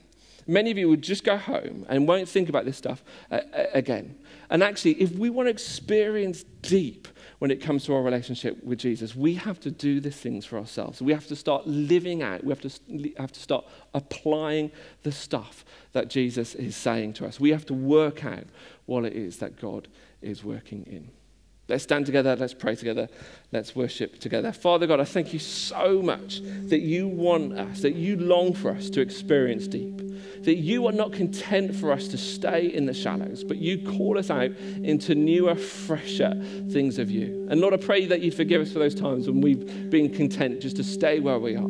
Many 0.47 0.71
of 0.71 0.79
you 0.79 0.89
will 0.89 0.97
just 0.97 1.25
go 1.25 1.37
home 1.37 1.85
and 1.91 2.09
won't 2.09 2.27
think 2.27 2.49
about 2.49 2.65
this 2.65 2.79
stuff 2.79 3.05
uh, 3.31 3.41
again. 3.75 4.17
And 4.49 4.63
actually, 4.63 4.93
if 4.93 5.13
we 5.13 5.29
want 5.29 5.49
to 5.49 5.51
experience 5.51 6.43
deep 6.63 7.07
when 7.43 7.51
it 7.51 7.61
comes 7.61 7.85
to 7.85 7.93
our 7.93 8.03
relationship 8.03 8.63
with 8.63 8.79
Jesus. 8.79 9.17
We 9.17 9.35
have 9.35 9.59
to 9.63 9.71
do 9.73 9.99
these 9.99 10.15
things 10.15 10.47
for 10.47 10.59
ourselves. 10.59 11.03
We 11.03 11.13
have 11.13 11.27
to 11.27 11.35
start 11.35 11.67
living 11.67 12.23
out. 12.23 12.45
We 12.45 12.51
have 12.51 12.61
to, 12.61 12.71
have 13.17 13.33
to 13.33 13.41
start 13.41 13.65
applying 13.95 14.71
the 15.03 15.11
stuff 15.11 15.65
that 15.91 16.07
Jesus 16.07 16.55
is 16.55 16.77
saying 16.77 17.15
to 17.15 17.27
us. 17.27 17.41
We 17.41 17.51
have 17.51 17.67
to 17.67 17.75
work 17.75 18.25
out 18.25 18.45
what 18.87 19.05
it 19.05 19.15
is 19.15 19.39
that 19.39 19.61
God 19.61 19.89
is 20.21 20.45
working 20.45 20.85
in. 20.85 21.11
Let's 21.69 21.83
stand 21.83 22.07
together, 22.07 22.37
let's 22.37 22.55
pray 22.55 22.77
together, 22.77 23.09
let's 23.51 23.75
worship 23.75 24.21
together. 24.21 24.53
Father 24.53 24.87
God, 24.87 25.01
I 25.01 25.05
thank 25.05 25.33
you 25.33 25.41
so 25.41 26.01
much 26.01 26.43
that 26.69 26.81
you 26.81 27.09
want 27.09 27.55
us, 27.55 27.81
that 27.81 27.97
you 27.97 28.19
long 28.19 28.53
for 28.53 28.71
us 28.71 28.89
to 28.91 29.01
experience 29.01 29.67
deep, 29.67 30.01
that 30.43 30.57
you 30.57 30.87
are 30.87 30.93
not 30.93 31.13
content 31.13 31.75
for 31.75 31.93
us 31.93 32.09
to 32.09 32.19
stay 32.19 32.67
in 32.67 32.87
the 32.87 32.95
shallows, 32.95 33.45
but 33.45 33.59
you 33.59 33.79
call 33.79 34.19
us 34.19 34.31
out 34.31 34.51
into 34.83 35.15
newer, 35.15 35.55
fresher 35.55 36.35
things 36.71 36.99
of 36.99 37.11
you. 37.11 37.47
And 37.51 37.61
Lord, 37.61 37.75
I 37.75 37.79
pray 37.79 38.07
that 38.07 38.21
you 38.21 38.31
forgive 38.31 38.63
us 38.63 38.73
for 38.73 38.79
those 38.79 38.95
times 38.95 39.27
when 39.27 39.41
we've 39.41 39.91
been 39.91 40.13
content 40.13 40.61
just 40.61 40.77
to 40.77 40.85
stay 40.85 41.21
where 41.21 41.39
we 41.39 41.57
are. 41.57 41.69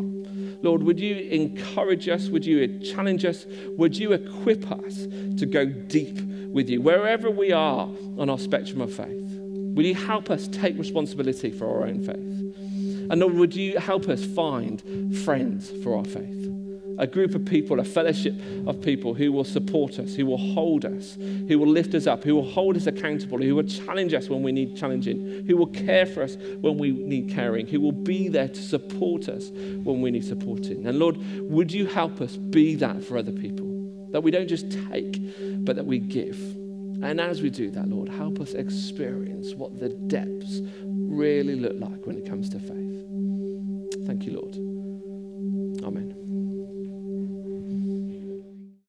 Lord, 0.63 0.85
would 0.85 1.01
you 1.01 1.17
encourage 1.17 2.09
us? 2.09 2.29
Would 2.29 2.47
you 2.47 2.79
challenge 2.79 3.25
us? 3.25 3.47
Would 3.77 3.97
you 3.97 4.13
equip 4.13 4.71
us 4.71 5.07
to 5.39 5.47
go 5.47 5.67
deep 5.67 6.21
with 6.53 6.69
you, 6.69 6.81
wherever 6.81 7.31
we 7.31 7.51
are 7.51 7.89
on 8.19 8.31
our 8.31 8.39
spectrum 8.39 8.81
of 8.81 8.95
faith? 8.95 9.39
Would 9.75 9.87
you 9.87 9.95
help 9.95 10.31
us 10.31 10.49
take 10.49 10.79
responsibility 10.79 11.51
for 11.51 11.67
our 11.67 11.87
own 11.89 12.03
faith? 12.03 13.11
And 13.11 13.21
Lord, 13.21 13.35
would 13.35 13.57
you 13.57 13.79
help 13.79 14.09
us 14.09 14.25
find 14.25 15.17
friends 15.25 15.71
for 15.83 15.97
our 15.97 16.05
faith? 16.05 16.52
A 16.99 17.07
group 17.07 17.35
of 17.35 17.45
people, 17.45 17.81
a 17.81 17.85
fellowship 17.85 18.35
of 18.67 18.81
people 18.81 19.15
who 19.15 19.33
will 19.33 19.45
support 19.45 19.99
us, 19.99 20.15
who 20.15 20.27
will 20.27 20.39
hold 20.39 20.85
us, 20.85 21.17
who 21.49 21.59
will 21.59 21.69
lift 21.69 21.95
us 21.95 22.07
up, 22.07 22.23
who 22.25 22.35
will 22.35 22.51
hold 22.51 22.77
us 22.77 22.87
accountable, 22.87 23.39
who 23.39 23.55
will 23.55 23.63
challenge 23.65 24.15
us 24.15 24.29
when 24.29 24.43
we 24.43 24.53
need 24.53 24.77
challenging, 24.77 25.45
who 25.47 25.57
will 25.57 25.67
care 25.67 26.07
for 26.07 26.23
us 26.23 26.37
when 26.61 26.79
we 26.79 26.91
need 26.93 27.31
caring, 27.31 27.67
who 27.67 27.81
will 27.81 27.93
be 27.93 28.29
there 28.29 28.49
to 28.49 28.63
support 28.63 29.29
us 29.29 29.51
when 29.51 30.01
we 30.01 30.11
need 30.11 30.25
supporting. 30.25 30.87
And 30.87 30.99
Lord, 30.99 31.17
would 31.51 31.73
you 31.73 31.87
help 31.87 32.21
us 32.21 32.37
be 32.37 32.77
that 32.77 33.03
for 33.05 33.17
other 33.17 33.33
people? 33.33 33.69
That 34.11 34.23
we 34.23 34.31
don't 34.31 34.49
just 34.49 34.71
take, 34.91 35.19
but 35.65 35.77
that 35.77 35.87
we 35.87 35.99
give. 35.99 36.39
And 37.03 37.21
as 37.21 37.43
we 37.43 37.51
do 37.51 37.71
that, 37.73 37.89
Lord, 37.89 38.09
help 38.09 38.41
us 38.41 38.53
experience 38.53 39.55
what 39.55 39.81
the 39.81 39.89
depths 39.89 40.61
really 40.85 41.57
look 41.57 41.75
like 41.79 42.07
when 42.07 42.17
it 42.17 42.29
comes 42.29 42.49
to 42.51 42.61
faith. 42.61 44.07
Thank 44.07 44.25
you, 44.25 44.41
Lord. 44.41 44.72